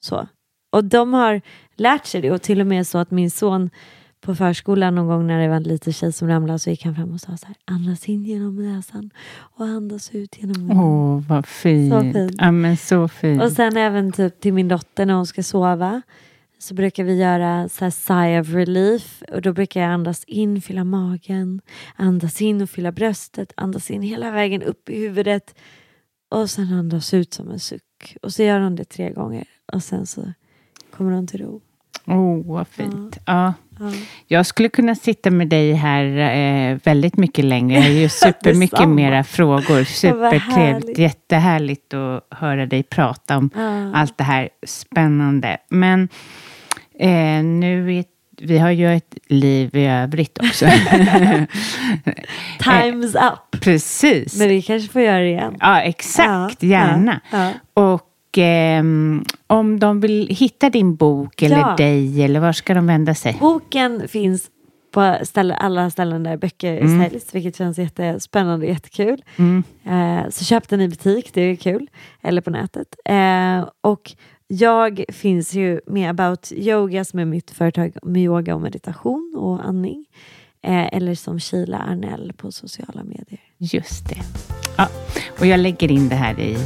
Så. 0.00 0.28
Och 0.72 0.84
de 0.84 1.14
har 1.14 1.40
lärt 1.74 2.06
sig 2.06 2.20
det 2.20 2.30
och 2.30 2.42
till 2.42 2.60
och 2.60 2.66
med 2.66 2.86
så 2.86 2.98
att 2.98 3.10
min 3.10 3.30
son 3.30 3.70
på 4.24 4.34
förskolan 4.34 4.94
någon 4.94 5.06
gång 5.06 5.26
när 5.26 5.42
det 5.42 5.48
var 5.48 5.56
en 5.56 5.62
liten 5.62 5.92
tjej 5.92 6.12
som 6.12 6.28
ramlade 6.28 6.58
så 6.58 6.70
gick 6.70 6.84
han 6.84 6.94
fram 6.94 7.12
och 7.12 7.20
sa 7.20 7.36
så 7.36 7.46
här, 7.46 7.56
andas 7.64 8.08
in 8.08 8.24
genom 8.24 8.56
näsan 8.56 9.10
och 9.36 9.66
andas 9.66 10.14
ut 10.14 10.38
genom 10.38 10.62
munnen. 10.62 10.78
Åh, 10.78 11.22
vad 11.28 11.46
fint. 11.46 11.92
Så 11.92 12.00
fint. 12.00 12.34
Ja, 12.38 12.50
men 12.50 12.76
så 12.76 13.08
fint. 13.08 13.42
Och 13.42 13.52
sen 13.52 13.76
även 13.76 14.12
typ 14.12 14.40
till 14.40 14.52
min 14.52 14.68
dotter 14.68 15.06
när 15.06 15.14
hon 15.14 15.26
ska 15.26 15.42
sova 15.42 16.02
så 16.58 16.74
brukar 16.74 17.04
vi 17.04 17.14
göra 17.14 17.68
så 17.68 17.84
här 17.84 17.90
sigh 17.90 18.40
of 18.40 18.54
relief 18.54 19.22
och 19.32 19.42
då 19.42 19.52
brukar 19.52 19.80
jag 19.80 19.90
andas 19.90 20.24
in, 20.24 20.62
fylla 20.62 20.84
magen, 20.84 21.60
andas 21.96 22.42
in 22.42 22.62
och 22.62 22.70
fylla 22.70 22.92
bröstet, 22.92 23.52
andas 23.56 23.90
in 23.90 24.02
hela 24.02 24.30
vägen 24.30 24.62
upp 24.62 24.90
i 24.90 24.98
huvudet 24.98 25.54
och 26.30 26.50
sen 26.50 26.72
andas 26.72 27.14
ut 27.14 27.34
som 27.34 27.50
en 27.50 27.60
suck. 27.60 28.16
Och 28.22 28.32
så 28.32 28.42
gör 28.42 28.60
hon 28.60 28.76
det 28.76 28.84
tre 28.84 29.10
gånger 29.12 29.44
och 29.72 29.82
sen 29.82 30.06
så 30.06 30.32
kommer 30.96 31.12
hon 31.12 31.26
till 31.26 31.40
ro. 31.40 31.60
Åh, 32.06 32.46
vad 32.46 32.68
fint. 32.68 33.18
Ja. 33.26 33.32
Ja. 33.32 33.54
Jag 34.26 34.46
skulle 34.46 34.68
kunna 34.68 34.94
sitta 34.94 35.30
med 35.30 35.48
dig 35.48 35.72
här 35.72 36.04
eh, 36.36 36.78
väldigt 36.84 37.16
mycket 37.16 37.44
längre. 37.44 37.74
Jag 37.78 37.82
har 37.82 37.90
ju 37.90 38.08
supermycket 38.24 38.88
mera 38.88 39.24
frågor. 39.24 39.84
Supertrevligt. 39.84 40.52
härligt. 40.56 40.98
Jättehärligt 40.98 41.94
att 41.94 42.26
höra 42.30 42.66
dig 42.66 42.82
prata 42.82 43.36
om 43.36 43.50
Ja. 43.54 43.90
allt 43.94 44.18
det 44.18 44.24
här 44.24 44.48
spännande. 44.66 45.56
Men 45.68 46.08
eh, 47.00 47.42
nu 47.44 47.94
är, 47.98 48.04
vi 48.40 48.58
har 48.58 48.70
ju 48.70 48.94
ett 48.96 49.14
liv 49.28 49.76
i 49.76 49.86
övrigt 49.86 50.38
också. 50.38 50.66
Time's 52.58 53.32
up! 53.32 53.60
Precis. 53.62 54.38
Men 54.38 54.48
vi 54.48 54.62
kanske 54.62 54.92
får 54.92 55.02
göra 55.02 55.18
det 55.20 55.28
igen. 55.28 55.56
Ja, 55.60 55.80
exakt. 55.80 56.62
Ja, 56.62 56.68
Gärna. 56.68 57.20
ja, 57.30 57.50
Och 57.74 58.02
ehm, 58.38 59.24
om 59.46 59.80
de 59.80 60.00
vill 60.00 60.26
hitta 60.30 60.70
din 60.70 60.96
bok 60.96 61.42
eller 61.42 61.56
Ja. 61.58 61.74
dig, 61.76 62.22
eller 62.22 62.40
var 62.40 62.52
ska 62.52 62.74
de 62.74 62.86
vända 62.86 63.14
sig? 63.14 63.36
Boken 63.40 64.08
finns 64.08 64.50
på 64.90 65.16
ställe, 65.22 65.54
alla 65.54 65.90
ställen 65.90 66.22
där 66.22 66.36
böcker 66.36 66.76
Mm. 66.80 67.02
säljs, 67.02 67.34
vilket 67.34 67.56
känns 67.56 67.78
jättespännande 67.78 68.66
och 68.66 68.72
jättekul. 68.72 69.22
Mm. 69.36 69.62
Eh, 69.84 70.30
så 70.30 70.44
köp 70.44 70.68
den 70.68 70.80
i 70.80 70.88
butik, 70.88 71.30
det 71.34 71.40
är 71.40 71.56
kul. 71.56 71.90
Eller 72.22 72.40
på 72.42 72.50
nätet. 72.50 72.94
Eh, 73.04 73.68
och 73.80 74.12
jag 74.46 75.04
finns 75.08 75.54
ju 75.54 75.80
med 75.86 76.10
About 76.10 76.52
Yoga 76.52 77.04
som 77.04 77.18
är 77.18 77.24
mitt 77.24 77.50
företag 77.50 77.92
med 78.02 78.22
yoga 78.22 78.54
och 78.54 78.60
meditation 78.60 79.34
och 79.38 79.64
andning. 79.68 80.04
Eh, 80.62 80.86
eller 80.96 81.14
som 81.14 81.40
Sheila 81.40 81.78
Arnell 81.78 82.32
på 82.36 82.52
sociala 82.52 83.04
medier. 83.04 83.40
Just 83.58 84.08
det. 84.08 84.20
Ja, 84.76 84.88
och 85.38 85.46
jag 85.46 85.60
lägger 85.60 85.90
in 85.92 86.08
det 86.08 86.14
här 86.14 86.40
i, 86.40 86.56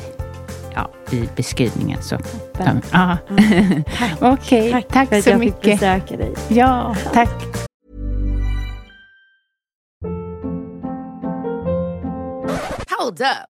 ja, 0.78 1.16
i 1.16 1.28
beskrivningen. 1.36 2.02
Så. 2.02 2.16
Toppen. 2.18 2.82
Ja. 2.92 3.16
Tack. 3.98 4.22
Okej, 4.22 4.72
Tack, 4.72 4.88
tack, 4.88 5.12
att 5.12 5.24
så 5.24 5.30
jag 5.30 5.40
fick 5.40 5.54
mycket. 5.54 5.80
besöka 5.80 6.16
dig. 6.16 6.34
Ja, 6.48 6.96
tack. 7.12 7.30
Hold 12.98 13.20
up. 13.20 13.57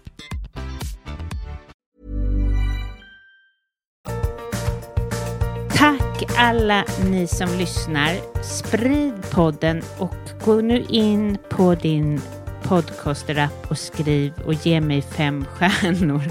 Och 6.21 6.29
alla 6.37 6.85
ni 7.05 7.27
som 7.27 7.49
lyssnar, 7.57 8.43
sprid 8.43 9.13
podden 9.31 9.81
och 9.97 10.15
gå 10.45 10.61
nu 10.61 10.85
in 10.89 11.37
på 11.49 11.75
din 11.75 12.21
podcaster-app 12.63 13.71
och 13.71 13.77
skriv 13.77 14.33
och 14.45 14.53
ge 14.53 14.81
mig 14.81 15.01
fem 15.01 15.45
stjärnor 15.53 16.21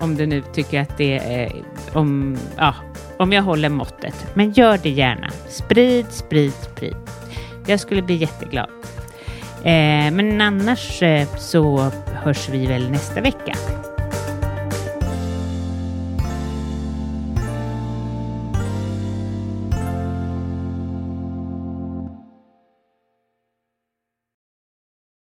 om 0.00 0.16
du 0.16 0.26
nu 0.26 0.42
tycker 0.52 0.80
att 0.80 0.98
det 0.98 1.18
är 1.18 1.52
om, 1.92 2.38
ja, 2.56 2.74
om 3.16 3.32
jag 3.32 3.42
håller 3.42 3.68
måttet. 3.68 4.26
Men 4.34 4.52
gör 4.52 4.78
det 4.82 4.90
gärna. 4.90 5.30
Sprid, 5.48 6.06
sprid, 6.10 6.52
sprid. 6.52 6.96
Jag 7.66 7.80
skulle 7.80 8.02
bli 8.02 8.14
jätteglad. 8.14 8.70
Eh, 9.62 10.12
men 10.12 10.40
annars 10.40 11.02
eh, 11.02 11.28
så 11.38 11.90
hörs 12.06 12.48
vi 12.48 12.66
väl 12.66 12.90
nästa 12.90 13.20
vecka. 13.20 13.54